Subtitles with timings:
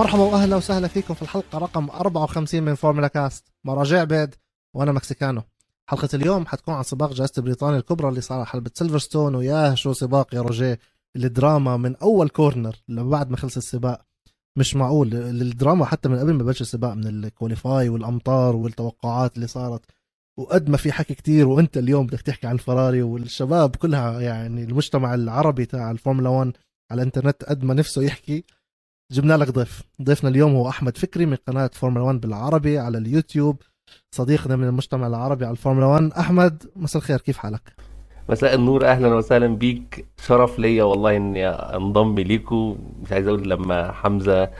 [0.00, 3.52] مرحبا واهلا وسهلا فيكم في الحلقة رقم 54 من فورمولا كاست.
[3.64, 4.34] معاكم روجيه عبيد
[4.74, 5.42] وأنا مكسيكانو.
[5.86, 9.92] حلقة اليوم حتكون عن سباق جائزة بريطانيا الكبرى اللي صار على حلبة سيلفرستون ويا شو
[9.92, 10.78] سباق يا روجيه
[11.16, 14.00] الدراما من أول corner لبعد ما خلص السباق.
[14.56, 19.46] مش معقول الدراما حتى من قبل ما بلش السباق من ال qualify والأمطار والتوقعات اللي
[19.46, 19.84] صارت.
[20.38, 25.14] وقد ما في حكي كتير وأنت اليوم بدك تحكي عن الفراري والشباب كلها يعني المجتمع
[25.14, 26.52] العربي تاع الفورمولا 1
[26.90, 28.44] على الإنترنت قد ما نفسه يحكي.
[29.12, 29.82] جبنا لك ضيف.
[30.02, 33.56] ضيفنا اليوم هو أحمد فكري من قناة فورمولا 1 بالعربي على اليوتيوب
[34.10, 37.72] صديقنا من المجتمع العربي على الفورمولا 1 أحمد مساء الخير كيف حالك؟
[38.28, 40.06] مساء النور أهلا وسهلا بيك.
[40.26, 44.50] شرف ليا والله إني انضم ليكم مش عايز أقول لما حمزة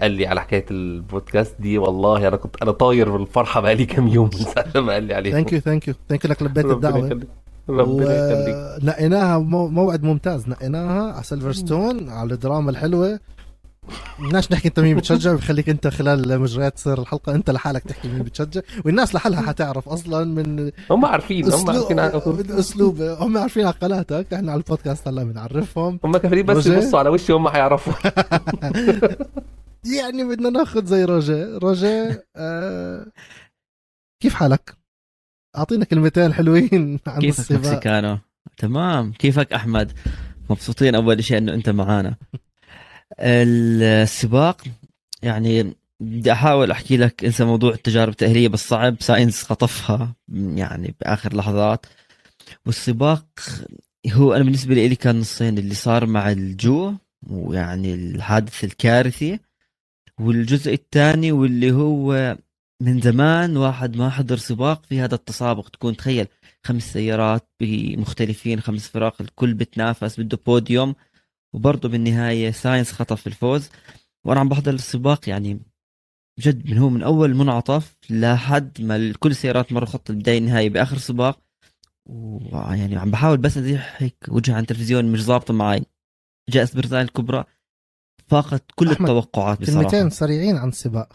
[0.00, 4.30] قال لي على حكاية البودكاست دي والله أنا كنت أنا طاير بالفرحه بقالي كام يوم
[4.34, 7.20] من ساعة ما قال لي عليها ثانك يو ثانك يو ثانك يو انك لبيت الدعوة.
[7.68, 8.84] ربنا يخليك.
[8.84, 10.48] نقيناها موعد ممتاز.
[10.48, 13.20] نقيناها على سيلفرستون على الدراما الحلوة.
[14.18, 18.22] بدناش نحكي انت مين بتشجع بخليك انت خلال مجريات تصير الحلقة انت لحالك تحكي مين
[18.22, 21.96] بتشجع والناس لحالها حتعرف أصلا من هم عارفين هم عارفين
[22.26, 26.00] من اسلوب هم عارفين على قناتك إحنا على البودكاست هلا بنعرفهم.
[26.04, 27.92] هم كافيين بس يبصوا على وشي هم حيعرفوا.
[29.98, 33.06] يعني بدنا ناخذ زي روجي روجي آه
[34.22, 34.74] كيف حالك؟
[35.56, 38.18] أعطينا كلمتين حلوين عن كيفك مكسيكانو؟
[38.56, 39.12] تمام.
[39.12, 39.92] كيفك أحمد؟
[40.50, 42.16] مبسوطين أول شيء إنه أنت معانا.
[43.18, 44.62] السباق
[45.22, 51.36] يعني بدي أحاول أحكي لك انسى موضوع التجارب التأهيلية بس صعب ساينس خطفها يعني بآخر
[51.36, 51.86] لحظات.
[52.66, 53.24] والسباق
[54.12, 56.94] هو أنا بالنسبة لي كان نصين اللي صار مع الجو
[57.30, 59.38] ويعني الحادث الكارثي.
[60.20, 62.36] والجزء الثاني واللي هو
[62.82, 65.68] من زمان واحد ما حضر سباق في هذا التسابق.
[65.68, 66.26] تكون تخيل
[66.64, 70.94] خمس سيارات بمختلفين خمس فرق الكل بتنافس بده بوديوم.
[71.54, 73.70] وبرضه بالنهاية ساينس خطف الفوز.
[74.26, 75.60] وأنا عم بحضر السباق يعني
[76.38, 80.98] بجد من هو من أول منعطف لحد ما كل السيارات مروا خط البداية النهايه بآخر
[80.98, 81.40] سباق.
[82.06, 85.86] ويعني عم بحاول بس أزيح هيك وجهي عن التلفزيون مش ظابطة معي.
[86.50, 87.44] جائزه بريطانيا الكبرى.
[88.28, 89.80] فاقت كل التوقعات بصراحة.
[89.80, 91.12] كلمتين سريعين عن السباق.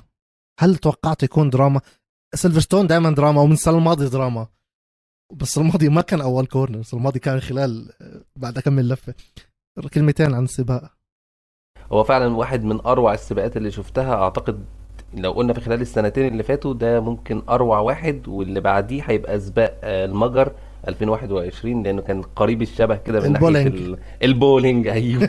[0.59, 1.81] هل توقعت يكون دراما؟
[2.35, 4.47] سيلفرستون دائما دراما ومن السنة الماضية دراما.
[5.33, 7.93] بس الماضي ما كان أول corner الماضي كان خلال
[8.35, 9.13] بعد كم لفة.
[9.93, 10.91] كلمتين عن السباق
[11.91, 14.15] هو فعلا واحد من أروع السباقات اللي شفتها.
[14.15, 14.65] أعتقد
[15.13, 19.79] لو قلنا في خلال السنتين اللي فاتوا ده ممكن أروع واحد واللي بعديه هيبقى سباق
[19.83, 20.51] آه، المجر
[20.87, 23.75] 2021 لأنه كان قريب الشبه كده من البولينج.
[23.79, 24.87] ناحيه البولينج.
[24.97, 25.27] أيوه.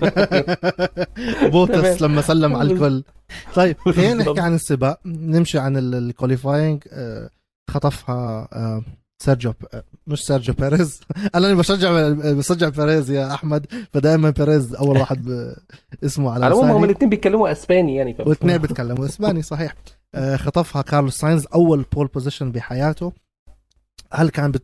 [1.52, 3.02] بوتس لما سلم على الكل.
[3.54, 5.00] طيب خلينا نحكي عن السباق.
[5.06, 7.30] نمشي عن ال qualifying آه،
[7.70, 8.48] خطفها
[9.20, 9.54] آه، سيرجيو
[10.06, 11.00] مش سيرجيو بيريز.
[11.34, 13.66] أنا اللي بشجع بشجع بيريز يا أحمد.
[13.92, 15.54] فدائما بيريز أول واحد
[16.04, 16.72] اسمه على لساني.
[16.72, 19.74] هم الاثنين بيتكلموا إسباني يعني والاثنين بيتكلموا إسباني صحيح.
[20.14, 23.12] آه، خطفها كارلوس ساينز أول pole position بحياته.
[24.12, 24.62] هل كان بت...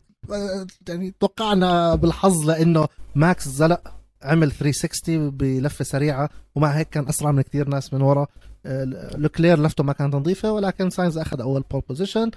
[0.88, 3.80] يعني توقعنا بالحظ لأنه ماكس زلق
[4.22, 8.26] عمل 360 بلفه سريعة ومع هيك كان أسرع من كثير ناس من ورا.
[8.66, 8.84] آه،
[9.16, 12.30] لوكلير لفته ما كانت نظيفه ولكن ساينز أخذ أول pole position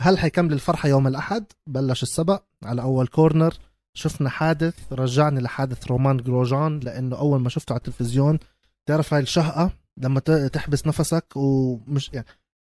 [0.00, 2.42] هل حيكمل الفرحة يوم الأحد؟ بلش السبق.
[2.64, 3.54] على أول corner
[3.94, 8.38] شفنا حادث رجعني لحادث رومان جروجان لأنه أول ما شفته على التلفزيون
[8.86, 12.26] تعرف هاي الشهقة لما تحبس نفسك ومش يعني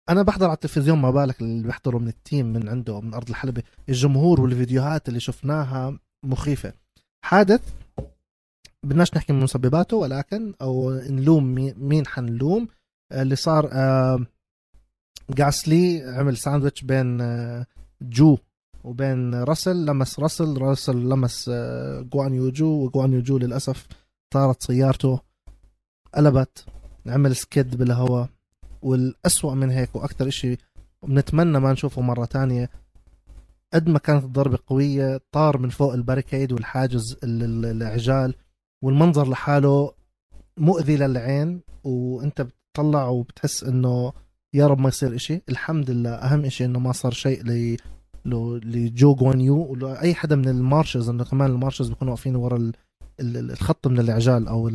[0.10, 3.30] أنا بحضر على التلفزيون ما بالك اللي بيحضروا من ال team من عنده من أرض
[3.30, 6.74] الحلبة الجمهور والفيديوهات اللي شفناها مخيفة.
[7.26, 7.74] حادث
[8.84, 12.68] بدناش نحكي من مسبباته ولكن أو نلوم مين حنلوم؟
[13.12, 14.26] اللي صار آه
[15.34, 17.66] جاسلي عمل ساندويتش بين آه،
[18.02, 18.38] جو
[18.84, 19.86] وبين راسل.
[19.86, 23.88] لمس راسل راسل لمس آه، جوانيو جو وجوانيو جو للأسف
[24.34, 25.20] طارت سيارته
[26.16, 26.66] قلبت
[27.08, 28.30] عمل skid بالهواء.
[28.82, 30.58] والأسوأ من هيك وأكثر إشي
[31.04, 32.70] بنتمنى ما نشوفه مرة تانية
[33.74, 38.36] قد ما كانت الضربة قوية طار من فوق ال barricade والحاجز العجال.
[38.84, 39.92] والمنظر لحاله
[40.58, 44.14] مؤذي للعين وأنت بتطلع وبتحس إنه
[44.54, 45.42] يا رب ما يصير إشي.
[45.50, 46.10] الحمد لله.
[46.10, 47.78] أهم إشي إنه ما صار شيء ل
[48.26, 52.72] لجو جوانيو ولا حدا من ال marshals إنه كمان ال marshals بيكونوا واقفين ورا
[53.20, 54.72] الخط من العجال أو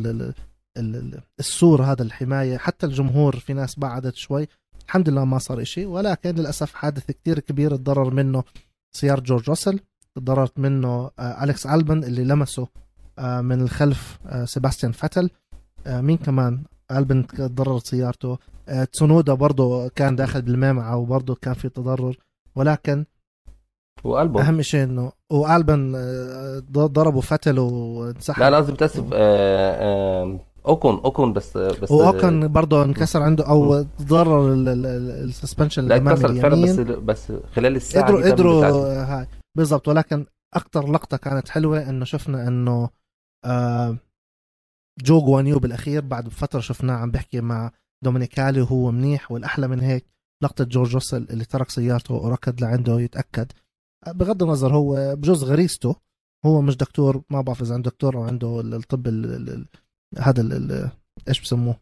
[1.39, 2.57] السور هذا الحماية.
[2.57, 4.47] حتى الجمهور في ناس بعدت شوي.
[4.85, 5.85] الحمد لله ما صار إشي.
[5.85, 8.43] ولكن للأسف حادث كتير كبير تضرر منه
[8.95, 9.79] سيارة جورج راسل.
[10.15, 12.67] تضررت منه آه، أليكس ألبن اللي لمسه
[13.19, 15.29] آه، من الخلف آه، سيباستيان فتل
[15.87, 18.37] مين كمان؟ ألبن تضررت سيارته.
[18.91, 22.17] تسونودا برضه كان داخل بالمامعة وبرضه كان في تضرر.
[22.55, 23.05] ولكن
[24.03, 30.95] والبن أهم شيء إنه والبن آه، ضربوا فتل وانسحب لا لا قصدي بتاسف آه، أوكون
[30.95, 36.79] أوكون بس بس واوكن برضه انكسر عنده أو ضرر السسبنشن لا الأمامي اتكسر فعلا بس
[36.79, 38.65] بس خلال الساعة قدروا قدروا.
[39.03, 39.27] هاي.
[39.57, 39.87] بالضبط.
[39.87, 42.89] ولكن أكثر لقطة كانت حلوة إنه شفنا إنه
[43.45, 43.97] آه
[45.03, 47.71] جو جوانيو بالأخير بعد فترة شفناه عم بيحكي مع
[48.03, 50.05] دومينيكالي وهو منيح والأحلى من هيك
[50.43, 53.51] لقطة جورج روسل اللي ترك سيارته وركض لعنده يتأكد.
[54.07, 55.95] بغض النظر هو بجوز غريزته
[56.45, 59.65] هو مش دكتور ما بعرف إذا عنده دكتور أو عنده الطب ال ال ال
[60.17, 60.91] هذا ال-
[61.27, 61.79] إيش بسموه؟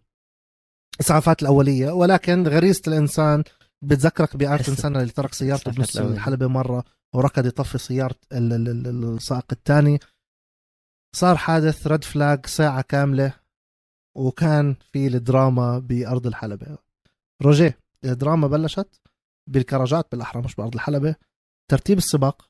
[0.95, 1.91] الاسعافات الأولية.
[1.91, 3.43] ولكن غريزة الإنسان
[3.81, 5.97] بتذكرك بايرتون حس- سنة اللي ترك سيارته بنص.
[5.97, 6.83] الحلبة مرة
[7.15, 9.99] وركض يطفي سيارة ال- ال- ال- السائق الثاني.
[11.15, 13.33] صار حادث رد فلاج ساعة كاملة.
[14.15, 16.77] وكان في الدراما بأرض الحلبة.
[17.41, 19.01] روجيه الدراما بلشت
[19.49, 21.15] بالكراجات بالاحرى مش بأرض الحلبة.
[21.71, 22.49] ترتيب السباق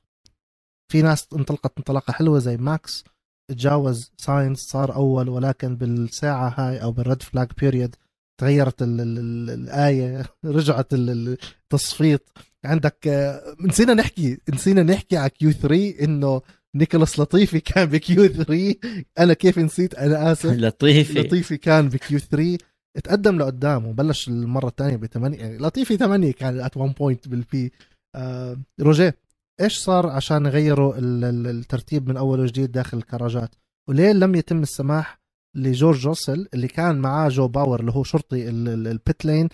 [0.92, 3.04] في ناس انطلقت انطلاقة حلوة زي ماكس
[3.50, 7.96] تجاوز ساينز صار أول ولكن بالساعة هاي أو بال red flag period
[8.40, 12.32] تغيرت ال ال ال الآية رجعت ال- ال- التصفيط
[12.64, 16.42] عندك آه، نسينا نحكي نسينا نحكي على Q3 إنه
[16.76, 18.74] نيكولاس لطيفي كان ب Q3
[19.18, 20.46] أنا كيف نسيت؟ أنا آسف.
[20.52, 21.18] لطيفي.
[21.20, 22.58] لطيفي كان ب Q3
[23.04, 25.38] تقدم لقدام وبلش المرة الثانية بثمانية.
[25.38, 27.72] يعني لطيفي ثمانية كان at one point بال P8
[28.14, 29.14] آه روجيه
[29.60, 33.54] إيش صار عشان يغيروا ال- ال- الترتيب من أول وجديد داخل الكراجات؟
[33.88, 35.18] وليه لم يتم السماح
[35.56, 39.48] لجورج روسل اللي كان معاه Joe power اللي هو شرطي ال- ال- البيت لين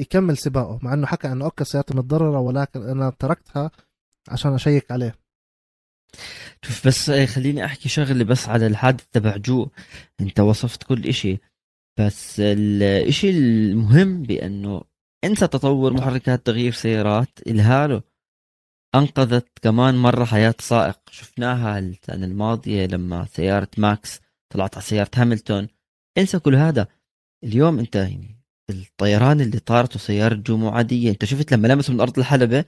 [0.00, 3.70] يكمل سباقه مع إنه حكى إنه أوكي سيارتي متضررة ولكن أنا تركتها
[4.28, 5.14] عشان أشيك عليه.
[6.64, 9.68] شوف بس آه، خليني أحكي شغلة بس على الحادث تبع جو
[10.20, 11.38] أنت وصفت كل إشي
[11.98, 14.82] بس الإشي المهم بأنه
[15.24, 18.02] انسى تطور محركات تغيير سيارات ال halo
[18.94, 20.98] أنقذت كمان مرة حياة سائق.
[21.10, 24.20] شفناها السنة الماضية لما سيارة ماكس
[24.52, 25.68] طلعت على سيارة هاملتون.
[26.18, 26.88] انسى كل هذا.
[27.44, 28.38] اليوم أنت يعني
[28.70, 32.64] الطيران اللي طارته سياره جو مو عاديه أنت شفت لما لمسوا من أرض الحلبة؟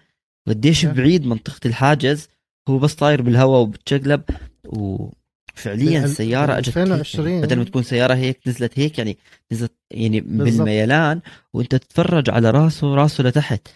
[0.48, 0.94] قديش نعم.
[0.94, 2.28] بعيد منطقة الحاجز؟
[2.70, 4.22] هو بس طاير بالهواء وبتشقلب
[4.66, 9.18] وفعليا السياره أجت هيك 2020 يعني بدل ما تكون سيارة هيك نزلت هيك يعني
[9.52, 10.20] نزلت يعني.
[10.20, 11.20] بالميلان
[11.54, 13.68] وأنت تتفرج على راسه راسه لتحت.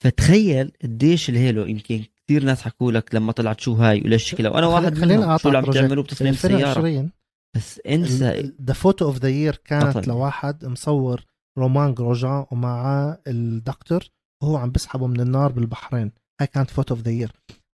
[0.00, 4.50] فتخيل قديش ال halo يمكن كثير ناس حكوا لك لما طلعت شو هاي وليش شكلها
[4.50, 7.10] وأنا واحد منهم شو اللي عم تعملوا بتصميم 2020
[7.56, 8.52] بس انسى.
[8.62, 10.08] the photo of the year كانت بطل.
[10.08, 11.24] لواحد مصور
[11.58, 14.04] رومان جروجان ومعاه الدكتور
[14.42, 16.12] وهو عم بيسحبه من النار بالبحرين.
[16.40, 17.32] هاي كانت photo of the year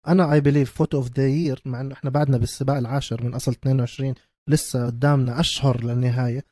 [0.08, 3.52] أنا I believe photo of the year مع إنه إحنا بعدنا بالسباق العاشر من أصل
[3.52, 4.14] 22
[4.48, 6.44] لسه قدامنا أشهر للنهاية.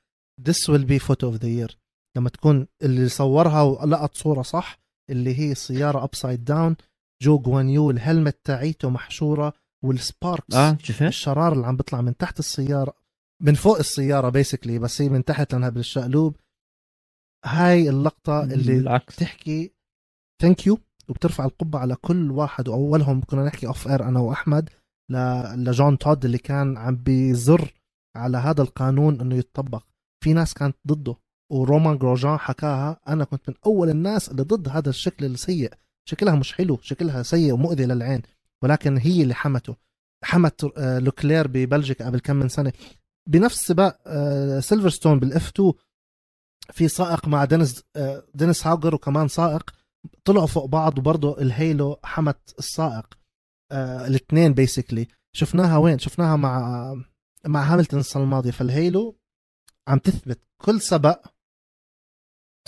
[0.48, 1.74] This will be photo of the year.
[2.16, 4.78] لما تكون اللي صورها ولقط صورة صح
[5.10, 6.76] اللي هي السياره upside down
[7.22, 9.52] جو جوانيو ال helmet تاعيته محشورة
[9.84, 12.94] وال sparks آه شفت؟ الشرار اللي عم بيطلع من تحت السيارة
[13.42, 16.36] من فوق السيارة basically بس هي من تحت لأنها بالشقلوب.
[17.44, 19.16] هاي اللقطة اللي بالعكس.
[19.16, 19.72] بتحكي
[20.42, 24.70] thank you وبترفع القبعه على كل واحد وأولهم كنا نحكي off air أنا وأحمد
[25.56, 27.74] لجون تود اللي كان عم بيصر
[28.16, 29.82] على هذا القانون إنه يتطبق.
[30.24, 31.16] في ناس كانت ضده
[31.52, 33.00] ورومان جروجان حكاها.
[33.08, 35.72] أنا كنت من أول الناس اللي ضد هذا الشكل السيء.
[36.08, 38.22] شكلها مش حلو شكلها سيء ومؤذي للعين.
[38.62, 39.76] ولكن هي اللي حمته.
[40.24, 42.72] حمت آه، لوكلير ببلجيكا قبل كم من سنة.
[43.28, 45.72] بنفس سباق آه، سيلفرستون بال F2
[46.72, 49.70] في سائق مع دينيس آه، دينيس هاوجر وكمان سائق.
[50.24, 53.18] طلعوا فوق بعض وبرضه ال halo حمت السائق
[53.72, 56.94] آه الاثنين basically شفناها وين؟ شفناها مع
[57.46, 58.50] مع هاملتون السنة الماضية.
[58.50, 59.18] فال halo
[59.88, 61.26] عم تثبت كل سبق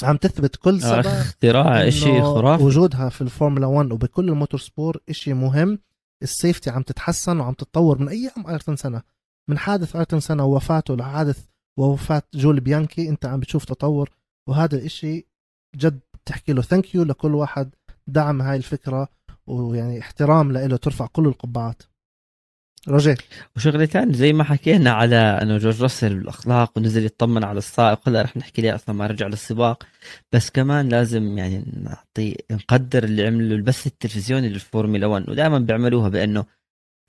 [0.03, 2.65] عم تثبت كل آه، سبق اختراع إنه خرافي.
[2.65, 5.79] وجودها في الفورمولا 1 وبكل ال motorsport شيء مهم.
[6.23, 9.03] ال safety عم تتحسن وعم تتطور من أيام أيرتون سينا.
[9.49, 11.47] من حادث أيرتون سينا ووفاته لحادث
[11.79, 14.11] ووفاة جول بيانكي أنت عم بتشوف تطور.
[14.49, 15.27] وهذا الإشي
[15.77, 17.75] جد تحكي له thank you لكل واحد
[18.07, 19.09] دعم هاي الفكرة
[19.47, 21.83] ويعني احترام له ترفع كل القبعات.
[22.89, 23.17] رجاء.
[23.57, 28.23] وشغلة ثانية زي ما حكينا على إنه جورج راسل بالأخلاق ونزل يطمن على السائق هلا
[28.23, 29.87] رح نحكي ليه أصلا ما رجع للسباق.
[30.33, 36.45] بس كمان لازم يعني نعطي نقدر اللي عملوا البث التلفزيوني للفورمولا 1 ودائما بيعملوها بإنه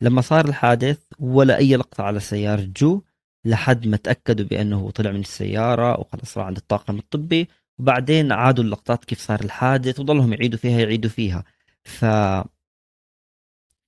[0.02, 3.02] لما صار الحادث ولا أي لقطة على سياره جو
[3.46, 7.48] لحد ما تأكدوا بأنه طلع من السيارة وخلص راح عند الطاقم الطبي.
[7.80, 11.44] وبعدين عادوا اللقطات كيف صار الحادث وضلهم يعيدوا فيها يعيدوا فيها.
[11.84, 12.06] ف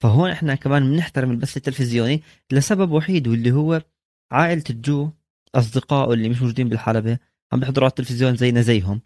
[0.04, 3.82] فهون إحنا كمان بنحترم البث التلفزيوني لسبب وحيد واللي هو
[4.32, 5.10] عائلة الجو
[5.56, 7.18] أصدقائه اللي مش موجودين بالحلبة
[7.54, 9.02] عم بيحضروا على التلفزيون زينا زيهم.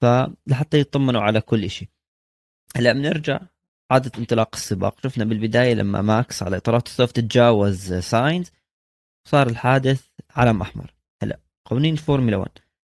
[0.00, 1.88] فلحتى يطمنوا على كل إشي.
[2.76, 3.40] هلأ بنرجع
[3.90, 5.00] عادة انطلاق السباق.
[5.02, 8.50] شفنا بالبداية لما ماكس على إطارات soft تجاوز ساينز
[9.28, 10.94] صار الحادث علم أحمر.
[11.22, 12.50] هلأ قوانين الفورمولا 1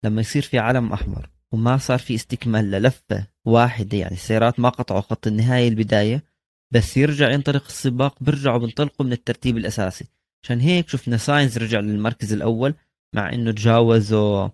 [0.07, 5.01] لما يصير في علم أحمر وما صار في استكمال للفة واحدة يعني السيارات ما قطعوا
[5.01, 6.23] خط النهاية البداية
[6.71, 10.05] بس يرجع ينطلق السباق بيرجعوا بينطلقوا من الترتيب الأساسي.
[10.43, 12.73] عشان هيك شفنا ساينز رجع للمركز الأول
[13.15, 14.49] مع إنه تجاوزوا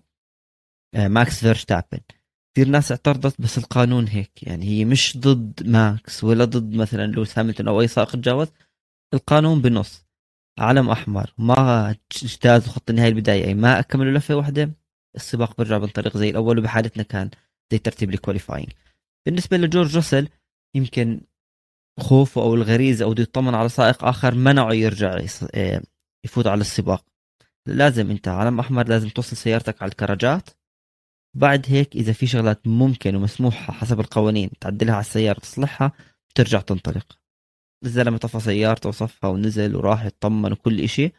[0.94, 2.00] آه، ماكس فيرشتابن
[2.54, 7.38] كثير ناس اعترضت بس القانون هيك يعني هي مش ضد ماكس ولا ضد مثلا لويس
[7.38, 8.48] هاملتون أو أي سائق تجاوز
[9.14, 10.04] القانون بنص.
[10.58, 11.90] علم أحمر ما
[12.22, 14.70] اجتازوا خط النهاية البداية اي ما اكملوا لفة واحدة.
[15.16, 17.30] السباق بيرجع بنطلق زي الأول وبحالتنا كان
[17.72, 18.68] زي ترتيب ال qualifying
[19.26, 20.28] بالنسبة لجورج راسل
[20.74, 21.20] يمكن
[22.00, 25.82] خوفه أو الغريزة أو بده يطمن على سائق آخر منعه يرجع آه،
[26.24, 27.04] يفوت على السباق.
[27.66, 30.50] لازم أنت علم احمر لازم توصل سيارتك على الكراجات.
[31.36, 35.92] بعد هيك إذا في شغلات ممكن ومسموحة حسب القوانين تعدلها على السيارة تصلحها
[36.34, 37.18] ترجع تنطلق.
[37.84, 41.12] الزلمة طفى سيارته وصفها ونزل وراح يطمن وكل إشي.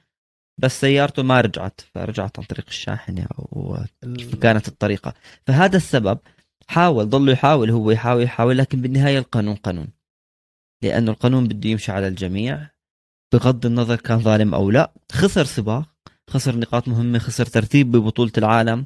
[0.57, 5.13] بس سيارته ما رجعت فرجعت عن طريق الشاحنة وكيف كانت الطريقة.
[5.47, 6.19] فهذا السبب
[6.67, 9.87] حاول ضل يحاول هو يحاول يحاول لكن بالنهاية القانون قانون.
[10.83, 12.69] لأنه القانون بده يمشي على الجميع.
[13.33, 15.89] بغض النظر كان ظالم أو لا خسر سباق
[16.29, 18.85] خسر نقاط مهمة خسر ترتيب ببطولة العالم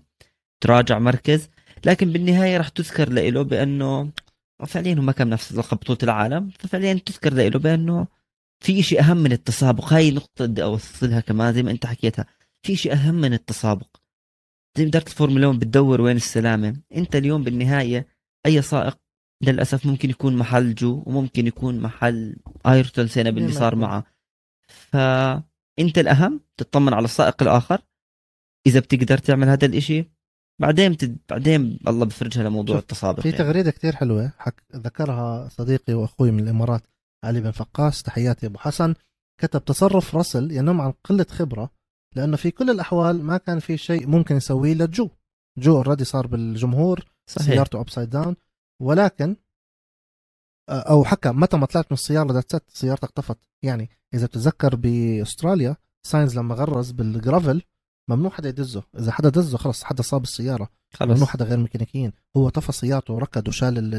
[0.62, 1.50] تراجع مركز.
[1.86, 4.12] لكن بالنهاية راح تذكر له بأنه
[4.68, 8.08] فعليا هو ما كان نفس لقب بطولة العالم ففعليا تذكر له بأنه
[8.60, 9.94] في شيء أهم من التسابق.
[9.94, 12.26] هاي النقطة بدي اوصلها كمان زي ما أنت حكيتها.
[12.66, 13.88] في شيء أهم من التسابق.
[14.78, 16.76] زي اداره الفورمولا 1 بتدور وين السلامة.
[16.96, 18.08] أنت اليوم بالنهاية
[18.46, 18.98] أي سائق
[19.44, 22.36] للأسف ممكن يكون محل جو وممكن يكون محل
[22.68, 24.04] أيرتون سنه باللي صار معه.
[24.68, 27.82] فأنت الأهم تطمن على السائق الآخر.
[28.68, 30.06] إذا بتقدر تعمل هذا الإشي
[30.60, 31.18] بعدين بتد...
[31.30, 33.38] بعدين الله بفرجها لموضوع التسابق في يعني.
[33.38, 34.64] تغريدة كتير حلوة حك...
[34.76, 36.82] ذكرها صديقي وأخوي من الإمارات.
[37.24, 38.96] علي بن فقاس تحياتي أبو حسن.
[39.42, 41.72] كتب تصرف راسل ينم عن قلة خبرة
[42.16, 45.10] لأنه في كل الأحوال ما كان في شيء ممكن يسويه لجو
[45.58, 45.78] جو.
[45.78, 47.48] already صار بالجمهور صحيح.
[47.48, 48.36] سيارته upside down
[48.82, 49.36] ولكن
[50.70, 53.38] أو حكى متى ما طلعت من السيارة ذات سيارتك طفت.
[53.64, 55.76] يعني إذا بتتذكر بأستراليا
[56.08, 57.62] ساينز لما غرز بال gravel
[58.10, 58.84] ممنوع حدا يدزه.
[59.00, 61.12] إذا حدا دزه خلص حدا صاب السياره خلص.
[61.12, 62.12] ممنوع حدا غير ميكانيكيين.
[62.38, 63.96] هو طفى سيارته وركض وشال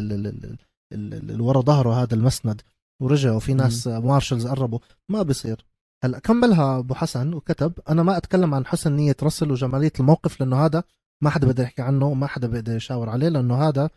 [0.93, 2.63] اللي ورا ظهره هذا المسند.
[3.01, 4.79] ورجع وفي ناس marshals قربوا.
[5.09, 5.67] ما بيصير.
[6.05, 10.65] هلا كملها أبو حسن وكتب أنا ما أتكلم عن حسن نية رسل وجمالية الموقف لأنه
[10.65, 10.85] هذا
[11.23, 13.91] ما حدا بيقدر يحكي عنه وما حدا بيقدر يشاور عليه لأنه هذا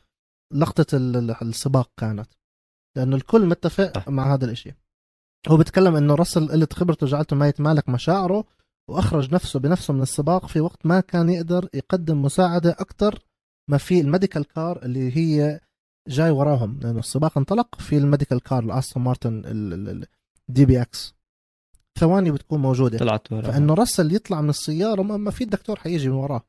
[0.53, 0.85] لقطة
[1.41, 2.27] السباق كانت.
[2.97, 4.73] لأنه الكل متفق مع هذا الإشي.
[5.47, 8.45] هو بيتكلم إنه رسل قله خبرته جعلته ما يتمالك مشاعره
[8.89, 13.19] وأخرج نفسه بنفسه من السباق في وقت ما كان يقدر يقدم مساعدة أكثر
[13.69, 15.59] ما في ال medical car اللي هي
[16.07, 19.41] جاي وراهم لأنه السباق انطلق في ال medical car الاستون مارتن
[20.49, 21.15] ال DBX.
[21.99, 22.97] ثواني بتكون موجودة.
[22.97, 26.43] طلعت وراه فإنه رسل يطلع من السيارة ما في دكتور حيجي من وراه.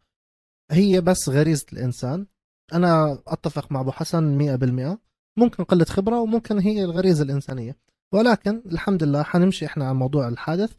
[0.71, 2.27] هي بس غريزة الإنسان.
[2.73, 4.99] أنا أتفق مع أبو حسن 100%
[5.37, 7.77] ممكن قلة خبرة وممكن هي الغريزة الإنسانية.
[8.13, 10.77] ولكن الحمد لله حنمشي إحنا على موضوع الحادث.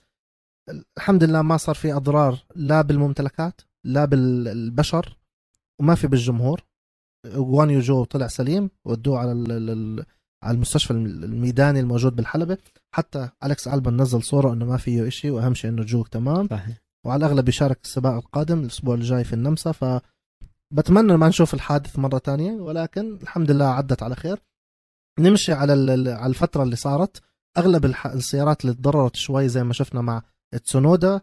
[0.98, 5.18] الحمد لله ما صار في أضرار لا بالممتلكات لا بالبشر
[5.80, 6.62] وما في بالجمهور.
[7.36, 9.32] وان يوجو طلع سليم ودوه على
[10.44, 12.58] على المستشفى الميداني الموجود بالحلبة.
[12.92, 16.48] حتى أليكس ألبن نزل صورة أنه ما فيه إشي وأهم شيء أنه جو تمام.
[16.48, 16.78] صحيح.
[17.06, 19.86] وعلى الأغلب بيشارك السباق القادم الأسبوع الجاي في النمسا ف
[20.72, 24.42] بتمنى ما نشوف الحادث مرة تانية ولكن الحمد لله عدت على خير.
[25.20, 25.74] نمشي على
[26.12, 27.22] على الفترة اللي صارت.
[27.58, 30.24] أغلب السيارات اللي تضررت شوي زي ما شفنا مع
[30.64, 31.22] تسونودا.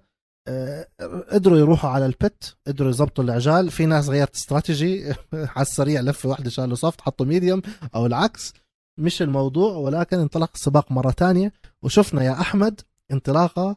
[1.30, 3.70] قدروا يروحوا على ال pit قدروا يظبطوا العجال.
[3.70, 5.12] في ناس غيرت استراتيجي
[5.54, 7.62] على السريع لفه واحدة شالوا soft حطوا medium
[7.94, 8.52] أو العكس.
[8.98, 12.80] مش الموضوع ولكن انطلق السباق مرة ثانية وشفنا يا أحمد
[13.12, 13.76] انطلاقة.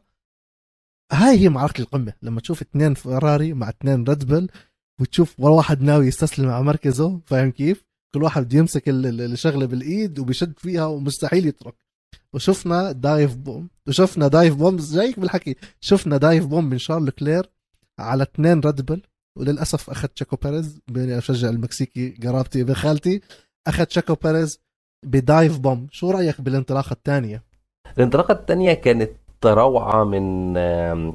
[1.12, 2.12] هاي هي معركة القمة.
[2.22, 4.48] لما تشوف اثنين فراري مع اثنين ريد بل
[5.00, 10.18] وتشوف ولا واحد ناوي يستسلم على مركزه فاهم كيف؟ كل واحد بده يمسك الشغلة بالإيد
[10.18, 11.85] وبيشد فيها ومستحيل يترك.
[12.36, 15.56] وشفنا dive bomb وشفنا dive bomb زيك بالحكي.
[15.80, 17.50] شفنا dive bomb من شارل لكلير
[17.98, 19.02] على اثنين ريد بل
[19.38, 23.20] وللأسف أخذ تشيكو بيريز بما إني أشجع المكسيكي قرابتي بخالتي
[23.66, 24.60] أخذ تشيكو بيريز
[25.06, 27.42] ب dive bomb شو رأيك بالانطلاقة الثانية؟
[27.98, 29.10] الانطلاقة الثانية كانت
[29.44, 30.52] روعة من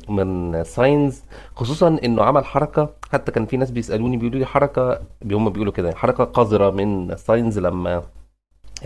[0.09, 1.21] من ساينز
[1.55, 2.89] خصوصا إنه عمل حركة.
[3.11, 5.01] حتى كان في ناس بيسألوني بيقولوا لي حركة
[5.31, 8.03] هم بيقولوا كده حركة قذرة من ساينز لما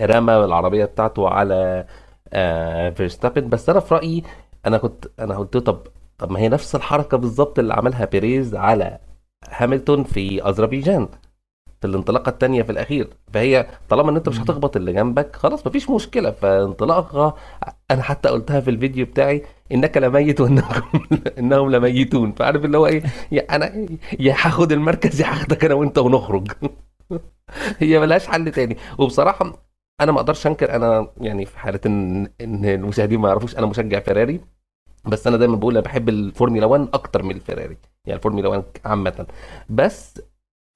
[0.00, 1.86] رمى العربية بتاعته على
[2.96, 3.44] فيرستابن.
[3.44, 4.22] آه، بس أنا في رأيي
[4.66, 5.86] أنا كنت أنا قلت طب
[6.18, 8.98] طب ما هي نفس الحركة بالظبط اللي عملها بيريز على
[9.50, 11.08] هاملتون في أذربيجان
[11.80, 13.08] في الانطلاقة الثانية في الأخير.
[13.34, 14.40] فهي طالما إن أنت مش.
[14.40, 16.30] هتخبط اللي جنبك خلاص مفيش مشكلة.
[16.30, 17.34] فانطلاقها
[17.90, 19.42] أنا حتى قلتها في الفيديو بتاعي
[19.72, 21.00] إنك لميت وإنكم
[21.38, 23.02] إنهم لميتون فعارف اللي هو إيه؟
[23.32, 23.86] يا أنا
[24.20, 26.48] يا هاخد المركز يا هاخدك أنا وأنت ونخرج.
[27.78, 28.76] هي ملهاش حل تاني.
[28.98, 29.65] وبصراحة
[30.00, 34.00] أنا ما أقدرش أنكر أنا يعني في حالة إن إن المشاهدين ما يعرفوش أنا مشجع
[34.00, 34.40] فيراري
[35.04, 39.26] بس أنا دايما بقول أنا بحب الفورمولا 1 أكتر من الفيراري يعني الفورمولا 1 عامة.
[39.70, 40.22] بس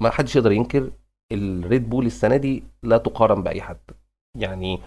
[0.03, 0.91] ما حدش يقدر ينكر
[1.33, 3.81] الريد بول السنة دي لا تقارن بأي حد.
[4.39, 4.81] يعني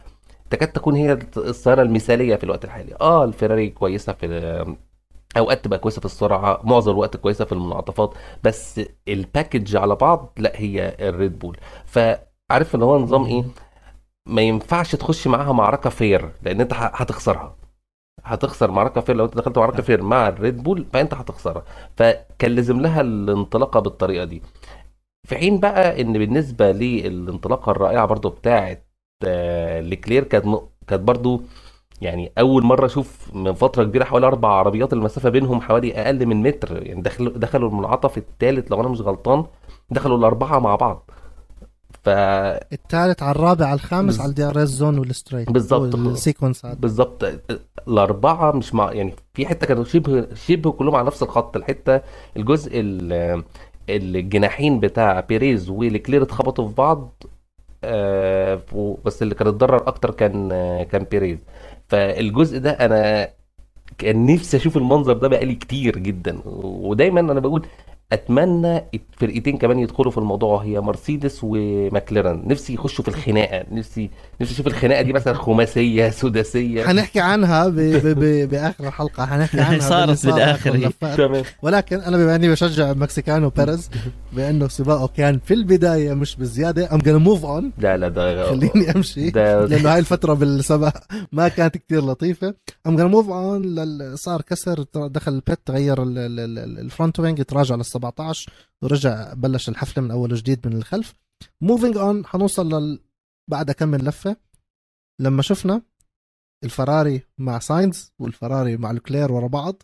[0.49, 2.95] تكاد تكون هي السياره المثالية في الوقت الحالي.
[3.01, 4.75] آه الفيراري كويسة في
[5.37, 8.13] أوقات تبقى كويسة في السرعة معظم الوقت كويسة في المنعطفات
[8.43, 11.57] بس ال package على بعض لا هي الريد بول.
[11.85, 13.43] فعارف اللي هو نظام إيه؟
[14.29, 17.55] ما ينفعش تخش معاها معركة fair لأن أنت هتخسرها.
[18.23, 21.63] هتخسر معركة fair لو أنت دخلت معركة fair مع الريد بول فأنت هتخسرها.
[21.97, 24.41] فكان لازم لها الانطلاقة بالطريقة دي.
[25.27, 28.77] في حين بقى إن بالنسبة للانطلاقة الرائعة برضو بتاعه
[29.25, 30.45] آه، ليكلير كانت
[30.87, 31.41] كانت برضو
[32.01, 36.43] يعني أول مرة أشوف من فترة كبيرة حوالي أربع عربيات المسافة بينهم حوالي أقل من
[36.43, 36.83] متر.
[36.87, 39.45] يعني دخلوا دخلوا المنعطف الثالث لو أنا مش غلطان
[39.89, 41.11] دخلوا الأربعة مع بعض.
[42.03, 45.51] ف الثالث على الرابع على الخامس بز- على ال DRS zone وال straight.
[45.51, 45.95] بالظبط.
[45.95, 47.25] ال sequence بالظبط
[47.87, 51.55] الأربعة مش مع يعني في حتة كانوا شبه شبه كلهم على نفس الخط.
[51.57, 52.01] الحتة
[52.37, 53.43] الجزء ال-
[53.89, 57.23] الجناحين بتاع بيريز وليكلير اتخبطوا في بعض
[57.83, 58.61] آه،
[59.05, 61.39] بس اللي كان اتضرر أكتر كان آه، كان بيريز.
[61.87, 63.29] فالجزء ده أنا
[63.97, 66.41] كان نفسي أشوف المنظر ده بقالي كتير جدا.
[66.45, 67.65] ودايما أنا بقول
[68.13, 74.09] أتمنى الفرقتين كمان يدخلوا في الموضوع هي مرسيدس وماكلارن نفسي يخشوا في الخناقة نفسي
[74.41, 76.83] نفسي أشوف الخناقة دي مثلا خماسية سداسية.
[76.85, 77.75] حنحكي عنها ب...
[77.75, 78.07] ب...
[78.19, 78.49] ب...
[78.49, 79.25] بآخر الحلقة.
[79.25, 80.93] حنحكي عنها صارت.
[81.17, 81.43] تمام.
[81.61, 83.89] ولكن أنا بما أني بشجع مكسيكانو بيريز
[84.35, 88.91] بأنه سباقه كان في البداية مش بزياده I'm gonna move on لا لا ده خليني
[88.95, 89.29] أمشي.
[89.29, 90.93] ده لأنه هاي الفترة بالسباق
[91.31, 92.53] ما كانت كتير لطيفة.
[92.87, 97.19] I'm gonna move on صار كسر دخل ال pit تغير ال- ال- ال- ال front
[97.19, 101.13] wing تراجع لل 17 ورجع بلش الحفلة من أول وجديد من الخلف.
[101.61, 103.03] moving on حنوصل لل
[103.49, 104.37] بعد كم من لفة
[105.21, 105.81] لما شفنا
[106.63, 109.83] الفراري مع ساينز والفراري مع ليكلير ورا بعض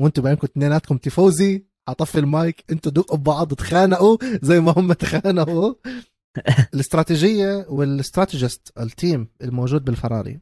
[0.00, 5.74] وأنتم بينكم اثنيناتكم تيفوزي حطفي المايك أنتوا دقوا ببعض تخانقوا زي ما هم تخانقوا
[6.74, 10.40] الاستراتيجية وال strategist ال team الموجود بالفراري.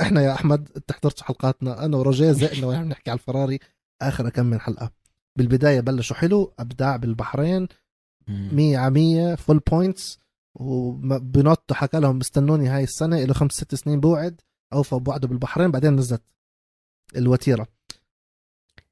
[0.00, 3.58] إحنا يا أحمد انت حضرت حلقاتنا أنا وروجيه زقنا ونحن نحكي على الفراري
[4.02, 4.99] آخر كم من حلقة.
[5.40, 7.68] بالبداية بلشوا حلو أبداع بالبحرين
[8.28, 10.18] 100 على 100 full points
[10.54, 14.40] وبنوتو حكى لهم استنوني هاي السنة له خمس ست سنين بوعد
[14.72, 16.22] اوفى بوعده بالبحرين بعدين نزلت
[17.16, 17.66] الوتيرة.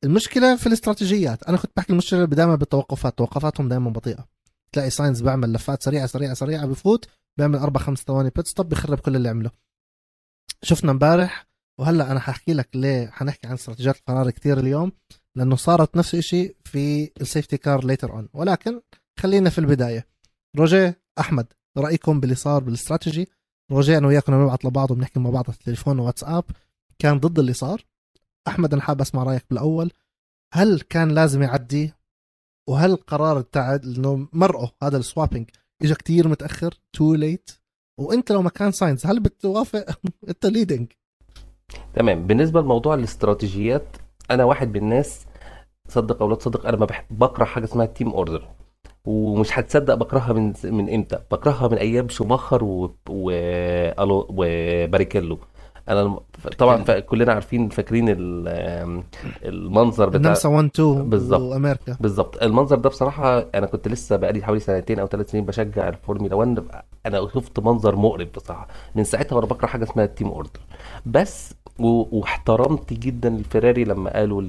[0.05, 1.43] المشكلة في الاستراتيجيات.
[1.43, 4.29] أنا كنت بحكي المشكلة دائما بالتوقفات توقفاتهم دائما بطيئة.
[4.73, 7.09] تلاقي ساينز بيعمل لفات سريعة سريعة سريعة بفوت
[7.39, 9.51] بيعمل أربع خمس ثواني pit stop بخرب كل اللي عمله.
[10.63, 14.93] شفنا امبارح وهلأ أنا حاحكي لك ليه حنحكي عن استراتيجيات الفراري كتير اليوم.
[15.37, 18.81] لأنه صارت نفس الشيء في ال safety car later on ولكن
[19.19, 20.07] خلينا في البداية.
[20.57, 21.47] روجيه أحمد
[21.79, 23.29] رأيكم باللي صار بالاستراتيجي
[23.73, 26.45] روجيه أنا وياك كنا بنبعث لبعض وبنحكي مع بعض على التليفون وواتساب.
[26.99, 27.85] كان ضد اللي صار
[28.49, 29.93] أحمد أنا حابب أسمع رأيك بالأول.
[30.55, 31.93] هل كان لازم يعدي؟
[32.69, 35.51] وهل القرار بتاع إنه مرقه هذا ال swapping
[35.83, 37.51] اجى كتير متأخر؟ too late
[38.01, 40.93] وأنت لو مكان ساينز هل بتوافق؟ أنت leading
[41.95, 42.27] تمام.
[42.27, 43.97] بالنسبة لموضوع الاستراتيجيات
[44.31, 45.27] أنا واحد من الناس
[45.89, 48.43] صدق أو لا تصدق أنا ما بحب بكره حاجة اسمها team order.
[49.05, 52.95] ومش هتصدق بكرهها من من إمتى؟ بكرهها من أيام شوماخر و...
[53.09, 53.33] و...
[54.31, 55.39] وباريكيلو.
[55.89, 56.21] أنا
[56.59, 59.03] طبعا كلنا عارفين فاكرين ال-
[59.45, 61.41] المنظر بتاع النمسا 1 2 بالظبط.
[61.41, 62.43] وامريكا بالظبط.
[62.43, 66.65] المنظر ده بصراحة أنا كنت لسه بقالي حوالي سنتين أو ثلاث سنين بشجع الفورمولا 1
[67.07, 68.69] أنا شفت منظر مقرف بصراحة.
[68.95, 70.61] من ساعتها وأنا بكره حاجة اسمها ال team order.
[71.07, 74.43] بس واحترمت جدا الفيراري لما قالوا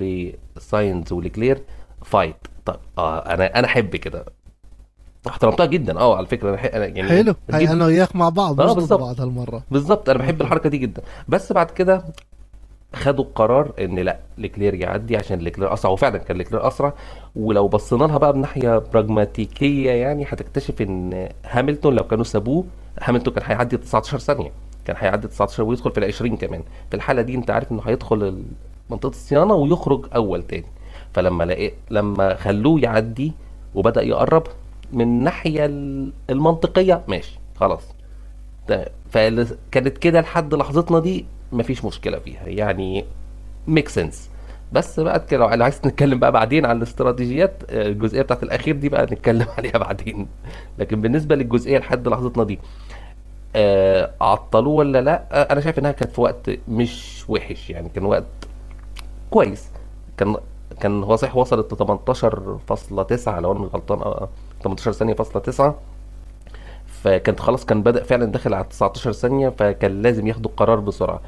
[0.57, 1.61] لساينز ولكلير
[2.05, 2.35] fight.
[2.65, 4.25] طب آه أنا أنا أحب كده.
[5.27, 5.99] احترمتها جدا.
[5.99, 7.35] آه على فكرة أنا أنا يعني حلو.
[7.49, 7.71] جداً.
[7.71, 8.99] أنا وياك مع بعض آه، ضد بالظبط.
[9.01, 9.63] بعض هالمرة.
[9.71, 11.01] بالظبط أنا بحب الحركة دي جدا.
[11.27, 12.03] بس بعد كده
[12.95, 16.93] خدوا القرار إن لأ ليكلير يعدي عشان ليكلير أسرع وفعلا كان ليكلير أسرع.
[17.35, 22.65] ولو بصينا لها بقى بناحيه براجماتيكية يعني هتكتشف إن هاملتون لو كانوا سابوه
[23.01, 24.51] هاملتون كان هيعدي 19 ثانية.
[24.85, 26.63] كان هيعدي 19 ويدخل في ال 20 كمان.
[26.89, 28.43] في الحالة دي انت عارف انه هيدخل
[28.89, 30.65] منطقة الصيانة ويخرج أول تاني.
[31.13, 33.33] فلما لقيت لما خلوه يعدي
[33.75, 34.43] وبدأ يقرب
[34.93, 35.65] من الناحيه
[36.29, 37.83] المنطقية ماشي خلاص.
[39.11, 43.05] فكانت كده لحد لحظتنا دي مفيش مشكلة فيها يعني
[43.67, 44.29] ميك سنس
[44.73, 49.45] بس بقى لو عايز نتكلم بقى بعدين عن الاستراتيجيات الجزئية بتاعت الأخير دي بقى نتكلم
[49.57, 50.27] عليها بعدين.
[50.79, 52.59] لكن بالنسبة للجزئية لحد لحظتنا دي
[53.55, 58.05] آه، عطلوه ولا لا؟ آه، أنا شايف إنها كانت في وقت مش وحش يعني كان
[58.05, 58.25] وقت
[59.29, 59.69] كويس.
[60.17, 60.35] كان
[60.79, 64.29] كان هو صحيح وصلت ل 18.9 لو أنا مش غلطان آه
[64.63, 65.79] 18 ثانية فاصلة 9
[66.87, 71.21] فكانت خلاص كان بدأ فعلا داخل على 19 ثانية فكان لازم ياخدوا القرار بسرعة.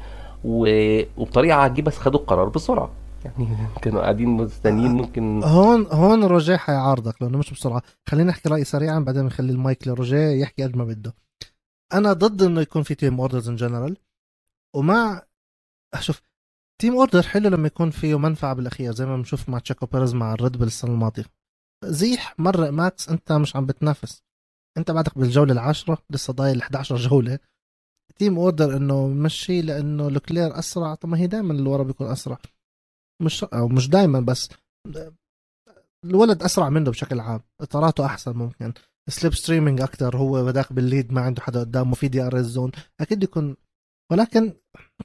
[0.44, 0.66] و...
[1.16, 2.90] وبطريقة عجيبة بس خدوا القرار بسرعة.
[3.24, 3.48] يعني
[3.82, 7.82] كانوا قاعدين مستنيين ممكن هون هون روجيه حيعارضك لأنه مش بسرعة.
[8.08, 11.14] خلينا نحكي رايي سريعا بعدين نخلي المايك لروجيه يحكي قد ما بده.
[11.94, 13.96] أنا ضد إنه يكون في team orders in general
[14.76, 15.26] ومع
[16.00, 16.22] شوف
[16.80, 20.32] team order حلو لما يكون فيه منفعة بالأخير زي ما بنشوف مع تشاكو بيريز مع
[20.34, 21.24] الريد بل السنة الماضية.
[21.84, 24.22] زيح مرق ماكس أنت مش عم بتنافس.
[24.78, 27.38] أنت بعدك بالجولة العاشرة لسه ضايل 11 جولة.
[28.18, 30.94] team order إنه مشي لأنه لوكلير أسرع.
[30.94, 32.38] طب ما هي دائما اللي ورا بيكون أسرع.
[33.22, 34.48] مش أو مش دائما بس
[36.04, 37.40] الولد أسرع منه بشكل عام.
[37.60, 38.72] إطاراته أحسن ممكن.
[39.08, 42.70] slipstreaming أكثر هو بداك بال lead ما عنده حدا قدامه في DRS zone.
[43.00, 43.56] أكيد يكون
[44.12, 44.52] ولكن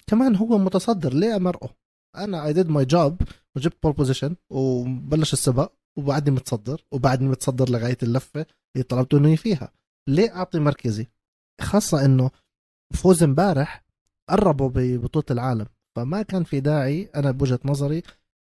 [0.08, 1.14] كمان هو متصدر.
[1.14, 1.76] ليه أمرقه؟
[2.16, 3.22] أنا I did my job
[3.56, 9.72] وجبت pole position وبلش السباق وبعدني متصدر وبعدني متصدر لغاية اللفة اللي طلبت انه فيها.
[10.10, 11.08] ليه أعطي مركزي؟
[11.62, 12.32] خاصة إنه
[12.94, 13.86] فوز امبارح
[14.30, 18.04] قربوا ببطولة العالم فما كان في داعي أنا بوجهة نظري.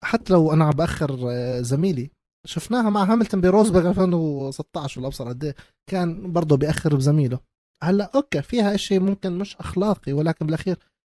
[0.03, 2.11] حتى لو أنا عم بأخر آه، زميلي
[2.45, 5.55] شفناها مع هاملتون بروزبرغ 2016 ولا ابصر قد إيه،
[5.87, 7.39] كان برضه بيأخر بزميله.
[7.83, 10.77] هلأ okay فيها اشي ممكن مش أخلاقي ولكن بالأخير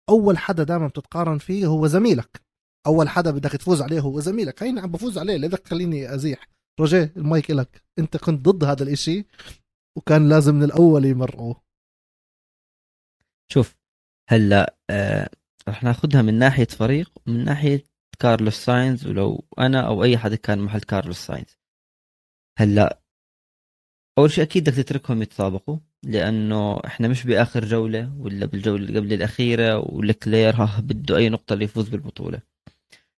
[0.09, 2.41] أول حدا دائما بتتقارن فيه هو زميلك.
[2.87, 4.63] أول حدا بدك تفوز عليه هو زميلك.
[4.63, 6.47] هيني عم بفوز عليه لذا خليني أزيح.
[6.79, 9.25] روجيه المايك لك أنت كنت ضد هذا الإشي
[9.97, 11.61] وكان لازم من الأول يمرقوه.
[13.51, 13.75] شوف
[14.29, 15.29] هلأ آه
[15.69, 17.83] رح ناخذها من ناحية فريق ومن ناحية
[18.19, 21.57] كارلوس ساينز ولو أنا أو أي حدا كان محل كارلوس ساينز.
[22.59, 23.03] هلأ
[24.17, 29.13] أول شيء أكيد بدك تتركهم يتسابقوا لأنه إحنا مش بآخر جولة ولا بالجولة اللي قبل
[29.13, 32.41] الأخيرة ولكلير ها بده أي نقطة ليفوز بالبطولة.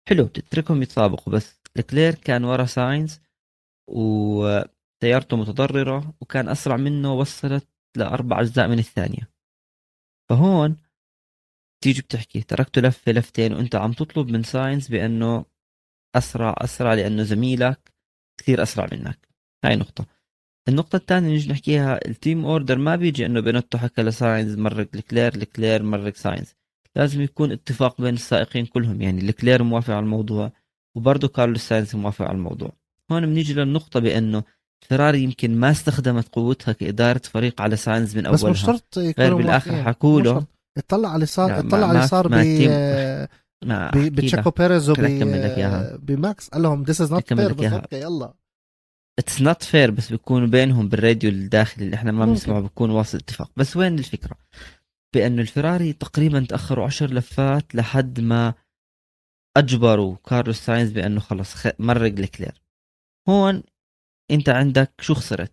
[0.10, 3.20] حلو بتتركهم يتسابقوا بس لكلير كان ورا ساينز
[3.90, 9.30] وسيارته متضررة وكان أسرع منه وصلت لأربع أجزاء من الثانية.
[10.30, 10.78] فهون
[11.86, 12.42] تيجي بتحكي.
[12.42, 15.46] تركته لفه لفتين وانت عم تطلب من ساينز بأنه
[16.16, 17.94] أسرع أسرع لأنه زميلك
[18.38, 19.28] كثير أسرع منك.
[19.66, 20.06] هاي نقطة.
[20.70, 25.36] النقطة الثانية نيجي نحكيها ال team order ما بيجي إنه بينوتو حكى لساينز مرق لكلير
[25.36, 26.54] لكلير مرق ساينز
[26.96, 30.52] لازم يكون اتفاق بين السائقين كلهم يعني لكلير موافق على الموضوع
[30.96, 32.72] وبرضه كارلوس ساينز موافق على الموضوع.
[33.12, 34.44] هون بنيجي للنقطة بأنه
[34.82, 39.36] فيراري يمكن ما استخدمت قوتها كإدارة فريق على ساينز من أولها بس مش شرط غير
[39.36, 44.92] بالآخر حكوا له اطلع على اللي صار اطلع على اللي صار ب بتشيكو بيريز
[46.00, 46.50] بماكس.
[46.50, 48.34] قال لهم this is not fair بس okay يلا.
[49.20, 53.52] it's not fair بس بيكونوا بينهم بالراديو الداخلي اللي إحنا ما بنسمعه بيكون واصل اتفاق.
[53.56, 54.38] بس وين الفكرة؟
[55.16, 58.54] بانه الفراري تقريبا تأخروا عشر لفات لحد ما
[59.58, 62.62] أجبروا كارلوس ساينز بأنه خلص مرق لكلير
[63.30, 63.64] هون
[64.32, 65.52] أنت عندك شو خسرت؟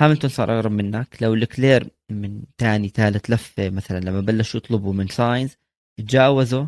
[0.00, 1.16] هاملتون صار أقرب منك.
[1.22, 5.56] لو لكلير من ثاني ثالث لفة مثلا لما بلشوا يطلبوا من ساينز
[5.98, 6.66] تجاوزوا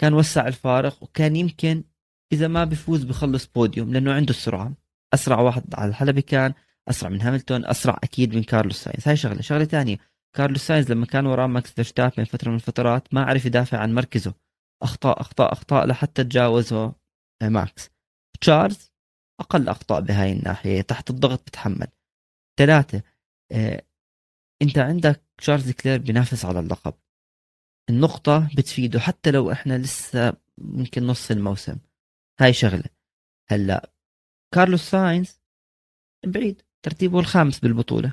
[0.00, 1.84] كان وسع الفارق وكان يمكن
[2.32, 4.72] إذا ما بفوز بخلص بوديوم لأنه عنده السرعة.
[5.14, 6.54] أسرع واحد على الحلبة كان
[6.88, 9.08] أسرع من هاملتون أسرع أكيد من كارلوس ساينز.
[9.08, 9.40] هاي شغلة.
[9.40, 9.98] شغلة ثانية
[10.36, 14.34] كارلوس ساينز لما كان وراه ماكس فيرستابن فترة من الفترات ما عرف يدافع عن مركزه.
[14.82, 16.92] أخطاء أخطاء أخطاء لحتى تجاوزه
[17.42, 17.90] ماكس.
[18.40, 18.92] تشارلز
[19.40, 20.80] أقل أخطاء بهاي الناحية.
[20.80, 21.86] تحت الضغط بتحمل.
[22.56, 23.02] ثلاثة
[23.52, 23.82] آه،
[24.62, 26.94] انت عندك تشارلز لكلير بينافس على اللقب.
[27.90, 31.76] النقطة بتفيده حتى لو إحنا لسه يمكن نص الموسم.
[32.40, 32.84] هاي شغلة.
[33.48, 33.90] هلا
[34.54, 35.40] كارلوس ساينز
[36.26, 38.12] بعيد ترتيبه الخامس بالبطولة.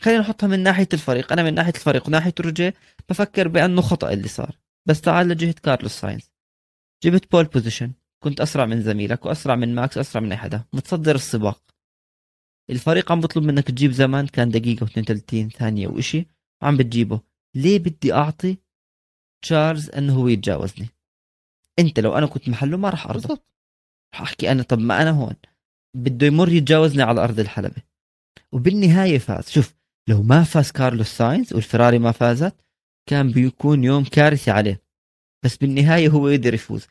[0.00, 1.32] خلينا نحطها من ناحية الفريق.
[1.32, 2.74] أنا من ناحية الفريق وناحية روجيه
[3.08, 4.58] بفكر بأنه خطأ اللي صار.
[4.86, 6.30] بس تعال لجهة كارلوس ساينز.
[7.04, 7.92] جبت pole position.
[8.22, 10.64] كنت أسرع من زميلك وأسرع من ماكس أسرع من أي حدا.
[10.72, 11.62] متصدر السباق.
[12.70, 16.26] الفريق عم بطلب منك تجيب زمان كان دقيقة و32 ثانية وإشي
[16.62, 17.20] عم بتجيبه.
[17.54, 18.56] ليه بدي أعطي
[19.44, 20.88] تشارلز أنه هو يتجاوزني؟
[21.78, 23.40] أنت لو أنا كنت محله ما راح أرضى.
[24.14, 25.36] راح أحكي أنا طب ما أنا هون.
[25.96, 27.82] بده يمر يتجاوزني على أرض الحلبة.
[28.52, 29.50] وبالنهاية فاز.
[29.50, 29.74] شوف
[30.08, 32.56] لو ما فاز كارلوس ساينز والفراري ما فازت
[33.08, 34.82] كان بيكون يوم كارثي عليه.
[35.44, 36.86] بس بالنهاية هو قدر يفوز.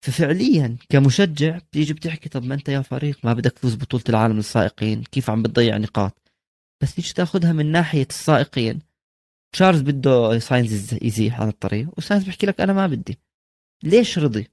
[0.00, 5.02] ففعليا كمشجع بتيجي بتحكي طب ما أنت يا فريق ما بدك تفوز بطولة العالم للسائقين
[5.02, 6.28] كيف عم بتضيع نقاط؟
[6.82, 8.80] بس تيجي تاخذها من ناحية السائقين.
[9.52, 13.18] تشارلز بده ساينز يزيح عن الطريق وساينز بيحكي لك أنا ما بدي.
[13.84, 14.48] ليش رضي؟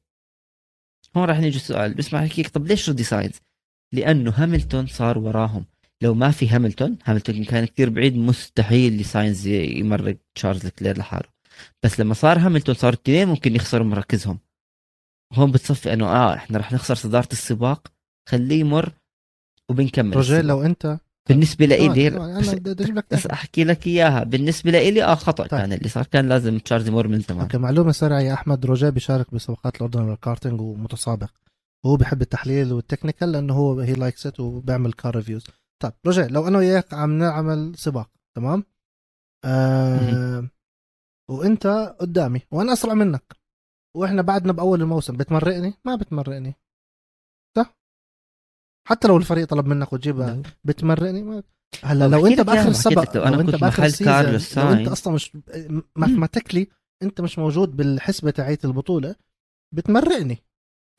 [1.18, 3.42] هون راح نيجي السؤال بسمع لك طب ليش رضي ساينز؟
[3.94, 5.66] لأنه هاملتون صار وراهم.
[6.02, 11.30] لو ما في هاملتون هاملتون كان كثير بعيد مستحيل لساينز يمرق تشارلز لكلير لحاله.
[11.84, 14.40] بس لما صار هاملتون صار الاثنين ممكن يخسروا مراكزهم.
[15.34, 17.88] هون بتصفي إنه آه إحنا رح نخسر صدارة السباق.
[18.30, 18.94] خليه يمر
[19.70, 20.42] وبنكمل السباق.
[20.42, 24.24] لو أنت بالنسبة لإلي آه، بدي أجيب لك بس أحكي لك إياها.
[24.24, 25.60] بالنسبة لإلي آه خطأ طيب.
[25.62, 26.06] كان اللي صار.
[26.06, 27.42] كان لازم تشارلز يمر من زمان.
[27.42, 28.66] أوكي معلومة سريعة يا أحمد.
[28.66, 31.30] روجيه بيشارك بسباقات الأردن للكارتينج ومتسابق.
[31.86, 35.44] وهو بيحب التحليل وال technical لأنه هو he likes it وبيعمل car reviews
[35.84, 38.64] طيب روجيه لو أنا وياك عم نعمل سباق تمام؟
[39.46, 40.50] آه
[41.30, 43.35] وأنت قدامي وأنا أسرع منك.
[43.96, 46.56] وإحنا بعدنا بأول الموسم بتمرقني؟ ما بتمرقني.
[47.58, 47.78] صح؟
[48.88, 51.44] حتى لو الفريق طلب منك وتجيبها بتمرقني؟ ما
[51.84, 54.88] هلا لو انت بآخر السباق لو أنا انت كنت بآخر ال season لو انت.
[54.88, 55.38] أصلا مش
[55.96, 56.68] mathematically
[57.04, 59.16] انت مش موجود بالحسبة تاعيت البطولة
[59.74, 60.38] بتمرقني.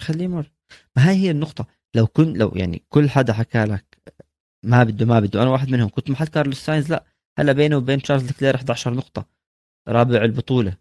[0.02, 0.52] خليه يمر.
[0.96, 1.66] ما هاي هي النقطة.
[1.96, 4.02] لو كن لو يعني كل حدا حكى لك
[4.64, 7.04] ما بده ما بده أنا واحد منهم كنت محل كارلوس ساينز لا.
[7.38, 9.26] هلا بينه وبين تشارلز لكلير 11 نقطة
[9.88, 10.76] رابع البطولة.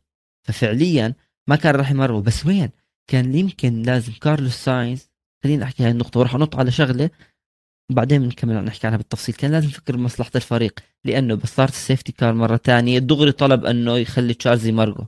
[0.47, 1.13] ففعليا
[1.49, 2.69] ما كان راح يمروا بس وين؟
[3.07, 5.09] كان يمكن لازم كارلوس ساينز
[5.43, 7.09] خليني أحكي هاي النقطة وراح أنط على شغلة
[7.91, 9.35] وبعدين بنكمل نحكي عنها بالتفصيل.
[9.35, 13.65] كان لازم يفكر بمصلحة الفريق لأنه بس صارت ال safety car مرة تانية دغري طلب
[13.65, 15.07] إنه يخلي تشارلز يمرقه.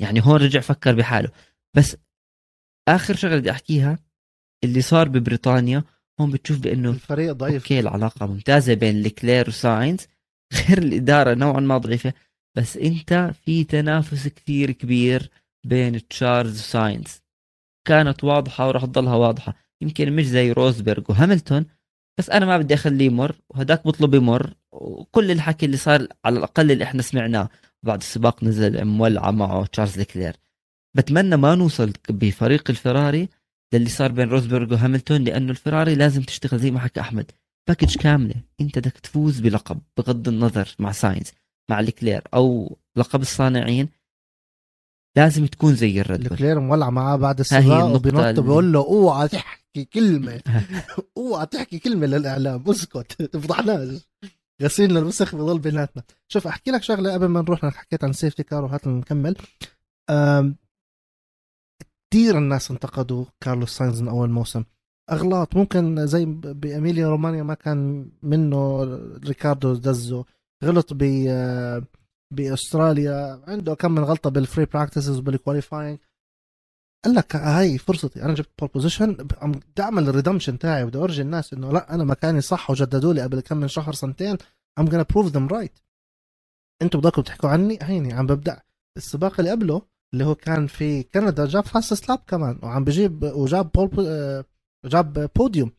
[0.00, 1.30] يعني هون رجع فكر بحاله.
[1.76, 1.96] بس
[2.88, 3.98] آخر شغلة بدي أحكيها
[4.64, 5.84] اللي صار ببريطانيا
[6.20, 7.62] هون بتشوف بأنه الفريق ضعيف.
[7.62, 10.06] أوكي العلاقة ممتازة بين لكلير وساينز.
[10.68, 12.12] غير الإدارة نوعا ما ضعيفة.
[12.56, 15.30] بس انت في تنافس كثير كبير
[15.66, 17.20] بين تشارلز وساينز
[17.88, 19.54] كانت واضحة وراح تضلها واضحة.
[19.82, 21.66] يمكن مش زي روزبرغ وهاملتون
[22.18, 26.70] بس أنا ما بدي أخليه يمر وهداك بطلب يمر وكل الحكي اللي صار على الأقل
[26.70, 27.48] اللي إحنا سمعناه
[27.82, 30.36] بعد السباق نزل مولعه معه تشارلز لكلير
[30.96, 33.28] بتمنى ما نوصل بفريق الفراري
[33.74, 37.30] للي صار بين روزبرغ وهاملتون لأنه الفراري لازم تشتغل زي ما حكى أحمد
[37.68, 38.34] package كاملة.
[38.60, 41.32] أنت بدك تفوز بلقب بغض النظر مع ساينز.
[41.70, 43.88] مع لكلير أو لقب الصانعين
[45.16, 46.32] لازم تكون زي الريد بول.
[46.32, 50.40] الكلير مولع معاه بعد السباق وبينط بيقول له أوعى تحكي كلمة.
[51.16, 52.70] أوعى تحكي كلمة للإعلام.
[52.70, 53.22] اسكت.
[53.32, 54.08] تفضحناش.
[54.62, 56.02] غسيلنا الوسخ بضل بيناتنا.
[56.28, 59.36] شوف أحكي لك شغلة قبل ما نروح أنا حكيت عن سيفتي كار وهات نكمل.
[62.10, 64.64] كثير الناس انتقدوا كارلوس ساينز من أول موسم.
[65.10, 65.56] أغلاط.
[65.56, 68.82] ممكن زي باميليا رومانيا ما كان منه
[69.24, 70.24] ريكاردو دزو
[70.64, 71.04] غلط ب
[72.34, 75.98] بأستراليا عنده كم من غلطة بالفري براكتسز وبالكواليفاينج
[77.04, 81.22] قال لك هاي فرصتي أنا جبت pole position بدي اعمل ال redemption تاعي بدي ارجي
[81.22, 84.36] الناس إنه لا أنا مكاني صح وجددوا لي قبل كم من شهر سنتين
[84.80, 85.82] I'm gonna prove them right.
[86.82, 88.62] أنتوا بدكم تحكوا عني؟ هيني عم ببدأ.
[88.96, 93.72] السباق اللي قبله اللي هو كان في كندا جاب fastest lap كمان وعم بجيب وجاب
[93.72, 94.44] pole آه،
[94.84, 95.72] جاب بوديوم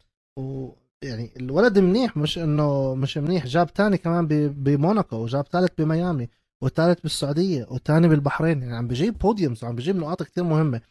[1.03, 3.45] ويعني الولد منيح مش إنه مش منيح.
[3.45, 6.29] جاب تاني كمان بموناكو وجاب ثالث بميامي
[6.61, 8.61] وثالث بالسعودية وثاني بالبحرين.
[8.61, 10.81] يعني عم بجيب podiums وعم بجيب نقاط كتير مهمة.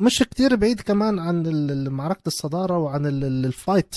[0.00, 1.42] مش كتير بعيد كمان عن
[1.88, 3.96] معركة الصدارة وعن ال- ال- ال fight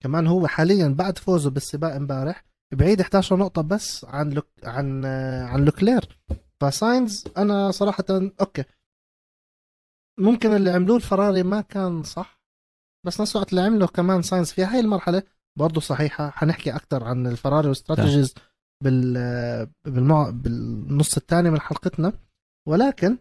[0.00, 5.44] كمان هو حاليا بعد فوزه بالسباق امبارح بعيد 11 نقطة بس عن لوك- عن آه،
[5.44, 6.18] عن لوكلير.
[6.60, 8.04] فساينز أنا صراحة
[8.40, 8.64] أوكي.
[10.18, 12.35] ممكن اللي عملوه الفراري ما كان صح.
[13.06, 15.22] بس نفس الوقت اللي عمله كمان ساينز في هاي المرحلة.
[15.58, 16.30] برضه صحيحة.
[16.30, 18.34] حنحكي أكثر عن الفراري و strategies
[18.84, 19.14] بال
[19.84, 20.30] بالمع...
[20.30, 22.12] بالنص الثاني من حلقتنا.
[22.68, 23.18] ولكن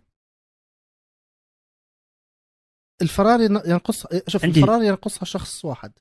[3.01, 5.91] الفراري ينقص شوف عندي- الفراري ينقصها شخص واحد.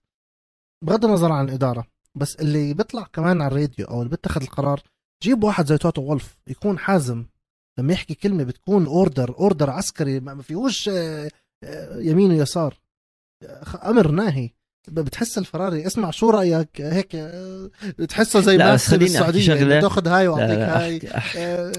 [0.84, 1.86] بغض النظر عن الإدارة.
[2.14, 4.82] بس اللي بيطلع كمان على الراديو أو اللي بيتخذ القرار
[5.22, 7.26] جيب واحد زي توتو وولف يكون حازم.
[7.78, 11.30] لما يحكي كلمة بتكون order order عسكري ما فيهوش آه،
[11.64, 12.78] آه، يمين ويسار.
[13.84, 14.50] أمر ناهي.
[14.88, 19.80] بتحس الفراري اسمع شو رأيك؟ هيك آه، بتحسه زي لا، ما أحكي شغلة.
[19.80, 21.00] تاخذ هاي لا, وأعطيك لا, هاي.
[21.16, 21.72] أحكي, آه،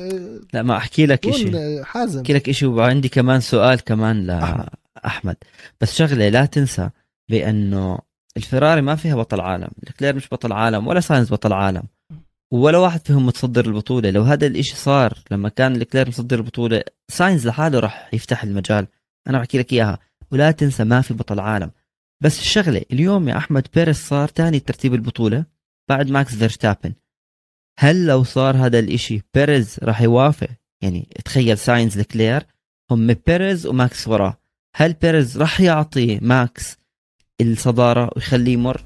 [0.53, 2.19] لا ما أحكي لك شيء حازم.
[2.19, 4.65] أحكي لك شيء وعندي كمان سؤال كمان أحمد.
[5.03, 5.35] لاحمد
[5.81, 6.89] بس شغلة لا تنسى
[7.29, 7.99] بأنه
[8.37, 9.69] الفراري ما فيها بطل عالم.
[9.87, 11.83] لكلير مش بطل عالم ولا ساينز بطل عالم.
[12.51, 14.09] ولا واحد فيهم متصدر البطولة.
[14.09, 18.87] لو هذا الإشي صار لما كان لكلير متصدر البطولة ساينز لحاله راح يفتح المجال.
[19.27, 19.99] أنا بحكي لك إياها.
[20.35, 21.71] ولا تنسى ما في بطل عالم
[22.23, 25.45] بس الشغلة اليوم يا أحمد بيريز صار ثاني ترتيب البطولة
[25.89, 26.93] بعد ماكس فيرستابن.
[27.79, 30.47] هل لو صار هذا الإشي بيريز راح يوافق؟
[30.81, 32.45] يعني تخيل ساينز لكلير
[32.91, 34.37] هم بيريز وماكس وراه.
[34.75, 36.77] هل بيريز راح يعطي ماكس
[37.41, 38.81] الصدارة ويخليه يمر؟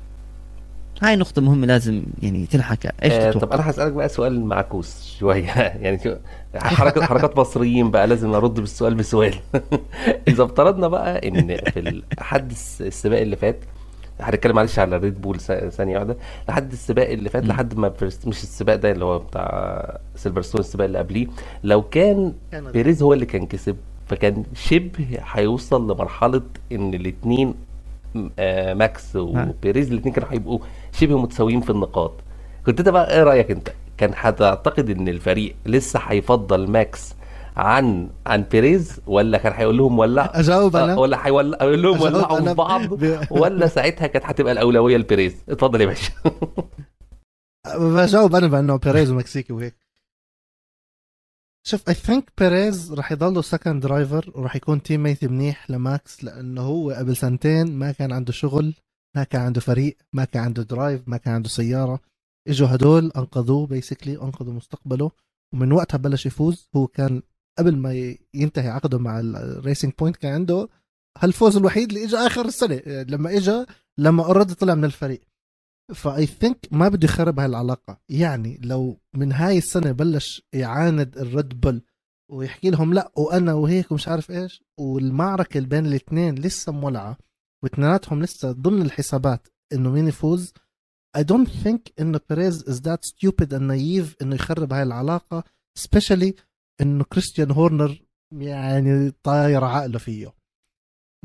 [1.02, 2.90] هاي نقطة مهمة لازم يعني تنحكى.
[3.04, 5.46] إيش آه تتوقع؟ طب أنا هسألك بقى سؤال معكوس شوية.
[5.84, 6.16] يعني شو
[6.56, 9.36] حركة حركات مصريين بقى لازم أرد بالسؤال بسؤال.
[10.28, 13.60] إذا افترضنا بقى إن في لحد السباق اللي فات
[14.22, 15.40] هنتكلم معلش على ريد بول
[15.72, 16.18] ثانية واحدة.
[16.50, 17.46] لحد السباق اللي فات.
[17.46, 21.28] لحد ما مش السباق ده اللي هو بتاع سيلفرستون السباق اللي قبليه.
[21.64, 27.56] لو كان بيريز هو اللي كان كسب فكان شبه هيوصل لمرحلة إن الاتنين
[28.40, 30.60] آه ماكس وبيريز الاتنين كانوا هيبقوا
[30.92, 32.14] شبه متساويين في النقاط.
[32.66, 37.14] كنت أنت بقى إيه رأيك أنت؟ كان هتعتقد إن الفريق لسه هيفضل ماكس
[37.58, 40.94] عن عن بيريز ولا كان هيقول لهم ولع أجاوب أنا.
[40.94, 42.82] آه، ولا هيولع هيقول لهم ولعوا في بعض
[43.42, 46.12] ولا ساعتها كانت هتبقى الأولوية لبيريز؟ اتفضل يا باشا.
[47.80, 49.89] بجاوب أنا بانه بيريز ومكسيكي وهيك.
[51.68, 56.92] شوف I think بيريز راح يضله second driver وراح يكون teammate منيح لماكس لأنه هو
[56.92, 58.76] قبل سنتين ما كان عنده شغل
[59.16, 62.00] ما كان عنده فريق ما كان عنده drive ما كان عنده سيارة.
[62.48, 65.12] إجوا هدول أنقذوه basically أنقذوا مستقبله.
[65.54, 66.70] ومن وقتها بلش يفوز.
[66.76, 67.22] هو كان
[67.60, 70.70] قبل ما ينتهي عقده مع ال Racing Point كان عنده
[71.18, 72.82] هالفوز الوحيد اللي اجى آخر السنة.
[72.86, 73.66] لما اجى
[73.98, 75.22] لما already طلع من الفريق.
[75.94, 81.18] ف I think ما بده يخرب هاي العلاقه يعني لو من هاي السنة بلش يعاند
[81.18, 81.82] الريد بول
[82.32, 87.18] ويحكي لهم لا وأنا وهيك ومش عارف إيش والمعركة اللي بين الاثنين لسه مولعة
[87.64, 90.54] واثنيناتهم لسه ضمن الحسابات إنه مين يفوز
[91.18, 95.44] I don't think إنه بيريز is that stupid and naive إنه يخرب هاي العلاقة
[95.80, 96.34] especially
[96.82, 98.02] إنه كريستيان هورنر
[98.34, 100.34] يعني طاير عقله فيه.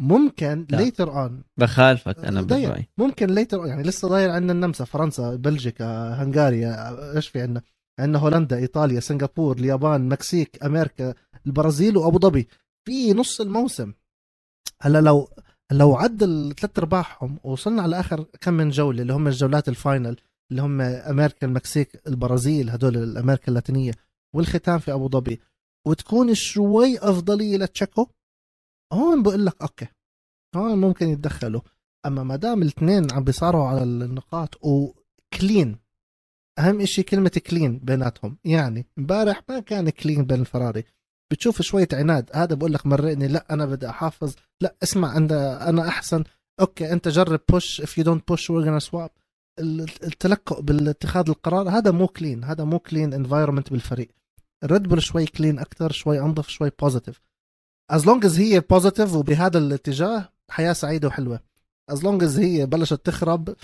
[0.01, 0.79] ممكن لا.
[0.91, 1.33] later on.
[1.57, 2.43] بخالفك أنا.
[2.43, 7.63] بالرأي ممكن later يعني لسه ضاير عندنا النمسا فرنسا بلجيكا هنغاريا إيش في عندنا؟
[7.99, 11.15] عندنا هولندا إيطاليا سنغافور اليابان مكسيك أمريكا
[11.47, 12.49] البرازيل وأبو ظبي.
[12.85, 13.93] في نص الموسم.
[14.83, 15.29] هلا لو
[15.73, 20.17] لو عدل ثلاث أرباعهم ووصلنا على آخر كم من جولة اللي هم الجولات ال final
[20.51, 23.93] اللي هم أمريكا المكسيك البرازيل هدول الأمريكا اللاتينية
[24.35, 25.41] والختام في أبو ظبي.
[25.87, 28.07] وتكون شوي أفضلية لتشيكو.
[28.95, 29.87] هون بقول لك okay
[30.57, 31.61] هون ممكن يتدخلوا.
[32.07, 35.77] أما ما دام الاثنين عم بيصارعوا على النقاط و clean
[36.59, 38.39] أهم إشي كلمة clean بيناتهم.
[38.45, 40.85] يعني امبارح ما كان clean بين الفراري.
[41.31, 45.89] بتشوف شوية عناد هذا بقول لك مرقني لا أنا بدي أحافظ لا اسمع أنا أنا
[45.89, 46.25] أحسن.
[46.61, 49.11] okay أنت جرب push don't push we're gonna swap.
[49.59, 54.09] ال- التلكؤ بالاتخاذ القرار هذا مو clean هذا مو clean environment بالفريق.
[54.65, 57.21] الريد بول شوي clean أكثر شوي أنظف شوي positive
[57.90, 61.40] as long as هي positive وبهذا الاتجاه حياة سعيدة وحلوة.
[61.90, 63.57] as long as هي بلشت تخرب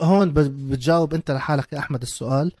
[0.00, 0.38] هون ب-
[0.72, 2.52] بتجاوب أنت لحالك يا أحمد السؤال.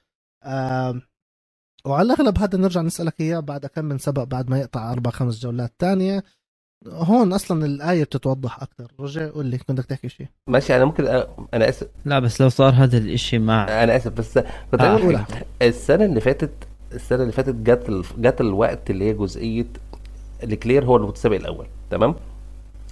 [1.84, 5.40] وعلى الأغلب هذا نرجع نسألك إياه بعد كم من سبق بعد ما يقطع أربع خمس
[5.40, 6.24] جولات تانية.
[6.86, 10.26] هون أصلا الآية بتتوضح أكثر رجع قول لي كنت بدك تحكي شيء.
[10.46, 11.26] ماشي أنا ممكن أ...
[11.54, 11.88] أنا آسف.
[12.04, 14.38] لا بس لو صار هذا الإشي مع أنا آسف بس
[14.70, 15.44] كنت آه، أحمد.
[15.62, 16.50] السنة اللي فاتت
[16.92, 18.04] السنة اللي فاتت جت ال...
[18.22, 19.66] جت الوقت اللي هي جزئية
[20.42, 22.14] لكلير هو المتسابق الأول تمام؟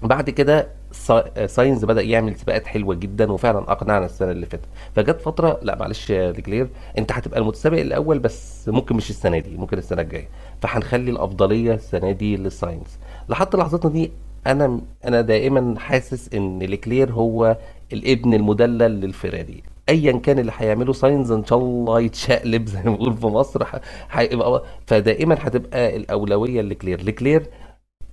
[0.02, 4.64] بعد كده سا- ساينز بدأ يعمل سباقات حلوة جدا وفعلا أقنعنا السنة اللي فاتت.
[4.96, 9.56] فجت فترة لا معلش يا لكلير أنت هتبقى المتسابق الأول بس ممكن مش السنة دي
[9.56, 10.28] ممكن السنة الجاية.
[10.62, 14.10] فهنخلي الأفضلية السنة دي للساينز لحد لحظتنا دي
[14.46, 17.56] أنا أنا دائما حاسس إن لكلير هو
[17.92, 23.16] الابن المدلل للفيراري ايا كان اللي هيعمله ساينز إن شاء الله يتشقلب زي ما بنقول
[23.16, 23.62] في مصر
[24.10, 27.46] هيبقى فدائما هتبقى الأولوية لكلير لكلير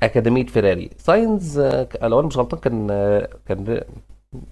[0.04, 3.82] أكاديمية فيراري ساينز آه، لو أنا مش غلطان كان آه، كان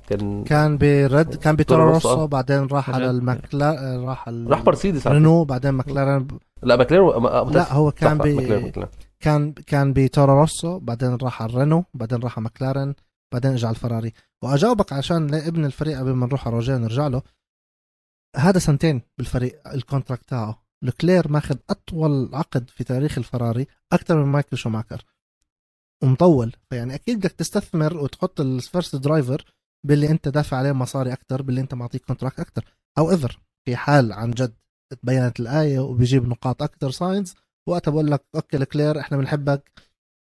[0.08, 2.26] كان كان برد كان بتورو تورو روسو، آه.
[2.26, 3.16] بعدين راح على رد.
[3.16, 6.28] المكلا راح على راح مرسيدس رينو بعدين مكلارن.
[6.64, 7.56] لا متأسف.
[7.56, 8.88] لا هو كان صح، ب ماكلير ماكلير
[9.20, 12.94] كان كان بتورو روسو بعدين راح على الرينو بعدين راح على مكلارن
[13.34, 17.22] بعدين اجى على الفراري وأجاوبك عشان ابن الفريق قبل ما نروح على روجيه نرجع له.
[18.36, 20.66] هذا سنتين بالفريق ال contract تاعه.
[20.84, 25.06] لكلير ماخذ أطول عقد في تاريخ الفراري أكثر من مايكل شوماكر.
[26.04, 29.54] ومطول فيعني أكيد بدك تستثمر وتحط ال first driver
[29.86, 32.66] باللي أنت دافع عليه مصاري أكثر باللي أنت معطيه contract أكثر.
[32.98, 34.54] however في حال عن جد
[35.02, 37.36] تبينت الآية وبيجيب نقاط أكثر ساينز
[37.68, 39.72] وقتها بقول لك okay لكلير إحنا بنحبك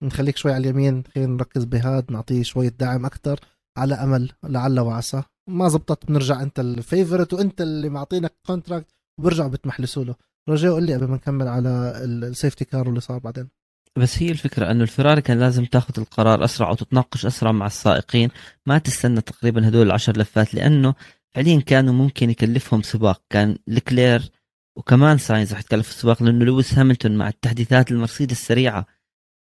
[0.03, 3.41] نخليك شوي على اليمين خلينا نركز بهاد نعطيه شوية دعم أكثر.
[3.79, 5.23] على أمل لعل وعسى.
[5.49, 8.87] ما زبطت بنرجع أنت ال favorite وأنت اللي معطينك contract
[9.19, 10.15] وبرجعوا بتمحلسوا له
[10.49, 11.69] رجاء قول لي قبل ما نكمل على
[12.05, 13.49] ال- ال safety car واللي صار بعدين.
[13.97, 18.31] بس هي الفكرة إنه الفراري كان لازم تاخذ القرار أسرع وتتناقش أسرع مع السائقين.
[18.67, 20.95] ما تستنى تقريبا هدول العشر لفات لأنه
[21.35, 23.23] فعليا كانوا ممكن يكلفهم سباق.
[23.31, 24.31] كان لكلير
[24.77, 28.87] وكمان ساينز رح يتكلف السباق لأنه لويس هاملتون مع التحديثات المرسيدس السريعة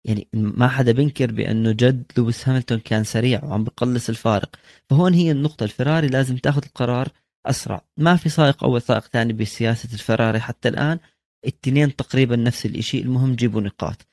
[0.04, 4.56] يعني ما حدا بينكر بأنه جد لويس هاملتون كان سريع وعم بقلص الفارق.
[4.90, 7.08] فهون هي النقطة الفراري لازم تأخذ القرار
[7.46, 7.84] أسرع.
[7.96, 10.98] ما في سائق اول سائق ثاني بسياسة الفراري حتى الآن.
[11.46, 14.06] الاثنين تقريبا نفس الشيء المهم جيبوا نقاط.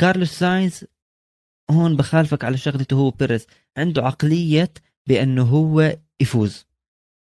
[0.00, 0.84] كارلوس ساينز
[1.70, 3.46] هون بخالفك على شغلته هو بيريز.
[3.78, 4.72] عنده عقلية
[5.08, 6.66] بأنه هو يفوز.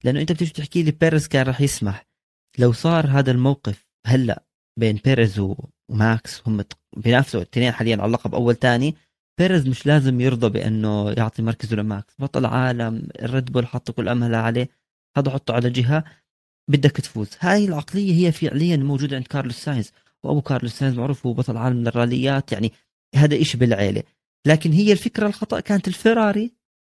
[0.04, 2.06] لأنه أنت بتيجي تحكي لي بيريز كان راح يسمح.
[2.60, 4.44] لو صار هذا الموقف هلأ
[4.80, 5.40] بين بيريز
[5.94, 6.64] وماكس هم
[6.98, 8.96] بينافسوا الاثنين حاليا على اللقب أول ثاني
[9.40, 14.40] بيريز مش لازم يرضى بأنه يعطي مركزه لماكس بطل عالم الريد بول حطوا كل أملها
[14.40, 14.70] عليه.
[15.18, 16.04] هذا حطه على جهة.
[16.70, 17.30] بدك تفوز.
[17.40, 19.92] هاي العقلية هي فعليا موجودة عند كارلوس ساينز.
[20.24, 22.72] وأبو كارلوس ساينز معروف هو بطل عالم من الراليات يعني
[23.16, 24.04] هذا إشي بالعيلة.
[24.48, 26.54] لكن هي الفكرة الخطأ كانت الفيراري.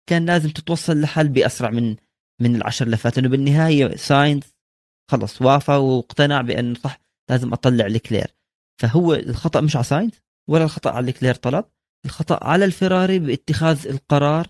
[0.09, 1.95] كان لازم تتوصل لحل بأسرع من
[2.41, 3.17] من العشر لفات.
[3.17, 4.43] إنه بالنهاية ساينز
[5.11, 8.38] خلص وافى واقتنع بأنه صح لازم أطلع لكلير
[8.82, 10.13] فهو الخطأ مش على ساينز
[10.49, 11.65] ولا الخطأ على لكلير طلب
[12.05, 14.47] الخطأ على الفيراري باتخاذ القرار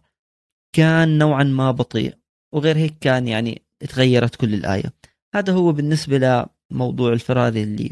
[0.76, 2.18] كان نوعا ما بطيء
[2.54, 4.94] وغير هيك كان يعني تغيرت كل الآية.
[5.36, 7.90] هذا هو بالنسبة لموضوع الفراري اللي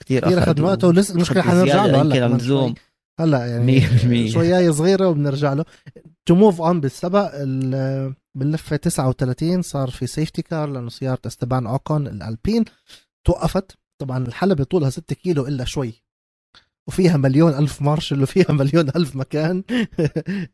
[0.00, 2.74] كثير كثير أخذ وقته ولسه المشكلة حنرجع له هلا زوم
[3.20, 5.64] هلا يعني شوية صغيرة وبنرجع له.
[6.26, 7.30] to move on بالسباق
[8.34, 12.64] باللفة 39 صار في safety car لأنه سيارة إستبان أوكون الألبين
[13.26, 13.79] توقفت.
[14.00, 15.94] طبعا الحلبة طولها 6 كيلو إلا شوي.
[16.88, 19.64] وفيها مليون ألف مارشل وفيها مليون ألف مكان.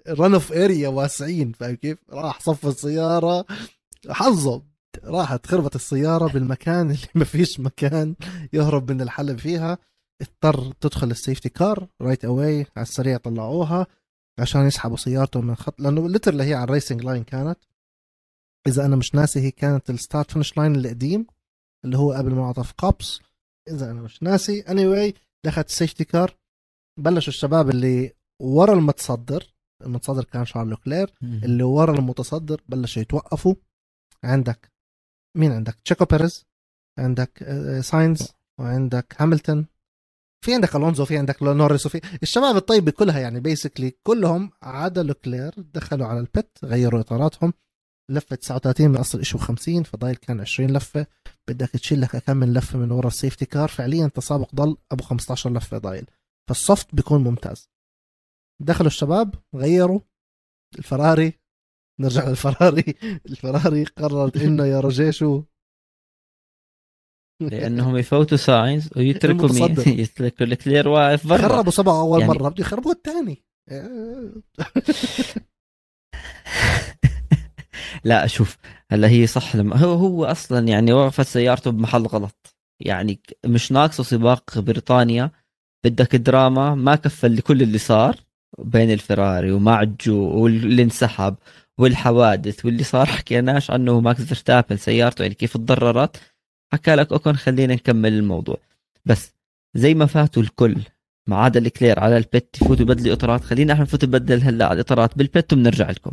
[0.08, 3.46] run off area واسعين فاهم كيف؟ راح صف السيارة.
[4.10, 4.62] حظه
[5.04, 8.14] راحت خربت السيارة بالمكان اللي ما فيش مكان
[8.52, 9.78] يهرب من الحلب فيها.
[10.22, 13.86] اضطر تدخل ال safety car right away على السريع طلعوها
[14.38, 17.58] عشان يسحبوا سيارته من خط لأنه literally هي على ال racing line كانت.
[18.66, 21.26] إذا أنا مش ناسي هي كانت ال start finish line القديم
[21.84, 23.20] اللي هو قبل منعطف كوبس
[23.68, 24.60] إذا أنا مش ناسي.
[24.60, 26.36] anyway دخلت ال safety car
[27.00, 28.12] بلشوا الشباب اللي
[28.42, 29.54] ورا المتصدر.
[29.82, 31.14] المتصدر كان شارل لوكلير.
[31.22, 33.54] اللي ورا المتصدر بلشوا يتوقفوا.
[34.24, 34.72] عندك
[35.36, 36.44] مين؟ عندك تشيكو بيريز.
[36.98, 38.32] عندك آه، ساينز.
[38.60, 39.66] وعندك هاملتون.
[40.44, 41.04] في عندك ألونزو.
[41.04, 41.86] في عندك نوريس.
[41.86, 47.52] وفي الشباب الطيبة كلها يعني basically كلهم عدا لوكلير دخلوا على ال pit غيروا إطاراتهم.
[48.10, 51.06] لفة 39 من أصل شيء 50 فضايل كان 20 لفة.
[51.48, 55.02] بدك تشيل لك كم من لفة من ورا ال safety car فعليا تسابق ضل أبو
[55.02, 56.06] 15 لفة ضايل.
[56.48, 57.70] فال soft بيكون ممتاز.
[58.62, 60.00] دخلوا الشباب غيروا
[60.78, 61.32] الفراري.
[62.00, 62.94] نرجع للفراري.
[63.30, 65.42] الفراري قررت إنه يا رجيشو
[67.50, 71.48] لأنهم يفوتوا ساينز ويتركوا مين يتركوا الكلير واقف برا.
[71.48, 72.32] خربوا سبعة أول يعني...
[72.32, 72.48] مرة.
[72.48, 73.44] بده يخربوا الثاني.
[78.06, 78.56] لا شوف
[78.90, 82.56] هلا هي صح لما هو هو أصلا يعني وقفت سيارته بمحل غلط.
[82.80, 85.30] يعني مش ناقصه سباق بريطانيا
[85.84, 88.16] بدك دراما ما كفل لكل اللي صار
[88.58, 91.36] بين الفراري ومعجو واللي انسحب
[91.78, 96.16] والحوادث واللي صار حكيناش عنه ماكس فيرستابن سيارته يعني كيف تضررت.
[96.72, 98.56] حكى لك اوكون خلينا نكمل الموضوع.
[99.04, 99.32] بس
[99.74, 100.76] زي ما فاتوا الكل
[101.28, 104.74] ما عدا لكلير على ال pit يفوتوا يبدلوا اطارات خلينا إحنا نفوت نبدل هلا على
[104.74, 105.18] الإطارات.
[105.18, 106.12] بال pit وبنرجع لكم.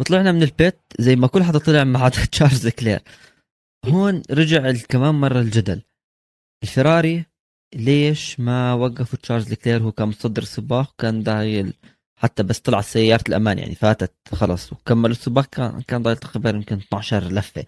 [0.00, 3.00] وطلعنا من ال pit زي ما كل حدا طلع ما تشارلز لكلير.
[3.86, 5.82] هون رجع كمان مرة الجدل.
[6.62, 7.24] الفراري
[7.74, 11.72] ليش ما وقفوا تشارلز لكلير؟ هو كان متصدر السباق وكان ضايل
[12.20, 16.76] حتى بس طلع سيارة الأمان يعني فاتت خلص وكملوا السباق كان كان ضايل تقريبا يمكن
[16.76, 17.64] 12 لفة.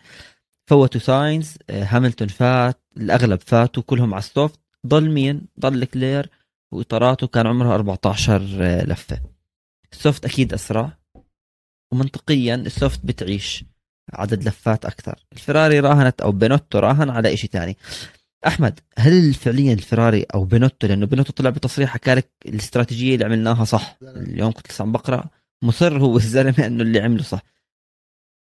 [0.71, 4.61] فوتوا ساينز آه، هاملتون فات الأغلب فاتوا كلهم على ال soft.
[4.87, 6.31] ضل مين؟ ضل لكلير.
[6.73, 9.21] وإطاراته كان عمرها 14 آه، لفة.
[9.93, 10.99] ال soft أكيد أسرع.
[11.93, 13.65] ومنطقيا ال soft بتعيش
[14.13, 15.25] عدد لفات أكثر.
[15.33, 17.77] الفراري راهنت أو بينوتو راهن على إشي تاني.
[18.47, 23.65] أحمد هل فعليا الفراري أو بينوتو؟ لأنه بينوتو طلع بتصريح حكى لك الاستراتيجية اللي عملناها
[23.65, 23.99] صح.
[24.03, 25.25] اليوم كنت لسه عم بقرأ.
[25.63, 27.41] مصر هو الزلمة إنه اللي عمله صح.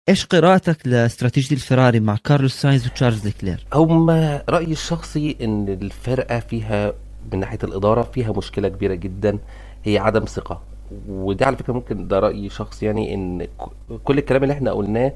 [0.09, 4.11] إيش قراءتك لاستراتيجية الفراري مع كارلوس ساينز وتشارلز لكلير هم
[4.49, 6.95] رأيي الشخصي إن الفرقة فيها
[7.33, 9.39] من ناحية الإدارة فيها مشكلة كبيرة جدا.
[9.85, 10.72] هي عدم ثقة.
[11.09, 13.47] ودي على فكرة ممكن ده رأيي شخصي يعني إن
[14.05, 15.12] كل الكلام اللي إحنا قلناه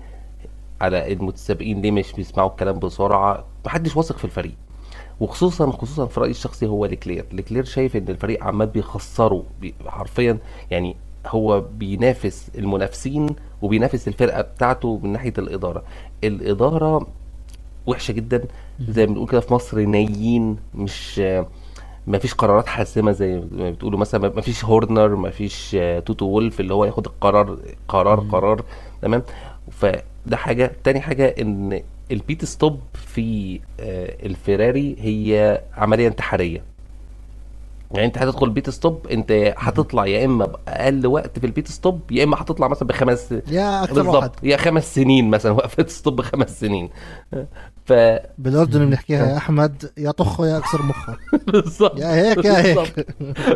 [0.80, 4.54] على المتسابقين ليه مش بيسمعوا الكلام بسرعة محدش واثق في الفريق.
[5.20, 7.24] وخصوصا خصوصا في رأيي الشخصي هو ليكلير.
[7.32, 9.44] ليكلير شايف إن الفريق عمال بيخسره
[9.86, 10.38] حرفيا
[10.70, 10.96] يعني
[11.26, 13.26] هو بينافس المنافسين
[13.62, 15.82] وبينافس الفرقة بتاعته من ناحية الإدارة.
[16.24, 17.06] الإدارة
[17.86, 18.44] وحشة جدا
[18.88, 21.22] زي ما بنقول كده في مصر نايين مش
[22.07, 23.98] ما فيش قرارات حاسمة زي ما بتقولوا.
[23.98, 25.76] مثلا ما فيش هورنر ما فيش
[26.07, 28.64] توتو وولف اللي هو ياخد القرار قرار قرار
[29.02, 29.22] تمام؟
[29.70, 30.72] فده حاجة.
[30.84, 36.62] تاني حاجة إن ال pit stop في آه، الفيراري هي عملية انتحارية.
[37.95, 42.00] يعني انت هتدخل pit stop انت هتطلع يا إما بأقل وقت في ال pit stop
[42.12, 44.05] يا إما هتطلع مثلا بخمس يا أكثر واحد.
[44.12, 46.91] بالظبط يا خمس سنين مثلا وقفة stop خمس سنين.
[47.87, 47.93] ف
[48.39, 51.16] بالأردن بنحكيها يا أحمد يا طخه يا أكسر مخه
[51.53, 51.99] بالظبط.
[51.99, 53.07] يا هيك يا هيك.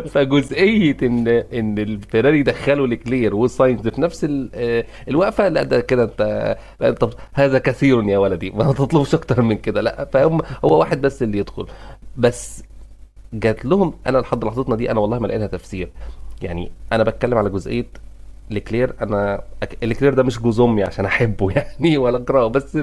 [0.07, 6.03] فجزئية إن إن الفيراري يدخلوا لكلير وساينز في نفس ال- آه، الوقفة لا ده كده
[6.03, 6.21] أنت
[6.79, 11.01] لا أنت هذا كثير يا ولدي ما تطلبش أكتر من كده لا فهم هو واحد
[11.01, 11.65] بس اللي يدخل.
[12.17, 12.63] بس
[13.33, 15.91] جات لهم أنا لحد لحظتنا دي أنا والله ما لاقي لها تفسير.
[16.41, 17.87] يعني أنا بتكلم على جزئية
[18.49, 19.43] لكلير أنا
[19.83, 22.77] لكلير ده مش جوز أمي عشان أحبه يعني ولا أكرهه بس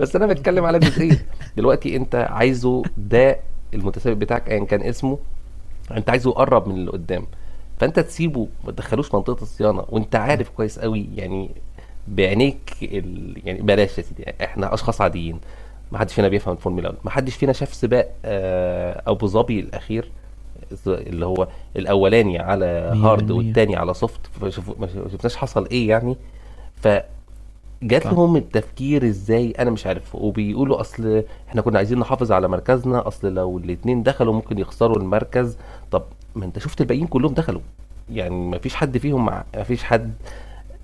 [0.00, 1.26] بس أنا بتكلم على جزئية.
[1.56, 3.40] دلوقتي أنت عايزه ده
[3.74, 5.18] المتسابق بتاعك ايا كان اسمه
[5.96, 7.26] أنت عايزه يقرب من اللي قدام.
[7.78, 9.84] فأنت تسيبه ما تدخلوش منطقة الصيانة.
[9.88, 11.50] وأنت عارف كويس قوي يعني
[12.08, 13.34] بعينيك ال...
[13.44, 15.40] يعني بلاش يا سيدي إحنا أشخاص عاديين.
[15.92, 20.10] ما حدش فينا بيفهم الفورمولا 1 ما حدش فينا شاف سباق آه، أبو ظبي الأخير
[20.86, 22.64] اللي هو الأولاني على
[23.04, 23.30] hard.
[23.30, 24.20] والتاني على soft.
[24.78, 26.16] ما شفناش حصل إيه يعني.
[26.74, 26.88] ف
[27.82, 28.06] جات.
[28.06, 30.14] لهم التفكير إزاي؟ أنا مش عارف.
[30.14, 33.08] وبيقولوا أصل إحنا كنا عايزين نحافظ على مركزنا.
[33.08, 35.56] أصل لو الاتنين دخلوا ممكن يخسروا المركز.
[35.90, 36.02] طب
[36.34, 37.60] ما أنت شفت الباقيين كلهم دخلوا.
[38.10, 40.12] يعني ما فيش حد فيهم ما فيش حد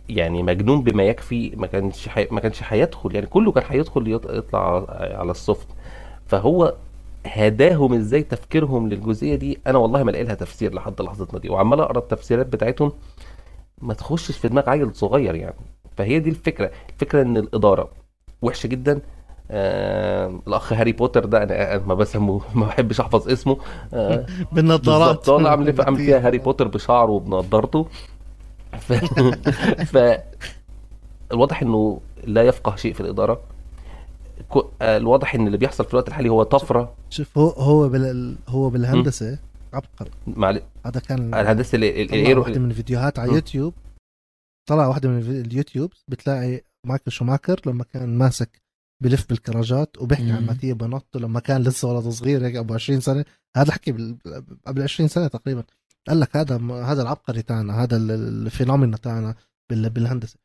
[0.09, 2.28] يعني مجنون بما يكفي ما كانش حي...
[2.30, 4.86] ما كانش هيدخل يعني كله كان هيدخل يط- يطلع
[5.18, 5.66] على ال soft
[6.26, 6.74] فهو
[7.26, 11.50] هداهم إزاي تفكيرهم للجزئية دي؟ أنا والله ما لاقي لها تفسير لحد لحظتنا دي.
[11.50, 12.92] وعمال أقرأ التفسيرات بتاعتهم
[13.82, 15.55] ما تخشش في دماغ عيل صغير يعني.
[15.96, 17.90] فهي دي الفكرة الفكرة إن الإدارة
[18.42, 19.00] وحشة جدا.
[19.50, 23.59] آه الأخ هاري بوتر ده أنا ما بسمه ما بحبش أحفظ اسمه.
[23.94, 25.28] آه بالنظارات.
[25.28, 27.86] اللي عامل عامل فيها هاري بوتر بشعره وبنضارته
[28.77, 28.93] ف...
[29.93, 30.18] ف
[31.33, 33.43] الواضح إنه لا يفقه شيء في الإدارة.
[34.83, 36.95] آه، الواضح إن اللي بيحصل في الوقت الحالي هو طفرة.
[37.11, 39.39] شوف هو هو بال هو بالهندسة
[39.72, 40.11] عبقري.
[40.27, 43.33] مع هذا كان الهندسة ال aero واحدة من الفيديوهات على.
[43.33, 43.75] يوتيوب.
[44.68, 48.62] طلع واحدة من اليوتيوب بتلاقي مايكل شوماكر لما كان ماسك
[49.03, 50.47] بلف بالكراجات وبيحكي عن.
[50.47, 53.25] ماتيا بنوتو لما كان لسه ولد صغير هيك أبو 20 سنة.
[53.57, 54.16] هذا حكي بال-
[54.66, 55.64] قبل 20 سنة تقريبا.
[56.09, 58.11] قال لك هذا هذا العبقري تاعنا هذا ال-
[58.47, 59.34] ال phenomena تاعنا
[59.70, 60.36] بال- بالهندسة.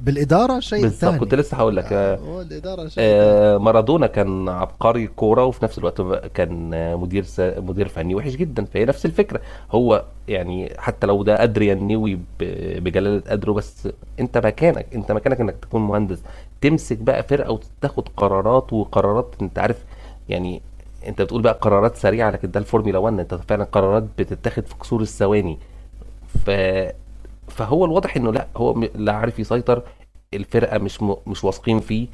[0.00, 3.02] بالإدارة شيء بالظبط كنت لسه هقول لك آه، الإدارة شيء.
[3.06, 6.00] آه، مارادونا كان عبقري كورة وفي نفس الوقت
[6.34, 7.40] كان مدير س...
[7.40, 9.40] مدير فني وحش جدا فهي نفس الفكرة.
[9.70, 12.20] هو يعني حتى لو ده أدريان نيوي ب...
[12.84, 13.88] بجلالة قدره بس
[14.20, 16.22] أنت مكانك أنت مكانك إنك تكون مهندس.
[16.60, 19.84] تمسك بقى فرقة وتاخد قرارات وقرارات أنت عارف
[20.28, 20.62] يعني
[21.08, 25.00] انت بتقول بقى قرارات سريعة لكن ده الفورمولا 1 انت فعلا قرارات بتتاخد في كسور
[25.02, 25.58] الثواني.
[26.46, 26.50] ف
[27.48, 29.82] فهو الواضح إنه لا هو لا عارف يسيطر
[30.34, 31.16] الفرقة مش م...
[31.26, 32.08] مش واثقين فيه.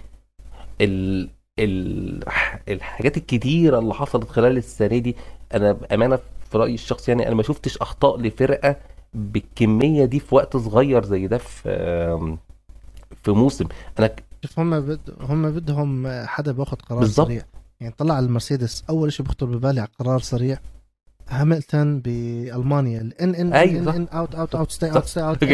[0.80, 1.28] ال...
[1.58, 2.24] ال...
[2.68, 5.16] الحاجات الكتيرة اللي حصلت خلال السنة دي
[5.54, 6.18] أنا بأمانة
[6.50, 8.76] في رأيي الشخصي يعني أنا ما شفتش أخطاء لفرقة
[9.14, 11.62] بالكمية دي في وقت صغير زي ده في
[13.24, 13.66] في موسم.
[13.98, 14.10] أنا
[14.44, 15.00] شوف هم بد...
[15.20, 17.26] هم بدهم حدا بياخذ قرار بالظبط.
[17.26, 17.42] سريع.
[17.80, 20.58] يعني طلع على المرسيدس أول شيء بيخطر ببالي على قرار سريع.
[21.28, 23.00] هاملتون بألمانيا.
[23.00, 23.88] ال in in in.
[23.88, 24.90] in out out out stay.
[24.90, 25.44] out stay out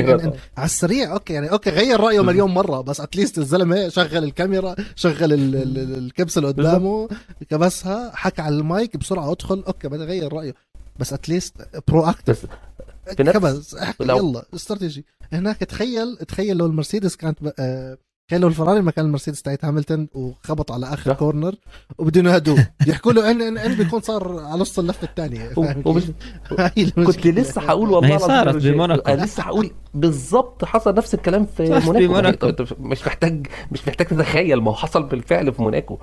[0.56, 4.74] على السريع okay يعني أوكي غير رأيه مليون مرة بس at least الزلمة شغل الكاميرا
[4.96, 7.08] شغل ال- ال- ال- الكبسة اللي قدامه
[7.50, 10.54] كبسها حكى على المايك بسرعة أدخل okay بدي اغير رأيه.
[10.98, 11.54] بس at
[11.88, 12.46] least proactive
[13.06, 15.04] كبس يلا استراتيجي.
[15.32, 17.38] هناك تخيل تخيل لو المرسيدس كانت
[18.30, 18.32] ب...
[18.32, 21.12] تخيل لو الفراري مكان المرسيدس تاعت هاملتون وخبط على آخر.
[21.14, 21.54] corner
[21.98, 25.48] وبدهم يهدوه يحكوا له in in in بيكون صار على نص اللفه الثانية
[27.06, 28.56] كنت لسه هقول والله ما هي صارت.
[28.56, 29.10] بموناكو.
[29.12, 32.52] لسه هقول بالظبط حصل نفس الكلام في موناكو.
[32.80, 35.98] مش- محتاج مش محتاج تتخيل ما هو حصل بالفعل في موناكو.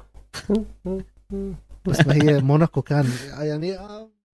[1.86, 3.06] بس ما هي موناكو كان
[3.40, 3.78] يعني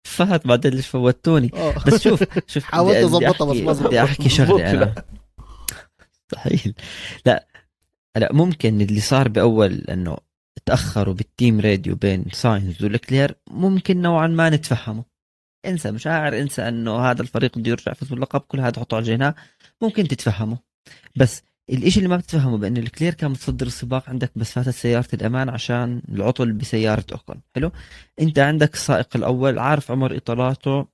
[0.08, 1.52] فهد بعدين ليش فوتوني.
[1.88, 3.88] بس شوف شوف حاولت أظبطها بس ما.
[3.88, 4.94] بدي أحكي شغلة أنا.
[6.34, 6.74] مستحيل.
[7.26, 7.48] لا.
[8.18, 10.18] لا ممكن اللي صار بأول إنه
[10.66, 15.04] تأخروا بال team radio بين ساينز ولكلير ممكن نوعا ما نتفهمه.
[15.66, 19.34] انسى مشاعر انسى إنه هذا الفريق بده يرجع يفوز باللقب كل هذا حطه على الجناح
[19.82, 20.58] ممكن تتفهمه.
[21.16, 25.50] بس الإشي اللي ما بتفهمه بأنه لكلير كان متصدر السباق عندك بس فاتت سيارة الأمان
[25.50, 27.72] عشان العطل بسيارة اوكون حلو؟
[28.22, 30.88] أنت عندك السائق الأول عارف عمر إطاراته.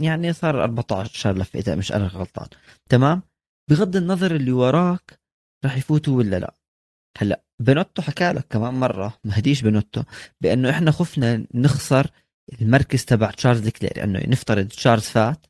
[0.00, 2.48] يعني صار 14 لفه اذا مش أنا غلطان.
[2.88, 3.22] تمام؟
[3.70, 5.23] بغض النظر اللي وراك
[5.64, 6.54] راح يفوتوا ولا لا؟
[7.18, 10.02] هلا بنوتو حكى لك كمان مرة ما هديش بنوتو
[10.40, 12.10] بأنه إحنا خفنا نخسر
[12.62, 15.46] المركز تبع تشارلز لكلير انه نفترض تشارلز فات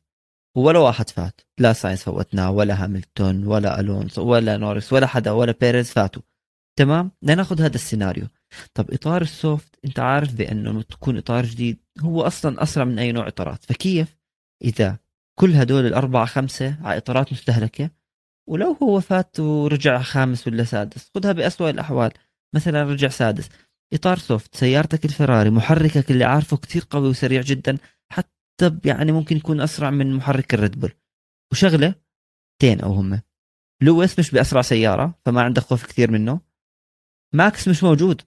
[0.57, 5.55] ولا واحد فات لا ساينس فوتناه ولا هاملتون ولا ألونسو ولا نورس ولا حدا ولا
[5.61, 6.21] بيريز فاتوا.
[6.79, 8.27] تمام؟ بدنا ناخذ هذا السيناريو.
[8.73, 13.11] طب إطار ال soft أنت عارف بأنه تكون إطار جديد هو أصلا أسرع من أي
[13.11, 14.17] نوع إطارات فكيف
[14.63, 14.97] إذا
[15.39, 17.89] كل هدول الأربعة خمسة على إطارات مستهلكة
[18.49, 22.11] ولو هو فات ورجع خامس ولا سادس خذها بأسوأ الأحوال.
[22.55, 23.49] مثلا رجع سادس
[23.93, 27.77] إطار soft سيارتك الفراري محركك اللي عارفه كتير قوي وسريع جدا
[28.11, 30.91] حتى يعني ممكن يكون أسرع من محرك الريد بول.
[31.51, 31.95] وشغلة
[32.61, 33.21] تانية وأهم.
[33.81, 36.39] لويس مش بأسرع سيارة فما عندك خوف كثير منه.
[37.33, 38.21] ماكس مش موجود.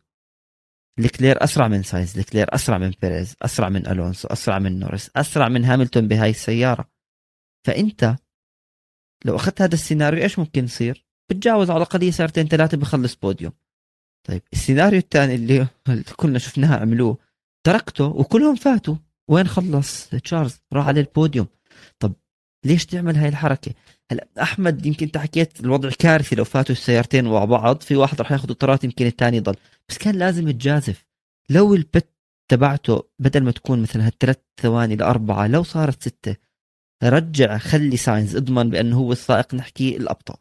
[0.98, 5.48] لكلير أسرع من ساينز لكلير أسرع من بيريز أسرع من ألونسو أسرع من نورس أسرع
[5.48, 6.90] من هاملتون بهاي السيارة.
[7.66, 8.16] فأنت
[9.24, 13.52] لو أخذت هذا السيناريو إيش ممكن يصير؟ بتجاوز على الأقل سيارتين ثلاثة بخلص بوديوم.
[14.28, 15.66] طيب السيناريو الثاني اللي
[16.16, 17.18] كلنا شفناها عملوه
[17.66, 18.96] تركته وكلهم فاتوا.
[19.30, 21.46] وين خلص؟ تشارلز راح على البوديوم.
[21.98, 22.12] طب
[22.64, 23.74] ليش تعمل هاي الحركة؟
[24.12, 28.32] هلا أحمد يمكن أنت حكيت الوضع كارثي لو فاتوا السيارتين مع بعض في واحد راح
[28.32, 29.54] ياخذ اطارات يمكن الثاني يضل
[29.88, 31.06] بس كان لازم يتجازف.
[31.50, 32.14] لو ال pit
[32.50, 36.36] تبعته بدل ما تكون مثلا هالثلاث ثواني لأربعة لو صارت ستة
[37.02, 40.36] رجع خلي ساينز اضمن بأنه هو السائق نحكي الابطا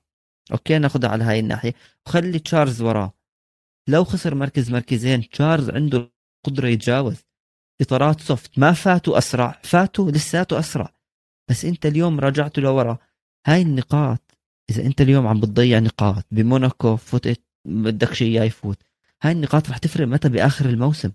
[0.52, 1.74] okay ناخذها على هاي الناحية.
[2.08, 3.14] وخلي تشارلز وراه.
[3.90, 6.12] لو خسر مركز مركزين تشارلز عنده
[6.46, 7.18] قدره يتجاوز.
[7.82, 10.94] إطارات soft ما فاتوا أسرع فاتوا لساته أسرع.
[11.50, 12.98] بس أنت اليوم راجعته لورا.
[13.48, 14.38] هاي النقاط
[14.70, 18.78] إذا أنت اليوم عم بتضيع نقاط بموناكو فتت بدك شيء يفوت.
[19.22, 21.12] هاي النقاط رح تفرق متى بآخر الموسم.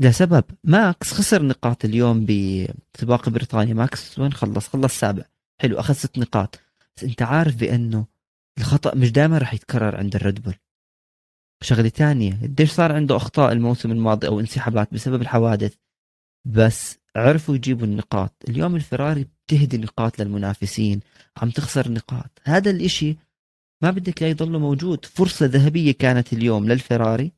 [0.00, 0.44] لسبب.
[0.64, 3.74] ماكس خسر نقاط اليوم بسباق بريطانيا.
[3.74, 5.24] ماكس وين خلص؟ خلص سابع.
[5.60, 6.60] حلو اخذ ست نقاط.
[6.96, 8.06] بس أنت عارف بأنه
[8.58, 10.54] الخطأ مش دائما رح يتكرر عند الريد بول.
[11.62, 15.74] شغلة ثانية قديش صار عنده أخطاء الموسم الماضي أو انسحابات بسبب الحوادث؟
[16.44, 18.34] بس عرفوا يجيبوا النقاط.
[18.48, 21.00] اليوم الفراري بتهدي نقاط للمنافسين.
[21.36, 22.30] عم تخسر نقاط.
[22.44, 23.16] هذا الإشي
[23.82, 25.04] ما بدك إياه يضل موجود.
[25.04, 27.32] فرصة ذهبية كانت اليوم للفراري.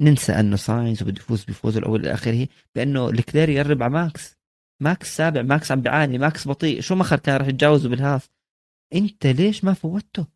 [0.00, 4.36] ننسى انه ساينز وبده يفوز بفوز الأول إلى آخره بأنه لكلير يقرب على ماكس.
[4.82, 6.80] ماكس سابع ماكس عم بيعاني ماكس بطيء.
[6.80, 8.30] شوماخر كان راح يتجاوزه بالهاس.
[8.94, 10.26] أنت ليش ما فوتته؟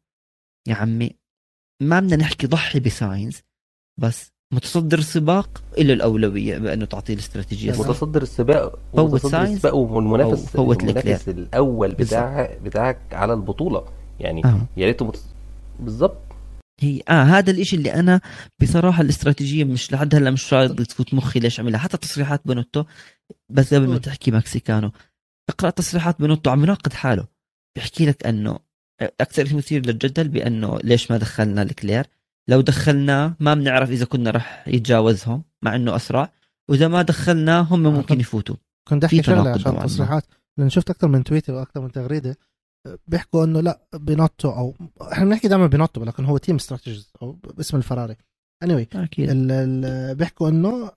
[0.68, 1.10] يا عمي
[1.82, 3.40] ما بدنا نحكي ضحي بساينز
[4.00, 10.82] بس متصدر السباق له الأولوية بأنه تعطيه الاستراتيجية متصدر السباق فوت ساينز السباق والمنافس فوت
[10.82, 13.84] المنافس الأول بتاع بتاعك على البطولة.
[14.20, 14.66] يعني آه.
[14.76, 15.24] يا ريته متص...
[15.80, 16.29] بالظبط
[16.80, 18.20] هي آه هذا الإشي اللي أنا
[18.62, 22.84] بصراحة الاستراتيجية مش لحد هلأ مش راضي تفوت مخي ليش عملها حتى تصريحات بنوتو
[23.48, 24.90] بس قبل ما تحكي مكسيكانو.
[25.48, 27.26] اقرأ تصريحات بنوتو عم يناقض حاله.
[27.76, 28.58] بيحكي لك إنه
[29.02, 32.06] أكثر مثير للجدل بإنه ليش ما دخلنا لوكلير؟
[32.48, 36.32] لو دخلناه ما بنعرف إذا كنا رح يتجاوزهم مع إنه أسرع.
[36.68, 38.56] وإذا ما دخلناه هم ممكن يفوتوا.
[38.88, 39.82] كنت أحكي شغله عشان.
[39.82, 40.24] تصريحات
[40.58, 42.36] لأن شفت أكثر من تويتر وأكثر من تغريدة
[43.06, 44.74] بيحكوا إنه لا بينوتو أو
[45.12, 48.16] إحنا بنحكي دائما بينوتو لكن هو team strategies أو باسم الفراري.
[48.62, 49.30] any anyway أكيد.
[49.30, 50.90] ال- ال- بيحكوا إنه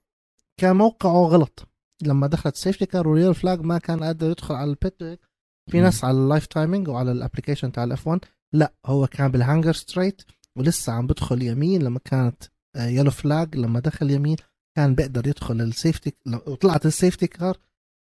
[0.60, 1.68] كان موقعه غلط.
[2.04, 5.04] لما دخلت safety car و yellow flag ما كان قادر يدخل على ال pit
[5.72, 8.20] في ناس على ال live timing وعلى ال application تاع ال F1
[8.54, 10.22] لا هو كان بال Hangar Straight
[10.58, 12.44] ولسه عم بدخل يمين لما كانت
[12.78, 14.36] yellow flag لما دخل يمين
[14.78, 17.58] كان بيقدر يدخل ال safety لو طلعت ال safety car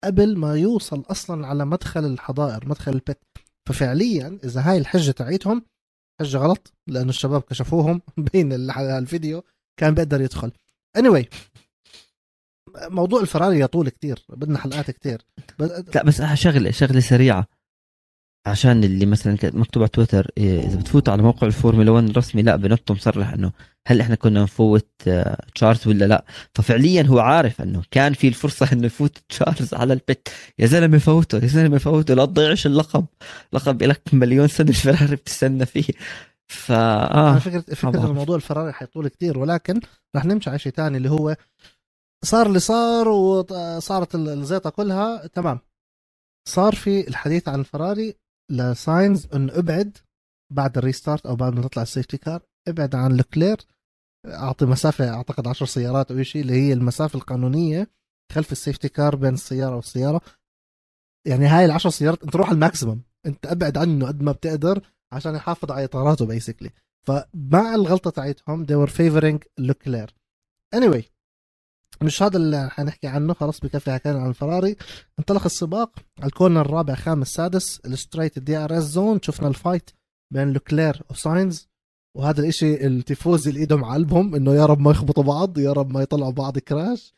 [0.04, 3.18] قبل ما يوصل أصلا على مدخل الحظائر مدخل ال pit
[3.68, 5.66] ففعليا إذا هاي الحجة تاعيتهم
[6.22, 8.02] حجة غلط لأنه الشباب كشفوهم
[8.34, 9.44] بين ال- الفيديو
[9.80, 10.52] كان بيقدر يدخل.
[10.98, 11.26] Anyway
[12.90, 15.22] موضوع الفراري يطول كتير بدنا حلقات كتير.
[15.60, 15.64] ب-
[15.96, 17.48] لا بس شغله شغلة سريعة.
[18.46, 22.56] عشان اللي مثلا مكتوب على تويتر إيه، إذا بتفوتوا على موقع الفورمولا 1 الرسمي لا
[22.56, 23.52] بينوتو مصرح إنه
[23.88, 26.26] هل إحنا كنا نفوت آه، تشارلز ولا لا؟
[26.56, 30.28] ففعليا هو عارف إنه كان في الفرصة إنه يفوت تشارلز على ال pit
[30.60, 33.06] يا زلمة فوته يا زلمة فوته لا تضيعش اللقب.
[33.54, 35.94] لقب لك مليون سنة الفراري بتستنى فيه.
[36.48, 37.36] فا آه.
[37.36, 38.06] آه فكرة فكرة.
[38.06, 39.80] الموضوع الفراري حيطول كتير ولكن
[40.16, 41.36] رح نمشي على شيء ثاني اللي هو
[42.26, 45.28] صار اللي صار وصارت ال- الزيطة كلها.
[45.28, 45.60] تمام.
[46.50, 48.16] صار في الحديث عن الفراري
[48.52, 49.98] لساينز انه ابعد
[50.54, 53.58] بعد ال restart أو بعد ما تطلع ال safety car ابعد عن لوكلير
[54.26, 57.88] أعطي مسافة أعتقد 10 سيارات أو شيء اللي هي المسافة القانونية
[58.32, 60.22] خلف ال safety car بين السيارة والسيارة.
[61.26, 64.82] يعني هاي العشر سيارات أنت روح ال maximum أنت أبعد عنه قد ما بتقدر
[65.12, 66.70] عشان يحافظ على إطاراته basically
[67.08, 70.16] فمع الغلطة تاعتهم they were favoring لوكلير
[70.76, 71.04] anyway
[72.02, 73.34] مش هذا اللي حنحكي عنه.
[73.34, 74.76] خلاص بكفي حكينا عن الفراري.
[75.20, 75.92] انطلق السباق.
[76.20, 79.22] على ال corner الرابع خامس سادس ال straight ال DRS zone.
[79.22, 79.90] شفنا ال fight
[80.34, 81.68] بين لوكلير وساينز.
[82.18, 85.94] وهذا الإشي التيفوزي اللي ايدهم على قلبهم إنه يا رب ما يخبطوا بعض يا رب
[85.94, 87.14] ما يطلعوا بعض crash.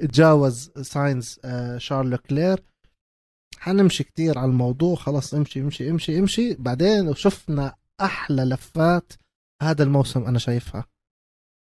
[0.00, 2.62] تجاوز ساينز آه شارل لوكلير.
[3.58, 4.96] حنمشي كتير على الموضوع.
[4.96, 6.54] خلاص امشي امشي امشي امشي.
[6.54, 9.12] بعدين شفنا أحلى لفات
[9.62, 10.84] هذا الموسم أنا شايفها.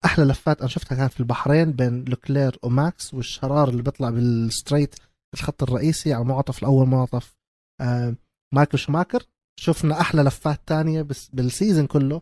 [0.06, 4.95] أحلى لفات أنا شفتها كانت في البحرين بين لوكلير وماكس والشرار اللي بيطلع بال straight
[5.34, 7.38] الخط الرئيسي على المنعطف الأول منعطف
[7.82, 8.16] آه
[8.54, 9.24] مايكل شماكر
[9.60, 12.22] شفنا أحلى لفات تانية بس بال season كله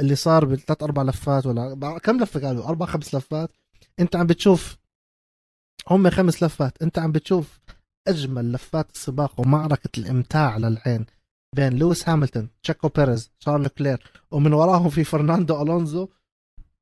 [0.00, 3.50] اللي صار بالثلاث أربع لفات ولا كم لفة قالوا؟ أربع خمس لفات.
[4.00, 4.78] أنت عم بتشوف
[5.90, 6.82] هم خمس لفات.
[6.82, 7.60] أنت عم بتشوف
[8.08, 11.06] أجمل لفات السباق ومعركة الإمتاع للعين
[11.56, 16.08] بين لويس هاملتون تشاكو بيريز شارل لوكلير ومن وراهم في فرناندو ألونزو.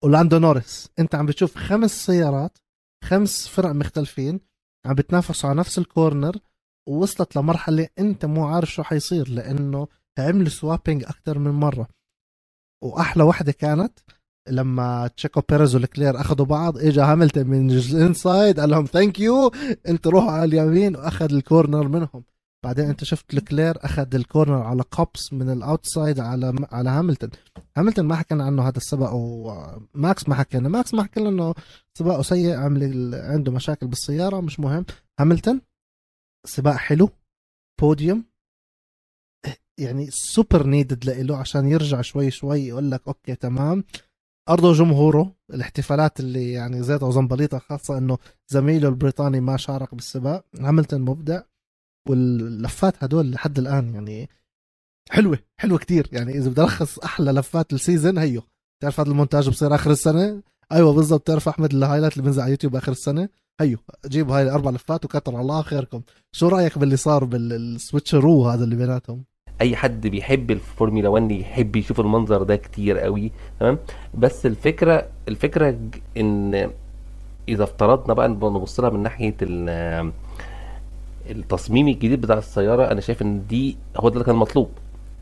[0.04, 2.58] ولاندو نوريس أنت عم بتشوف خمس سيارات
[3.04, 4.40] خمس فرق مختلفين
[4.86, 6.36] عم بتنافسوا على نفس ال corner
[6.88, 9.88] ووصلت لمرحلة أنت مو عارف شو حيصير لأنه
[10.18, 11.88] عملوا swapping أكثر من مرة.
[12.84, 13.98] وأحلى وحدة كانت
[14.48, 19.52] لما تشيكو بيريز ولكلير أخذوا بعض اجى هاملتون من ال inside قال لهم thank you
[19.88, 22.24] انت روحوا على اليمين وأخذ ال corner منهم.
[22.66, 27.30] بعدين انت شفت لكلير أخذ ال corner على كوبس من ال outside على على هاملتون.
[27.76, 31.54] هاملتون ما حكينا عنه هذا السباق وماكس ما حكينا ماكس ما حكينا إنه
[31.98, 34.84] سباقه سيء عمل عنده مشاكل بالسيارة مش مهم.
[35.20, 35.60] هاملتون
[36.46, 37.08] سباق حلو
[37.80, 38.24] بوديوم
[39.78, 43.84] يعني super needed لإله عشان يرجع شوي شوي يقول لك okay تمام.
[44.48, 50.44] أرضه جمهوره الاحتفالات اللي يعني زيطة وزنبليطه خاصة إنه زميله البريطاني ما شارك بالسباق.
[50.60, 51.42] هاملتون مبدع.
[52.08, 54.28] واللفات هدول لحد الآن يعني
[55.10, 56.08] حلوة حلوة كتير.
[56.12, 58.42] يعني إذا بدي ألخص أحلى لفات ال season هيو.
[58.82, 60.42] تعرف هذا المونتاج بصير آخر السنة؟
[60.72, 61.26] أيوه بالضبط.
[61.26, 63.28] تعرف أحمد ال highlight اللي بنزل على يوتيوب آخر السنة؟
[63.60, 63.78] هيو.
[64.06, 66.02] جيبوا هاي الأربع لفات وكتر الله خيركم.
[66.32, 69.24] شو رأيك باللي صار بال switcheroo هذا اللي بيناتهم؟
[69.60, 73.78] أي حد بيحب الفورمولا 1 يحب يشوف المنظر ده كتير قوي تمام؟
[74.14, 75.78] بس الفكرة الفكرة
[76.16, 76.70] إن
[77.48, 79.36] إذا افترضنا بقى نبص لها من ناحية
[81.30, 84.70] التصميم الجديد بتاع السيارة أنا شايف إن دي هو ده اللي كان مطلوب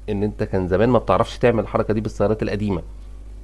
[0.08, 2.82] إن أنت كان زمان ما بتعرفش تعمل الحركة دي بالسيارات القديمة.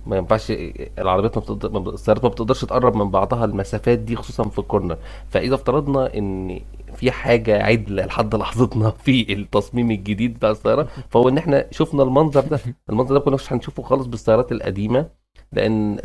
[0.07, 0.53] ما ينفعش
[0.99, 4.97] العربيات ما بتقدر السيارات ما بتقدرش تقرب من بعضها المسافات دي خصوصا في الكورنر.
[5.29, 6.61] فإذا افترضنا إن
[6.97, 12.41] في حاجة عدلة لحد لحظتنا في التصميم الجديد بتاع السيارة فهو إن إحنا شفنا المنظر
[12.41, 15.09] ده المنظر ده كناش هنشوفه خالص بالسيارات القديمة
[15.53, 15.99] لأن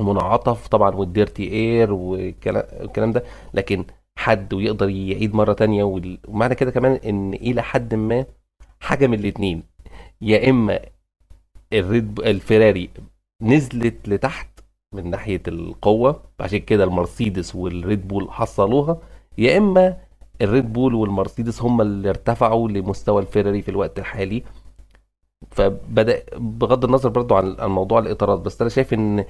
[0.00, 3.24] المنعطف طبعا والديرتي إير والكلام ده.
[3.54, 3.84] لكن
[4.22, 5.84] حد ويقدر يعيد مرة تانية
[6.28, 8.24] ومعنى كده كمان إن إلى حد ما
[8.80, 9.62] حاجة من الاثنين
[10.20, 10.80] يا إما
[11.72, 12.90] الريد الفيراري
[13.42, 14.48] نزلت لتحت
[14.94, 18.98] من ناحية القوة عشان كده المرسيدس والريد بول حصلوها
[19.38, 19.96] يا إما
[20.42, 24.42] الريد بول والمرسيدس هم اللي ارتفعوا لمستوى الفيراري في الوقت الحالي.
[25.50, 29.24] فبدأ بغض النظر برضو عن موضوع الإطارات بس أنا شايف إن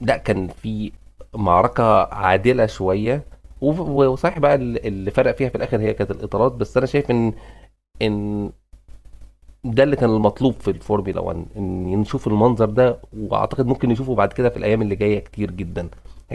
[0.00, 0.92] لأ كان في
[1.34, 3.24] معركة عادلة شوية
[3.60, 7.32] وصحيح بقى اللي فرق فيها في الآخر هي كانت الإطارات بس أنا شايف ان
[8.02, 8.50] إن
[9.64, 14.32] ده اللي كان المطلوب في الفورمولا 1 إن نشوف المنظر ده وأعتقد ممكن نشوفه بعد
[14.32, 15.88] كده في الأيام اللي جاية كتير جدا.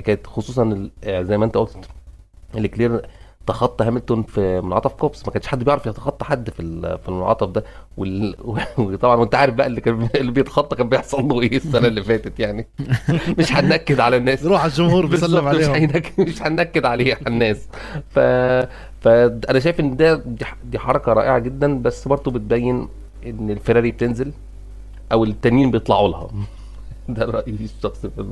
[0.06, 1.90] كانت خصوصا زي ما أنت قلت
[2.58, 3.08] لوكلير
[3.48, 7.64] تخطى هاملتون في منعطف كوبس ما كانش حد بيعرف يتخطى حد في في المنعطف ده.
[7.98, 8.36] وال...
[8.78, 12.40] وطبعا وانت عارف بقى اللي كان اللي بيتخطى كان بيحصل له إيه السنة اللي فاتت
[12.40, 12.68] يعني.
[13.40, 14.44] مش هننكد على الناس.
[14.44, 15.72] يروح على الجمهور بيسلم عليهم.
[15.72, 16.20] مش هنك...
[16.20, 17.68] مش هننكد عليه على الناس.
[18.10, 18.20] ف
[19.02, 20.24] فانا شايف ان ده
[20.64, 22.88] دي حركة رائعة جدا بس برضه بتبين
[23.26, 24.34] إن الفيراري بتنزل
[25.12, 26.28] أو التانيين بيطلعوا لها.
[27.10, 28.26] ده رأيي الشخصي في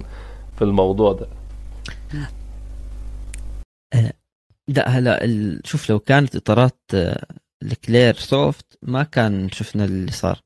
[0.56, 1.28] في الموضوع ده.
[4.70, 7.26] لا هلا شوف لو كانت إطارات آه،
[7.64, 10.42] لكلير soft ما كان شفنا اللي صار.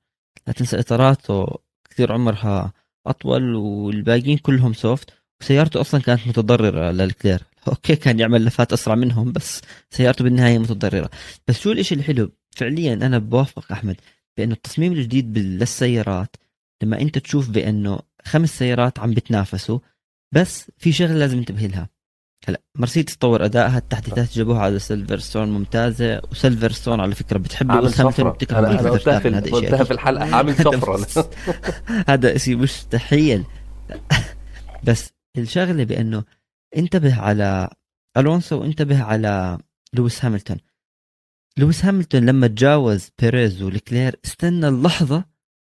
[0.47, 1.47] لا تنسى إطاراته
[1.89, 2.73] كثير عمرها
[3.07, 5.09] أطول والباقيين كلهم soft
[5.41, 7.43] وسيارته أصلا كانت متضررة لكلير.
[7.67, 11.09] أوكي كان يعمل لفات أسرع منهم بس سيارته بالنهاية متضررة.
[11.47, 13.95] بس شو الإشي الحلو؟ فعليا أنا بوافق أحمد
[14.37, 16.35] بانه التصميم الجديد للسيارات
[16.83, 19.79] لما أنت تشوف بأنه خمس سيارات عم بتنافسوا
[20.31, 21.89] بس في شغلة لازم انتبه لها
[22.47, 28.79] هلا مرسيدس تطور ادائها التحديثات جابوها على سيلفرستون ممتازة وسيلفرستون على فكرة بتحب عامل أنا,
[28.79, 30.35] أنا قلتها في, قلتها في الحلقة.
[30.35, 31.07] عامل شفره
[32.07, 33.43] هذا شيء مستحيل
[34.87, 36.23] بس الشغلة بأنه
[36.77, 37.69] انتبه على
[38.17, 39.57] ألونسو وانتبه على
[39.93, 40.57] لويس هاملتون.
[41.57, 45.25] لويس هاملتون لما تجاوز بيريز ولكلير استنى اللحظة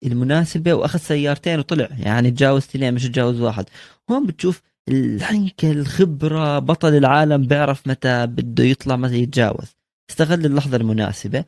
[0.05, 1.89] المناسبة وأخذ سيارتين وطلع.
[1.99, 3.65] يعني تجاوز اثنين مش تجاوز واحد.
[4.11, 9.77] هون بتشوف الحنكة الخبرة بطل العالم بيعرف متى بده يطلع متى يتجاوز.
[10.11, 11.45] استغل اللحظة المناسبة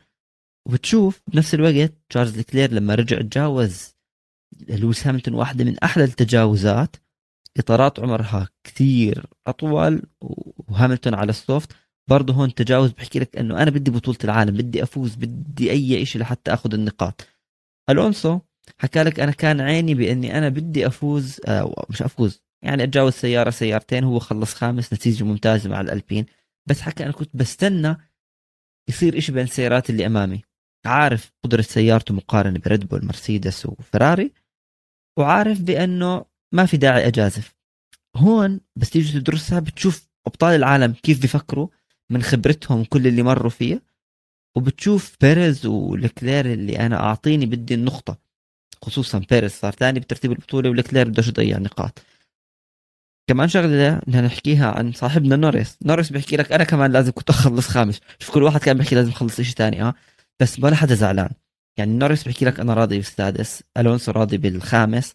[0.69, 3.95] وبتشوف بنفس الوقت تشارلز لكلير لما رجع تجاوز
[4.69, 6.97] لويس هاملتون واحدة من أحلى التجاوزات.
[7.59, 10.03] إطارات عمرها كثير أطول
[10.69, 11.73] وهاملتون على ال soft.
[12.11, 16.23] برضه هون تجاوز بحكي لك إنه أنا بدي بطولة العالم بدي أفوز بدي أي شيء
[16.23, 17.27] لحتى آخذ النقاط.
[17.91, 18.39] ألونسو
[18.79, 23.51] حكى لك أنا كان عيني بإني أنا بدي أفوز آه مش أفوز يعني أتجاوز سيارة
[23.51, 26.27] سيارتين هو خلص خامس نتيجة ممتازة مع الألبين.
[26.67, 27.97] بس حكى أنا كنت بستنى
[28.89, 30.43] يصير إشي بين السيارات اللي أمامي.
[30.87, 34.33] عارف قدرة سيارته مقارنة بريد بول مرسيدس وفيراري
[35.19, 37.55] وعارف بأنه ما في داعي أجازف.
[38.17, 41.69] هون بس تيجي تدرسها بتشوف أبطال العالم كيف بيفكروا
[42.11, 43.83] من خبرتهم كل اللي مروا فيه
[44.57, 48.19] وبتشوف بيريز ولكلير اللي أنا أعطيني بدي النقطة.
[48.83, 51.99] خصوصا بيريز صار ثاني بترتيب البطولة ولكلير بدوش يضيع نقاط.
[53.29, 55.79] كمان شغلة بدنا نحكيها عن صاحبنا نوريس.
[55.85, 58.01] نوريس بيحكي لك أنا كمان لازم كنت أخلص خامس.
[58.19, 59.95] شوف كل واحد كان بيحكي لازم اخلص شيء ثاني آه
[60.41, 61.31] بس ولا حدا زعلان.
[61.79, 65.15] يعني نوريس بيحكي لك أنا راضي بالسادس ألونسو راضي بالخامس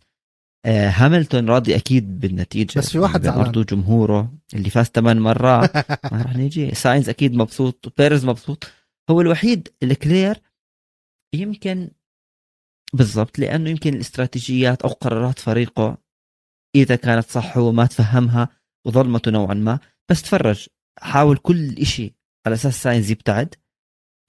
[0.66, 2.80] آه هاملتون راضي أكيد بالنتيجة.
[2.80, 3.44] بس في واحد زعلان.
[3.44, 5.76] برضه جمهوره اللي فاز ثمان مرات.
[6.14, 6.76] ما رح نيجي.
[6.76, 8.72] ساينز أكيد مبسوط وبيريز مبسوط.
[9.10, 10.38] هو الوحيد لكلير
[11.36, 11.90] يمكن
[12.94, 16.03] بالضبط لأنه يمكن الاستراتيجيات أو قرارات فريقه
[16.76, 18.50] إذا كانت صح هو ما تفهمها
[18.86, 20.68] وظلمته نوعا ما بس تفرج
[21.00, 22.14] حاول كل إشي
[22.46, 23.56] على أساس ساينز يبتعد.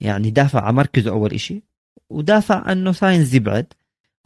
[0.01, 1.63] يعني دافع عن مركزه أول إشي
[2.09, 3.73] ودافع إنه ساينز يبعد.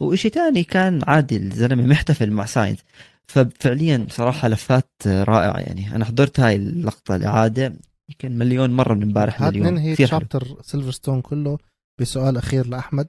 [0.00, 2.78] وإشي تاني كان عادي الزلمة محتفل مع ساينز
[3.26, 5.96] ففعليا صراحة لفات رائعة يعني.
[5.96, 7.72] أنا حضرت هاي اللقطة الإعادة
[8.08, 10.18] يمكن مليون مرة من امبارح لليوم ننهي كثير حلو.
[10.18, 11.58] chapter سيلفرستون كله
[12.00, 13.08] بسؤال أخير لأحمد.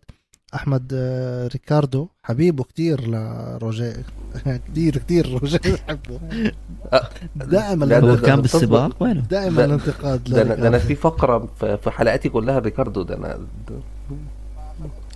[0.55, 3.93] أحمد آه، ريكاردو حبيبه كتير لروجيه
[4.71, 6.19] كتير كتير روجيه بحبه
[7.35, 10.77] دائما لا، هو كان ده- بالسباق وينه دائما ده- الانتقاد ده أنا ده أنا.
[10.77, 13.39] في فقرة في في حلقاتي كلها ريكاردو ده أنا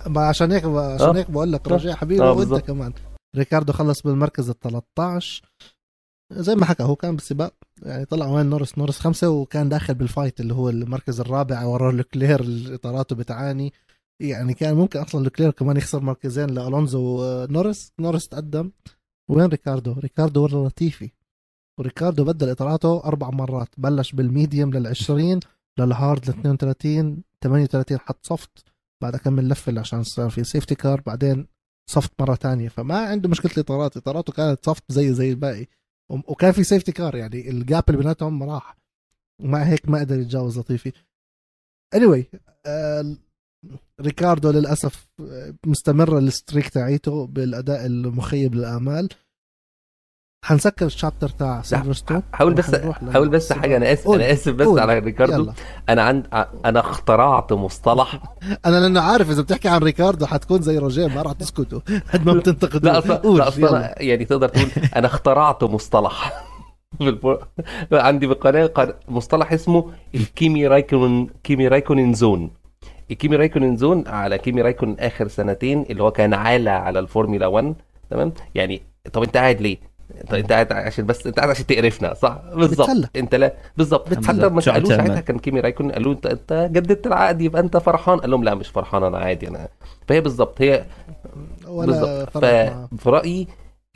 [0.06, 1.16] ما عشان هيك عشان آه.
[1.16, 1.92] هيك بقول لك آه.
[1.94, 2.66] حبيبي آه، وأنت بالظبط.
[2.66, 2.92] كمان
[3.36, 5.42] ريكاردو خلص بالمركز ال 13
[6.32, 10.07] زي ما حكى هو كان بالسباق يعني طلع وين نوريس نوريس خمسة وكان داخل بال
[10.07, 13.72] fight اللي هو المركز الرابع ورا لوكلير اللي إطاراته بتعاني
[14.20, 18.70] يعني كان ممكن أصلا لوكلير كمان يخسر مركزين لألونسو ونوريس نوريس تقدم.
[19.30, 21.10] وين ريكاردو؟ ريكاردو ورا لطيفي
[21.78, 23.68] وريكاردو بدل إطاراته أربع مرات.
[23.78, 25.40] بلش بال medium لل 20
[25.78, 28.64] لل hard ل 32 38 حط soft
[29.02, 31.46] بعد كمل لفة عشان صار في safety car بعدين
[31.90, 32.68] soft مرة تانية.
[32.68, 33.96] فما عنده مشكلة الإطارات.
[33.96, 35.66] إطاراته كانت soft زي زي الباقي.
[36.10, 38.76] وكان في safety car يعني ال gap اللي بيناتهم راح.
[39.42, 40.92] ومع هيك ما قدر يتجاوز لطيفي
[41.96, 43.16] anyway آه
[44.00, 49.08] ريكاردو للأسف آه، مستمره ال streak تاعيته بالأداء المخيب للآمال.
[50.44, 52.74] حنسكر ال chapter تاع سيلفرستون حاول بس
[53.12, 54.08] حاول بس حاجة أنا آسف.
[54.10, 54.80] أنا آسف بس قول.
[54.80, 55.32] على ريكاردو.
[55.42, 55.52] يلا.
[55.88, 56.26] أنا عند
[56.64, 58.22] أنا اخترعت مصطلح.
[58.66, 61.80] أنا لأنه عارف إذا بتحكي عن ريكاردو حتكون زي روجيه ما راح تسكتوا.
[62.12, 66.44] قد ما بتنتقدوا لا أصلا لا أصلا يعني تقدر تقول أنا اخترعت مصطلح.
[67.92, 72.50] عندي بالقناه قن- مصطلح اسمه الكيمي رايكونن كيمي رايكونن zone.
[73.10, 77.74] الكيمي رايكونن zone على كيمي رايكونن آخر سنتين اللي هو كان عالة على الفورمولا 1
[78.10, 78.82] تمام يعني
[79.12, 79.76] طب انت قاعد ليه؟
[80.28, 82.88] طب انت قاعد عشان بس انت قاعد عشان تقرفنا صح؟ بالظبط.
[83.16, 84.14] انت لا بالظبط.
[84.26, 88.18] حتى ما سالوه؟ ساعتها كان كيمي رايكونن قالوا انت انت جددت العقد يبقى انت فرحان
[88.20, 89.68] قال لهم لا مش فرحان أنا عادي أنا
[90.08, 90.84] فهي بالظبط هي
[91.68, 92.30] بالظبط.
[92.30, 93.46] ففي رأيي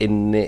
[0.01, 0.47] إن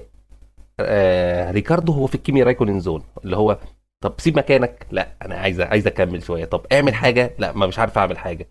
[0.80, 3.58] آه ريكاردو هو في الكيمي رايكونن zone اللي هو
[4.04, 4.88] طب سيب مكانك.
[4.92, 6.46] لا أنا عايز عايز أكمل شوية.
[6.46, 7.36] طب اعمل حاجة.
[7.40, 8.48] لا ما مش عارف أعمل حاجة.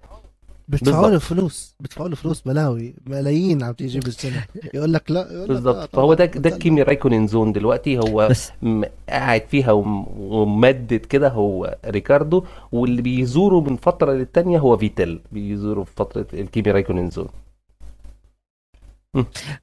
[0.68, 1.10] بيدفعوا.
[1.10, 1.74] له فلوس.
[1.80, 4.44] بيدفعوا له فلوس بلاوي ملايين عم تيجي بالسنة.
[4.74, 6.54] يقول لك لا يقول لك لا، بالظبط فهو ده ده بتسلى.
[6.54, 7.98] الكيمي رايكونن zone دلوقتي.
[7.98, 12.44] هو بس م- قاعد فيها وم- وممدد كده هو ريكاردو.
[12.72, 17.28] واللي بيزوره من فترة للتانية هو فيتل بيزوره في فترة الكيمي رايكونن زون.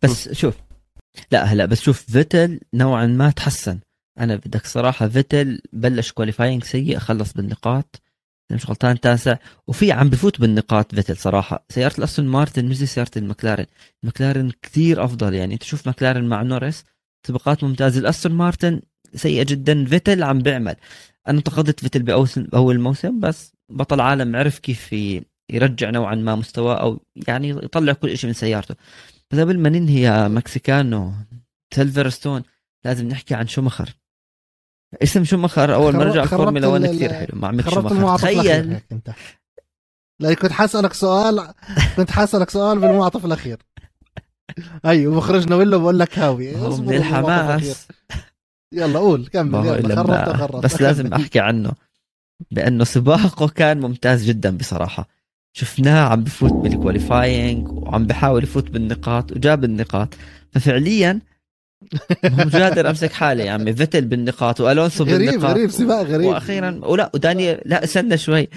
[0.03, 0.57] بس شوف.
[1.31, 3.79] لا هلا بس شوف فيتل نوعا ما تحسن.
[4.19, 8.01] أنا بدك صراحة فيتل بلش qualifying سيء خلص بالنقاط.
[8.51, 9.37] مش غلطان تاسع.
[9.67, 11.65] وفي عم بفوت بالنقاط فيتل صراحة.
[11.69, 13.65] سيارة الأستون مارتن مش زي سيارة المكلارن
[14.03, 15.53] المكلارن كثير أفضل يعني.
[15.53, 16.83] أنت شوف مكلارن مع نورس
[17.27, 17.99] سباقات ممتازة.
[17.99, 18.81] الأستون مارتن
[19.15, 19.85] سيئة جدا.
[19.85, 20.75] فيتل عم بيعمل.
[21.27, 22.03] أنا انتقدت فيتل
[22.37, 24.95] باول موسم بس بطل عالم عرف كيف
[25.51, 28.75] يرجع نوعا ما مستواه أو يعني يطلع كل شيء من سيارته.
[29.31, 31.13] بس قبل ما ننهي يا مكسيكانو
[31.73, 32.43] سيلفرستون
[32.85, 33.89] لازم نحكي عن شومخر.
[34.93, 37.27] اسم شومخر أول ما رجع الفورمولا 1 ال- كثير حلو.
[37.33, 38.79] مع ميك الأخير تخيل
[40.19, 41.53] لا كنت حاسألك سؤال
[41.97, 43.57] كنت حاسألك سؤال بالمعطف الأخير.
[44.85, 46.55] أيوه مخرجنا ولا بقول لك هاوي.
[46.55, 46.93] من.
[46.93, 47.87] الحماس.
[48.73, 51.71] يلا قول كمل يلا خربت خربت بس لازم أحكي عنه.
[52.51, 55.07] بأنه سباقه كان ممتاز جدا بصراحة.
[55.53, 60.13] شفناه عم بفوت بال qualifying وعم بحاول يفوت بالنقاط وجاب النقاط.
[60.51, 61.19] ففعليا
[62.23, 63.73] مش قادر أمسك حالي يا عمي.
[63.73, 65.51] فيتل بالنقاط وألونسو غريب بالنقاط.
[65.51, 66.27] غريب سباق غريب.
[66.27, 68.47] وأخيرا ولا ودانيال لا استنى شوي.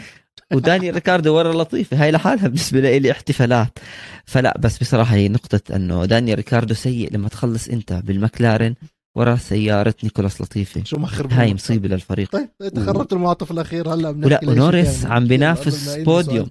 [0.52, 2.02] وداني ريكاردو ورا لطيفة.
[2.02, 3.78] هاي لحالها بالنسبة لي احتفالات.
[4.24, 8.74] فلا بس بصراحة هي نقطة إنه داني ريكاردو سيء لما تخلص أنت بالمكلارن
[9.16, 12.30] ورا سيارة نيكولاس لطيفي شوماخر هاي مصيبة للفريق.
[12.32, 16.50] طيب تخربت المعطف الأخير هلا ولا ونوريس عم بينافس بوديوم.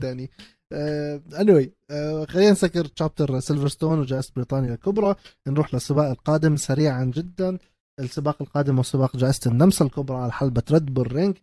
[0.74, 5.16] اني uh, خلينا نسكر chapter سيلفرستون وجائزة بريطانيا الكبرى.
[5.48, 7.58] نروح للسباق القادم سريعا جدا.
[8.00, 11.38] السباق القادم هو سباق جائزة النمسا الكبرى على حلبة ريد بول رينج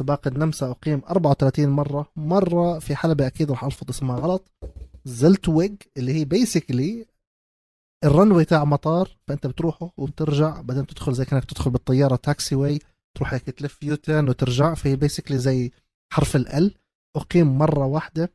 [0.00, 2.06] سباق النمسا أقيم 34 مرة.
[2.16, 4.50] مرة في حلبة أكيد راح الفظ اسمها غلط.
[5.04, 7.06] زلتفيج اللي هي basically
[8.04, 9.16] ال runway تاع مطار.
[9.28, 10.60] فأنت بتروحه وبترجع.
[10.60, 12.78] بعدين تدخل زي كأنك تدخل بالطيارة taxiway
[13.16, 14.74] تروح هيك تلف U-turn وترجع.
[14.74, 15.70] فهي basically زي
[16.12, 16.74] حرف ال
[17.16, 18.30] أقيم مرة واحدة.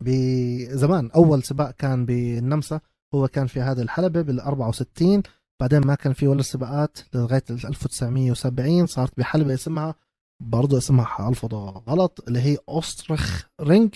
[0.00, 1.10] بزمان.
[1.10, 2.80] أول سباق كان بالنمسا
[3.14, 5.22] هو كان في هذه الحلبة بال 64
[5.60, 9.94] بعدين ما كان في ولا سباقات لغاية 1970 صارت بحلبة اسمها
[10.42, 13.94] برضه اسمها حالفظه غلط اللي هي أوسترايخ رينج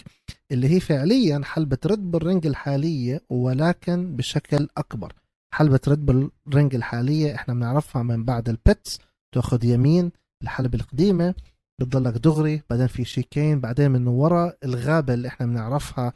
[0.52, 5.12] اللي هي فعليا حلبة ريد بول رينج الحالية ولكن بشكل أكبر.
[5.54, 8.98] حلبة ريد بول رينج الحالية إحنا بنعرفها من بعد ال pits
[9.34, 11.34] تأخذ يمين الحلبة القديمة.
[11.80, 16.12] بتضلك دغري بعدين في chicane بعدين من ورا الغابة اللي إحنا بنعرفها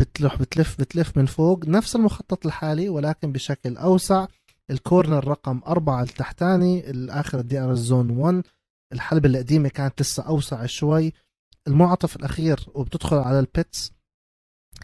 [0.00, 4.26] بتلف بتلف بتلف من فوق نفس المخطط الحالي ولكن بشكل أوسع.
[4.70, 8.42] ال corner رقم أربعة التحتاني الآخر ال DRS zone 1
[8.92, 11.12] الحلبة القديمة كانت لسه أوسع شوي.
[11.68, 13.92] المعطف الأخير وبتدخل على ال pits.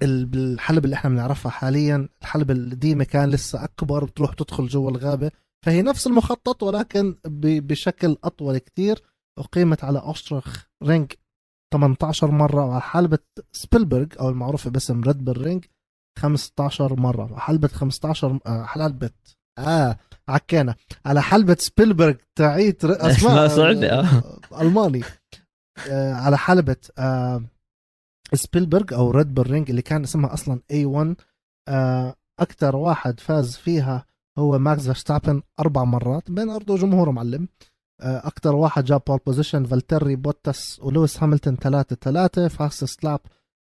[0.03, 5.31] الحلبة اللي إحنا بنعرفها حاليا الحلبة القديمة كان لسه أكبر بتروح تدخل جوا الغابة.
[5.67, 9.03] فهي نفس المخطط ولكن بشكل أطول كتير.
[9.39, 11.13] أقيمت على أوسترايخ رينج
[11.75, 13.19] 18 مرة وعلى حلبة
[13.53, 15.65] سبيلبرغ أو المعروفة باسم ريد بول رينج
[16.19, 19.11] 15 مرة وحلبة 15 آه حلبة
[19.59, 20.75] آه عكينا
[21.07, 24.39] على حلبة سبيلبرغ تعيت اسماء صعبة آه.
[24.61, 25.03] ألماني.
[25.91, 27.43] آه على حلبة آه
[28.35, 31.15] سبيلبرغ أو ريد بول رينج اللي كان اسمها أصلا A1
[31.69, 34.07] آه أكثر واحد فاز فيها
[34.39, 37.43] هو ماكس فيرستابن أربع مرات بين أرضه وجمهوره معلم.
[37.43, 43.21] آه أكثر واحد جاب pole position فالتري بوتاس ولويس هاملتون 3 3 fastest lap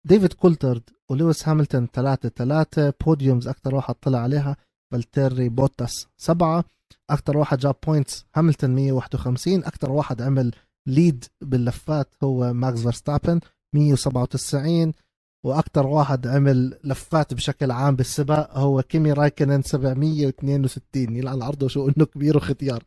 [0.06, 4.58] ديفيد كولتارد ولويس هاملتون 3 3 podiums أكثر واحد طلع عليها
[4.92, 6.66] فالتيري بوتاس سبعة.
[7.10, 10.52] أكثر واحد جاب points هاملتون 151 أكثر واحد عمل
[10.88, 13.40] lead باللفات هو ماكس فيرستابن
[13.74, 14.94] 197
[15.46, 22.06] وأكثر واحد عمل لفات بشكل عام بالسباق هو كيمي رايكونن 762 يلعن عرضه شو إنه
[22.06, 22.84] كبير وختيار.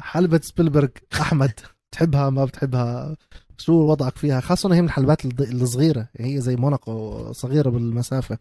[0.00, 0.88] حلبة سبيلبرغ
[1.20, 1.60] أحمد
[1.92, 3.16] تحبها ما بتحبها؟
[3.58, 8.38] شو وضعك فيها؟ خاصة هي من الحلبات الصغيرة هي زي موناكو صغيرة بالمسافة.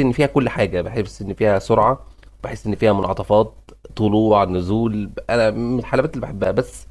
[0.00, 2.06] إن فيها كل حاجة بحس إن فيها سرعة
[2.44, 6.50] بحس إن فيها منعطفات طلوع نزول أنا من الحلبات اللي بحبها.
[6.50, 6.86] بس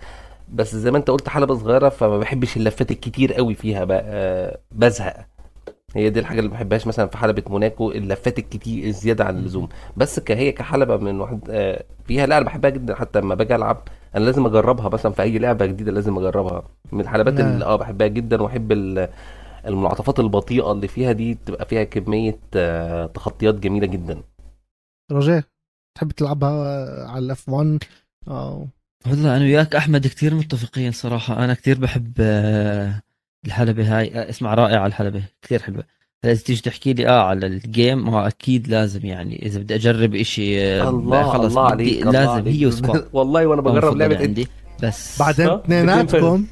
[0.53, 5.27] بس زي ما أنت قلت حلبة صغيرة فما بحبش اللفات الكتير قوي فيها بقى بزهق.
[5.95, 9.69] هي دي الحاجة اللي ما بحبهاش مثلا في حلبة موناكو اللفات الكتير الزيادة عن اللزوم.
[9.97, 12.95] بس كهي كحلبة من واحد آه، فيها لا أنا بحبها جدا.
[12.95, 16.63] حتى لما باجي ألعب أنا لازم أجربها مثلا في أي لعبة جديدة لازم أجربها.
[16.91, 17.61] من الحلبات اللي نعم.
[17.63, 19.09] آه بحبها جدا وأحب ال-
[19.67, 24.21] المنعطفات البطيئة اللي فيها دي تبقى فيها كمية آه، تخطيات جميلة جدا.
[25.11, 25.43] روجيه
[25.97, 27.83] تحب تلعبها على الأف 1
[28.27, 28.67] أو
[29.07, 31.43] والله أنا وياك أحمد كثير متفقين صراحة.
[31.43, 33.01] أنا كثير بحب آه،
[33.45, 35.83] الحلبة هاي آه، اسمع رائعة الحلبة كثير حلوة.
[36.23, 40.15] هلا اذا تيجي تحكي لي آه على الجيم آه أكيد لازم يعني إذا بدي أجرب
[40.15, 42.55] إشي آه، الله خلص الله عليك الله لازم عليك.
[42.55, 44.47] هي وسباق والله وأنا بجرب لعبة عندي.
[44.83, 46.45] بس بعدين آه، اثنيناتكم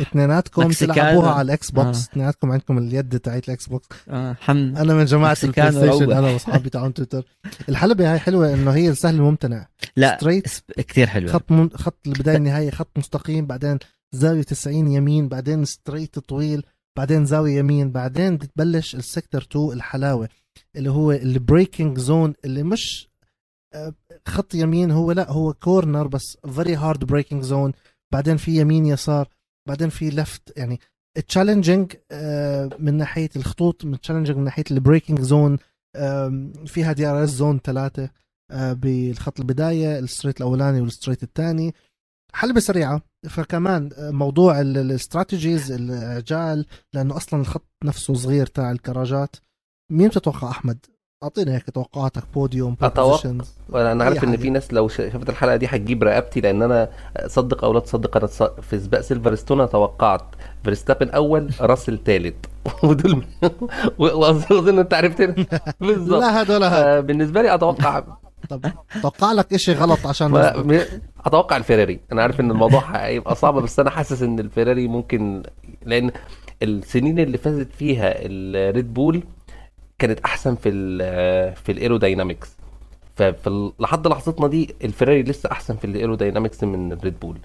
[0.00, 0.68] اثنيناتكم.
[0.68, 1.98] تلعبوها على الإكس بوكس.
[1.98, 2.10] آه.
[2.12, 3.86] اثنيناتكم عندكم اليد تاعت الإكس بوكس.
[4.08, 4.78] آه حمد.
[4.78, 6.12] أنا من جماعة البلاي ستيشن.
[6.12, 7.24] أنا وأصحابي تاعون تويتر
[7.68, 9.66] الحلبة هاي حلوة إنه هي السهل الممتنع.
[9.96, 10.48] لا straight
[10.88, 11.32] كثير حلوة.
[11.32, 13.78] خط من خط البداية النهاية خط مستقيم بعدين
[14.12, 16.64] زاوية 90 يمين بعدين straight طويل
[16.96, 20.28] بعدين زاوية يمين بعدين بتبلش ال sector 2 الحلاوة
[20.76, 23.08] اللي هو ال braking zone اللي مش
[23.74, 23.94] آه،
[24.28, 27.72] خط يمين هو لا هو corner بس very hard braking zone
[28.12, 29.28] بعدين في يمين يسار
[29.68, 30.80] بعدين في لفت يعني
[31.28, 31.92] challenging
[32.78, 35.58] من ناحية الخطوط من challenging من ناحية ال braking zone
[36.66, 38.10] فيها DRS zone ثلاثة
[38.50, 41.74] آه، بالخط البداية ال straight الأولاني وال straight الثاني.
[42.32, 43.02] حلبة سريعة.
[43.28, 49.36] فكمان آه، موضوع ال- ال strategies العجال لأنه أصلا الخط نفسه صغير تاع الكراجات
[49.92, 50.86] مين بتتوقع أحمد؟
[51.22, 52.74] اعطينا هيك توقعاتك بوديوم.
[53.68, 54.36] وأنا أي عارف إن.
[54.36, 56.88] في ناس لو شا- شافت الحلقة دي هتجيب رقبتي لأن أنا
[57.26, 58.26] صدق أو لا تصدق أنا
[58.60, 60.24] في سباق سيلفرستون توقعت
[60.64, 62.34] فيرستابن أول راسل ثالث
[62.84, 63.24] ودول
[63.98, 65.46] و- واظن أنت عرفتني
[65.80, 68.04] بالظبط لا هذا ولا هذا بالنسبة لي أتوقع
[68.56, 68.72] طب
[69.02, 70.32] توقع لك إشي غلط عشان
[71.26, 72.00] أتوقع الفيراري.
[72.12, 75.42] أنا عارف إن الموضوع هيبقى صعب بس أنا حاسس إن الفيراري ممكن
[75.86, 76.10] لأن
[76.62, 79.22] السنين اللي فازت فيها الريد بول
[79.98, 82.56] كانت أحسن في ال في ال aerodynamics
[83.16, 87.38] ففي لحد لحظتنا دي الفيراري لسه أحسن في ال aerodynamics من الريد بول.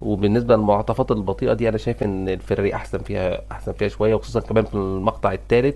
[0.00, 4.64] وبالنسبة للمنعطفات البطيئة دي أنا شايف إن الفيراري أحسن فيها أحسن فيها شوية وخصوصا كمان
[4.64, 5.74] في المقطع الثالث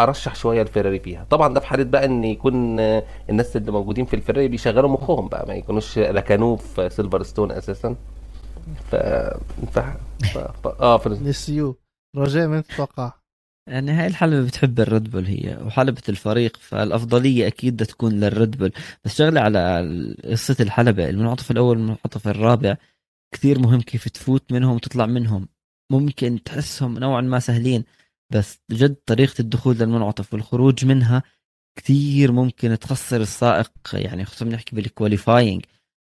[0.00, 1.26] فارشح شوية الفيراري فيها.
[1.30, 2.80] طبعا ده في حاله بقى إن يكون
[3.30, 7.96] الناس اللي موجودين في الفيراري بيشغلوا مخهم بقى ما يكونوش ركنوه في سيلفر ستون أساسا.
[8.90, 8.96] ف,
[9.74, 9.78] ف...
[10.24, 10.38] ف...
[10.38, 10.66] ف...
[10.66, 11.76] آه في نسيو
[12.16, 13.12] رجاء من تتوقع؟
[13.68, 18.72] يعني هاي الحلبة بتحب الريد بول هي وحلبة الفريق فالأفضلية أكيد بدها تكون للريد بول.
[19.04, 19.86] بس شغلة على
[20.24, 22.76] قصة الحلبة المنعطف الأول والمنعطف الرابع
[23.34, 25.48] كثير مهم كيف تفوت منهم وتطلع منهم.
[25.92, 27.84] ممكن تحسهم نوعا ما سهلين.
[28.30, 31.22] بس جد طريقة الدخول للمنعطف والخروج منها
[31.78, 35.64] كثير ممكن تخسر السائق يعني خصوصا بنحكي بال qualifying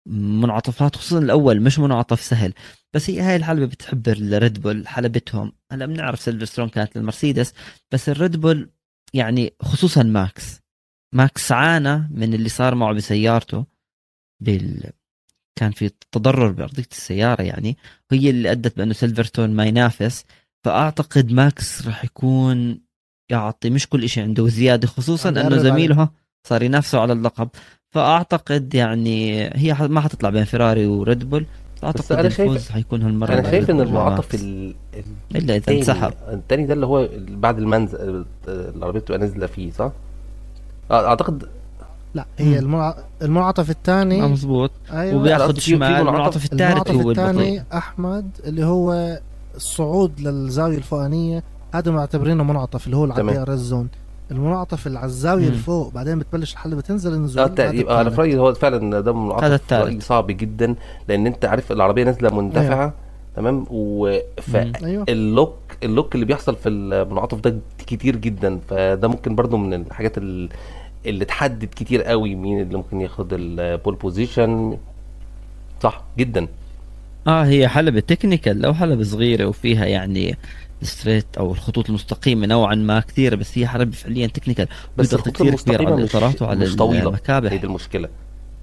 [0.09, 2.53] منعطفات خصوصا الأول مش منعطف سهل.
[2.95, 5.53] بس هي هاي الحلبه بتحب الريد بول حلبتهم.
[5.73, 7.53] هلا بنعرف سيلفرستون كانت للمرسيدس
[7.93, 8.71] بس الريد بول
[9.15, 10.61] يعني خصوصا ماكس
[11.15, 13.67] ماكس عانى من اللي صار معه بسيارته
[14.43, 14.93] بال
[15.59, 17.77] كان في تضرر بأرضية السيارة يعني.
[18.13, 20.25] وهي اللي أدت بأنه سيلفرستون ما ينافس.
[20.65, 22.81] فأعتقد ماكس راح يكون
[23.31, 26.09] يعطي مش كل شيء عنده زيادة خصوصا إنه زميله
[26.49, 27.49] صار ينافسه على اللقب.
[27.95, 31.47] فأعتقد يعني هي ما حتطلع بين فيراري وريد بول.
[31.85, 34.35] اعتقد أنا الفوز شايف- حيكون هالمرة أنا شايف ان وماكس.
[34.35, 34.75] ال...
[35.35, 36.13] إلا إذا التاني انسحب.
[36.33, 39.93] التاني ده اللي هو بعد المنزل العربية بتبقى نازلة فيه صح؟
[40.91, 41.49] أعتقد
[42.15, 42.59] لا هي.
[43.23, 45.21] المنعطف الثاني مزبوط أيوه.
[45.21, 47.11] وبياخذ شمال منعطف- المنعطف الثالث هو البطيء.
[47.31, 49.19] الثاني أحمد اللي هو
[49.57, 51.43] الصعود للزاوية الفوقانية
[51.75, 53.29] هذا معتبرينه منعطف اللي هو تمام.
[53.29, 53.89] ال DRS zone
[54.31, 55.49] المنعطف اللي على الزاوية مم.
[55.49, 58.17] اللي فوق بعدين بتبلش الحلبة تنزل النزول آه هذا التقريب آه أنا في.
[58.21, 60.03] رأيي هو فعلا ده هذا منعطف التالت.
[60.03, 60.75] صعب جدا
[61.09, 62.93] لأن أنت عارف العربية نازلة مندفعة
[63.37, 64.73] تمام و ف مم.
[64.85, 69.57] أيوه ال lock ال lock اللي بيحصل في المنعطف ده كتير جدا فده ممكن برضو
[69.57, 70.49] من الحاجات ال-
[71.07, 74.79] اللي تحدد كتير قوي مين اللي ممكن ياخد ال pole position
[75.83, 76.47] صح جدا
[77.31, 80.37] آه هي حلبة technical لو حلبة صغيرة وفيها يعني
[80.83, 85.35] ال straight أو الخطوط المستقيمة نوعا ما كثيرة بس هي حلبة فعليا technical بس الخطوط
[85.35, 87.03] كثير كبير على المستقيمه مش الاطارات وعلى مش طويلة.
[87.03, 88.09] هي المكابح دي المشكلة.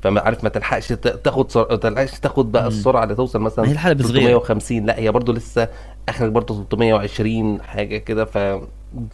[0.01, 0.87] فما عارف ما تلحقش
[1.23, 1.75] تاخد سر...
[1.75, 2.67] تلحقش تاخد بقى.
[2.67, 4.19] السرعة اللي توصل ما هي مثلا الحلبة صغيرة.
[4.39, 5.67] 350 لا هي برضو لسه
[6.09, 8.25] آخرك برضو 320 حاجة كده.
[8.25, 8.37] ف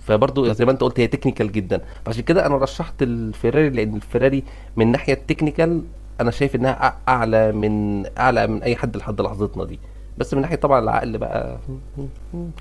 [0.07, 1.81] فبرضو زي ما أنت قلت هي technical جدا.
[2.05, 4.43] فعشان كده أنا رشحت الفيراري لأن الفيراري
[4.77, 5.81] من ناحية ال technical
[6.21, 9.79] أنا شايف إنها أعلى من أعلى من أي حد لحد لحظتنا دي.
[10.17, 11.59] بس من ناحية طبعا العقل بقى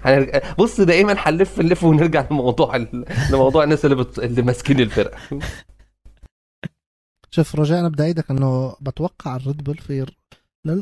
[0.04, 3.04] هنرجع بص دايما هنلف نلف ونرجع لموضوع ال...
[3.32, 4.18] لموضوع الناس اللي بت...
[4.18, 5.18] اللي ماسكين الفرقة.
[7.30, 10.06] شوف بدي اعيدك إنه بتوقع الريد بول في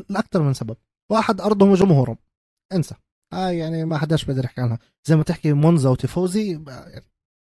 [0.09, 0.77] لاكثر من سبب.
[1.11, 2.17] واحد أرضهم وجمهورهم.
[2.73, 2.95] انسى.
[3.33, 4.79] آه يعني ما حداش بيقدر يحكي عنها.
[5.07, 7.05] زي ما تحكي مونزا وتيفوزي يعني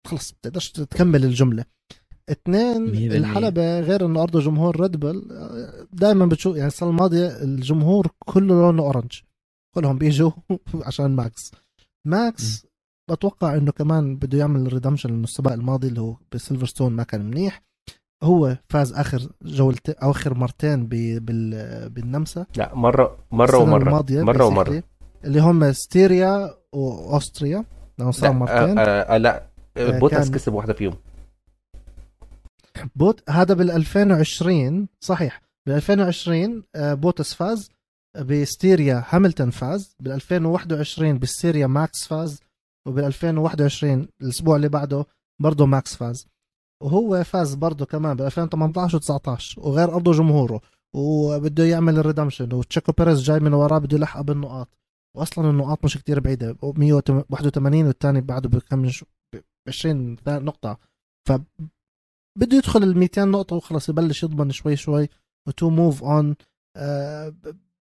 [0.08, 1.66] خلص بتقدرش تكمل الجملة.
[2.30, 3.12] اثنين.
[3.12, 5.06] الحلبة غير إنه أرضه جمهور ريد
[5.94, 9.12] دائما بتشوف يعني السنة الماضية الجمهور كله لونه orange
[9.76, 10.32] كلهم بيجوا
[10.88, 11.52] عشان ماكس
[12.08, 12.66] ماكس
[13.12, 17.62] بتوقع إنه كمان بده يعمل redemption لأنه السباق الماضي اللي هو بسيلفرستون ما كان منيح.
[18.24, 20.88] هو فاز آخر جولتين أو آخر مرتين
[21.90, 22.46] بالنمسا.
[22.58, 23.78] لا مره مرة ومرة.
[23.84, 24.84] الماضية مرة ومرة.
[25.26, 27.66] اللي هم ستيريا واوستريا
[27.98, 28.78] لأنه صار لا مرتين.
[28.80, 29.48] آه آه لا
[29.78, 30.94] آه، بوتاس كان- كسب واحدة فيهم.
[32.96, 35.42] بوتاس هذا بال 2020 صحيح.
[35.68, 37.70] بال 2020 آه، بوتس فاز
[38.18, 42.40] بستيريا هاملتون فاز بال 2021 بالستيريا ماكس فاز
[42.88, 45.06] وبال 2021 الأسبوع اللي بعده
[45.42, 46.28] برضه ماكس فاز.
[46.84, 50.62] وهو فاز برضه كمان بال 2018 و19 وغير أرضه جمهوره
[50.96, 54.78] وبده يعمل ال redemption وتشيكو بيريز جاي من وراه بده يلحق بالنقاط.
[55.18, 58.82] واصلا النقاط مش كتير بعيدة 181 والثاني بعده بكم
[59.36, 60.78] ب 20 نقطة.
[61.28, 61.32] ف
[62.38, 65.10] بده يدخل ال 200 نقطة وخلص يبلش يضمن شوي شوي
[65.48, 66.36] و to move on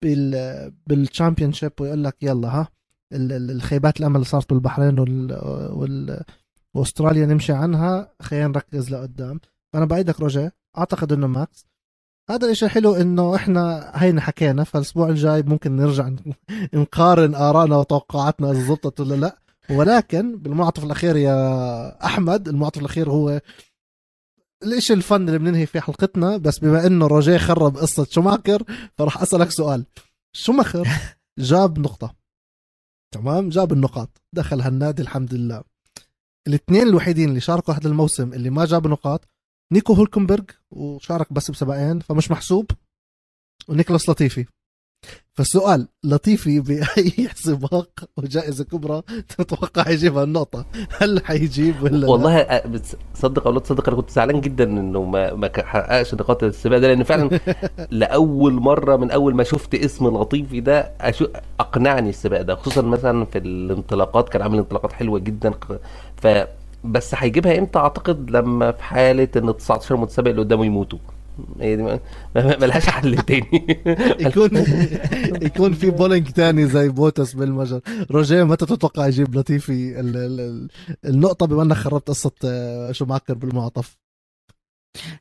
[0.03, 2.69] بال بال championship ويقول لك يلا ها
[3.13, 5.39] ال- ال- الخيبات الأمل اللي صارت بالبحرين وال,
[5.73, 6.23] وال
[6.75, 9.41] وأستراليا نمشي عنها خلينا نركز لقدام.
[9.73, 11.67] فانا بايدك روجيه أعتقد إنه ماكس.
[12.31, 16.11] هذا الإشي الحلو إنه إحنا هينا حكينا فالأسبوع الجاي ممكن نرجع
[16.75, 19.39] نقارن آرائنا وتوقعاتنا اذا زبطت ولا لأ.
[19.71, 23.41] ولكن بالمعطف الأخير يا أحمد المعطف الأخير هو
[24.63, 28.63] الاشي الفن اللي بننهي فيه حلقتنا؟ بس بما إنه روجيه خرب قصة شوماكر
[28.99, 29.87] فراح أسألك سؤال.
[30.33, 30.89] شوماخر
[31.39, 32.15] جاب نقطة.
[33.15, 34.23] تمام؟ جاب النقاط.
[34.33, 35.63] دخل هالنادي الحمد لله.
[36.47, 39.29] الاثنين الوحيدين اللي شاركوا هذا الموسم اللي ما جابوا نقاط
[39.73, 42.71] نيكو هولكنبرغ وشارك بس بسباقين فمش محسوب
[43.69, 44.47] ونيكولاس لطيفي.
[45.35, 49.03] فالسؤال لطيفي بأي سباق وجائزة كبرى
[49.39, 50.65] تتوقع يجيبها النقطة؟
[50.99, 54.65] هل حيجيب ولا لا؟ والله أ- بتص- صدق أو لا تصدق أنا كنت زعلان جدا
[54.65, 57.41] إنه ما ما حققش نقاط السباق ده لأن فعلا
[57.91, 61.27] لأول مرة من أول ما شفت اسم لطيفي ده أشو
[61.61, 65.53] أقنعني السباق ده خصوصا مثلا في الانطلاقات كان عامل انطلاقات حلوة جدا
[66.17, 66.27] ف
[66.85, 70.99] بس هيجيبها إمتى؟ أعتقد لما في حالة إن 19 متسابق اللي قدامه يموتوا.
[71.61, 72.01] هي دي ما
[72.35, 73.79] ما- ملهاش حل تاني.
[74.27, 74.51] يكون
[75.43, 77.81] يكون في بولينج تاني زي بوتس بالمجر.
[78.11, 80.69] روجيه متى تتوقع يجيب لطيفي ال- ال- ال-
[81.05, 83.97] النقطة بما انك خربت قصة آه، شوماكر بالمنعطف؟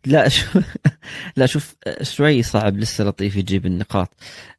[0.06, 0.60] لا شو
[1.38, 4.10] لا شوف شوي صعب لسه لطيف يجيب النقاط.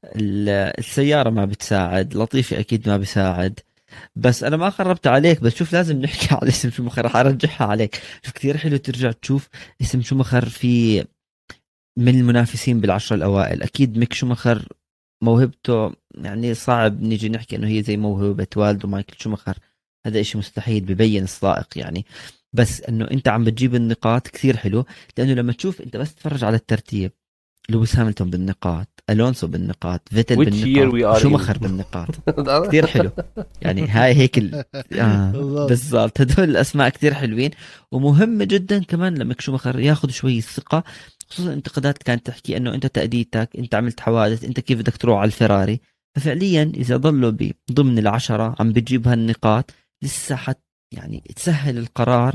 [0.05, 0.49] ال-
[0.79, 3.61] السيارة ما بتساعد لطيفي أكيد ما بيساعد.
[4.16, 8.01] بس أنا ما خربت عليك بس شوف لازم نحكي على اسم شومخر رح أرجعها عليك.
[8.23, 9.49] شوف كثير حلو ترجع تشوف
[9.83, 11.05] اسم شومخر في
[11.97, 13.62] من المنافسين بالعشرة الأوائل.
[13.62, 14.69] أكيد ميك شومخر
[15.23, 19.59] موهبته يعني صعب نيجي نحكي إنه هي زي موهبة والده مايكل شومخر
[20.06, 22.06] هذا إشي مستحيل ببين السائق يعني.
[22.52, 24.85] بس إنه أنت عم بتجيب النقاط كثير حلو
[25.19, 27.12] لأنه لما تشوف أنت بس تتفرج على الترتيب
[27.69, 31.19] لويس هامilton بالنقاط ألونسو بالنقاط فيتل بالنقاط.
[31.19, 32.09] شومخر بالنقاط.
[32.69, 33.10] كثير حلو.
[33.62, 34.55] يعني هاي هيك ال...
[35.01, 36.20] آه بالضبط.
[36.20, 37.51] هدول الأسماء كثير حلوين.
[37.93, 40.85] ومهمه جدا كمان لما شومخر ياخذ شوي ثقة.
[41.33, 45.27] خصوصا انتقادات كانت تحكي أنه أنت تأديتك أنت عملت حوادث أنت كيف بدك تروح على
[45.27, 45.81] الفراري.
[46.17, 49.71] ففعليا إذا ضلوا ضمن العشرة عم بتجيب هالنقاط
[50.03, 50.59] لسه حت
[50.93, 52.35] يعني تسهل القرار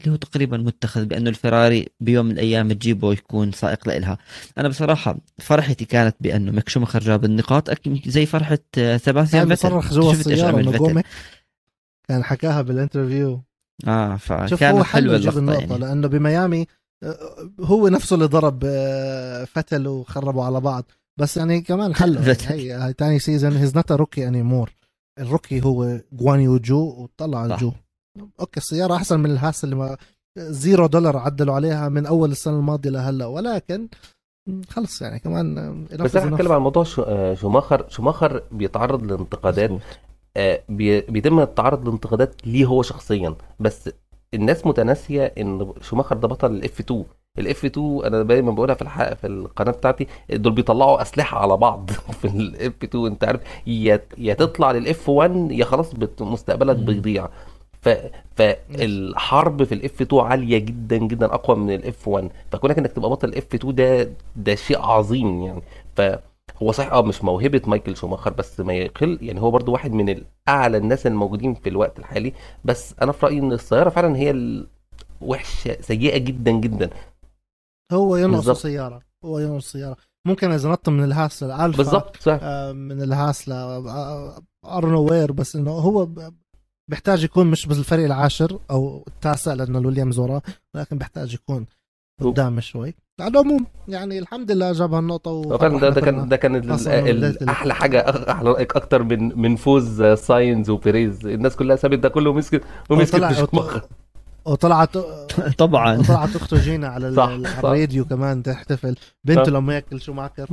[0.00, 4.18] اللي هو تقريبا متخذ بأنه الفراري بيوم من الأيام تجيبه يكون سائق لإلها.
[4.58, 9.46] أنا بصراحة فرحتي كانت بأنه ميك شومخر جاب النقاط زي فرحة آه، فيتل.
[9.46, 11.02] بيصرخ جوا السياره
[12.08, 13.42] كان حكاها بال interview.
[13.86, 15.78] آه شوف فكان هو حلو اللقطة يعني.
[15.78, 16.66] لأنه بميامي
[17.60, 20.84] هو نفسه اللي ضرب آه، فتل وخربوا على بعض.
[21.20, 22.22] بس يعني كمان حلو.
[22.22, 22.46] فتل.
[22.52, 24.70] هي تاني season he's not rookie anymore
[25.20, 27.56] ال rookie هو جوانيو جو وطلع.
[27.56, 27.72] جو
[28.40, 29.96] okay السيارة أحسن من الهاس اللي ما
[30.38, 33.26] zero دولار عدلوا عليها من أول السنة الماضية لهلأ.
[33.26, 33.88] ولكن
[34.68, 37.88] خلص يعني كمان آه، بس أنا هتكلم عن موضوع شو- آه، شوماخر.
[37.88, 39.70] شوماخر بيتعرض لانتقادات.
[40.36, 43.34] آه، بيتم التعرض لانتقادات ليه هو شخصيا.
[43.60, 43.90] بس
[44.34, 47.04] الناس متناسية إن شوماخر ده بطل ال F 2
[47.38, 51.56] ال F 2 أنا دايما بقولها في الحق في القناة بتاعتي دول بيطلعوا أسلحة على
[51.56, 51.90] بعض
[52.20, 53.40] في ال F 2 أنت عارف
[54.18, 56.76] يا تطلع للإف 1 يا خلاص مستقبلك.
[56.76, 57.28] بيضيع.
[57.82, 57.88] ف
[58.36, 63.34] فالحرب في الإف 2 عالية جدا جدا أقوى من الإف 1 فكونك إنك تبقى بطل
[63.34, 65.62] اف 2 ده ده شيء عظيم يعني.
[66.54, 70.08] فهو صحيح آه مش موهبة مايكل شوماخر بس ما يقل يعني هو برضو واحد من
[70.08, 72.32] الأعلى الناس الموجودين في الوقت الحالي.
[72.64, 76.90] بس أنا في رأيي إن السيارة فعلا هي الوحشه سيئة جدا جدا.
[77.92, 78.56] هو ينقص بالظبط.
[78.56, 79.96] سيارة هو ينقص سيارة
[80.26, 82.38] ممكن إذا نط من الهاس للالفا بالظبط صح.
[82.42, 83.52] آه، من الهاس ل
[84.64, 86.08] ارنو وير بس إنه هو
[86.90, 90.42] بيحتاج يكون مش بالفريق العاشر أو التاسع لأنه الويليامز وراه
[90.74, 91.66] ولكن بيحتاج يكون.
[92.20, 92.94] قدام شوي.
[93.20, 98.04] على العموم يعني الحمد لله جاب هالنقطة فعلا ده, ده كان ده كان أحلى حاجة
[98.12, 101.26] أخ- أحلى رايك أكتر من من فوز ساينز وبيريز.
[101.26, 103.82] الناس كلها سابت ده كله ومسكت ومسكت وطلع-
[104.44, 104.96] وطلعت
[105.58, 105.98] طبعا.
[105.98, 107.28] وطلعت أخته جينا على صح،.
[107.28, 108.96] الراديو كمان تحتفل.
[109.24, 109.50] بنته.
[109.50, 110.46] لما يأكل شو معك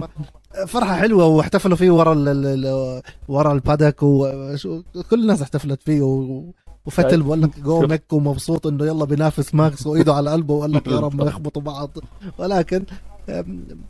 [0.68, 6.02] فرحة حلوة واحتفلوا فيه ورا ال- ال- ال- ورا ال paddock وكل الناس احتفلت فيه
[6.02, 6.44] و...
[6.86, 7.24] وفتل أيوة.
[7.24, 11.00] بقول لك جو مك ومبسوط إنه يلا بينافس ماكس وإيده على قلبه وقال لك يا
[11.06, 11.98] رب ما يخبطوا بعض.
[12.38, 12.84] ولكن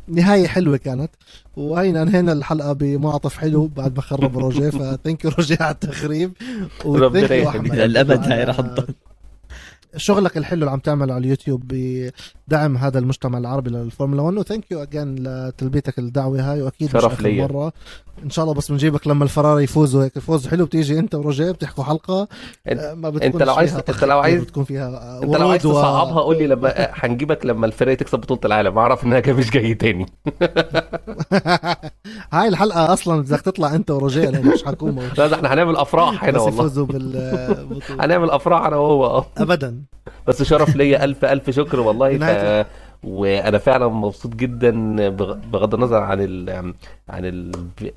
[0.08, 1.10] نهاية حلوة كانت.
[1.58, 4.70] وهينا انهينا الحلقة بمعطف حلو بعد ما خرب روجيه.
[4.70, 6.32] ف thank you روجيه على التخريب.
[6.86, 7.74] ربنا و thank you يخليك.
[7.74, 8.88] للأبد هاي رح تضل.
[9.98, 14.72] شغلك الحلو اللي عم تعمله على اليوتيوب بدعم هذا المجتمع العربي للفورمولا 1 و thank
[14.72, 17.48] you again لتلبيتك الدعوة هاي وأكيد شرف ليا.
[17.48, 17.74] مرة.
[18.24, 21.84] إن شاء الله بس بنجيبك لما الفراري يفوزوا هيك فوز حلو بتيجي أنت وروجيه بتحكوا
[21.84, 22.28] حلقة
[22.68, 25.66] انت- آه، ما إنت بتكونش لو عايز- إنت لو عايز- بتكون فيها إنت لو عايز
[25.66, 28.78] ورود و- تصعبها قول لي لما هنجيبك لما الفرقه تكسب بطولة العالم.
[28.78, 30.06] أعرف إنها كده مش جاي تاني.
[32.34, 35.10] هاي الحلقة أصلا بدك تطلع أنت وروجيه لأنه مش موجود.
[35.18, 36.86] لا ده إحنا هنعمل أفراح هنا والله.
[36.86, 37.96] بالبطولة.
[38.06, 39.26] هنعمل أفراح أنا وهو.
[39.38, 39.81] ابدا.
[40.28, 42.66] بس شرف ليا ألف ألف شكر والله ف...
[43.04, 44.72] وأنا فعلا مبسوط جدا
[45.10, 46.50] بغ- بغض النظر عن ال...
[47.10, 47.52] عن ال...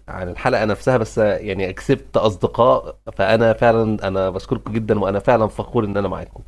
[0.09, 5.85] عن الحلقة نفسها بس يعني كسبت أصدقاء فأنا فعلا أنا بشكركم جدا وأنا فعلا فخور
[5.85, 6.40] إن أنا معاكم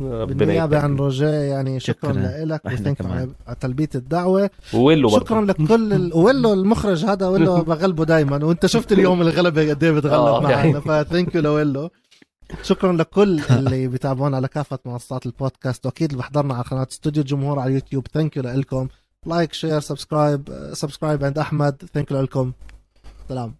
[0.00, 0.96] ربنا بالنيابة عن.
[0.96, 2.44] روجيه يعني شكرا, شكراً.
[2.44, 2.96] لك وثانك.
[3.06, 3.28] على
[3.60, 5.24] تلبية الدعوة ويلو برضه.
[5.24, 6.14] شكرا لكل ال...
[6.14, 10.72] ويلو المخرج هذا ويلو بغلبه دائما وأنت شفت اليوم الغلبه قد إيه بتغلب يعني.
[10.72, 11.90] معنا ف thank you لويلو
[12.62, 17.58] شكرا لكل اللي بيتابعونا على كافة منصات البودكاست وأكيد اللي بحضرنا على قناة استوديو الجمهور
[17.58, 18.06] على اليوتيوب.
[18.08, 18.88] thank you لكم
[19.26, 21.82] like share subscribe subscribe عند أحمد.
[21.94, 22.52] thank لكم
[23.28, 23.54] سلام.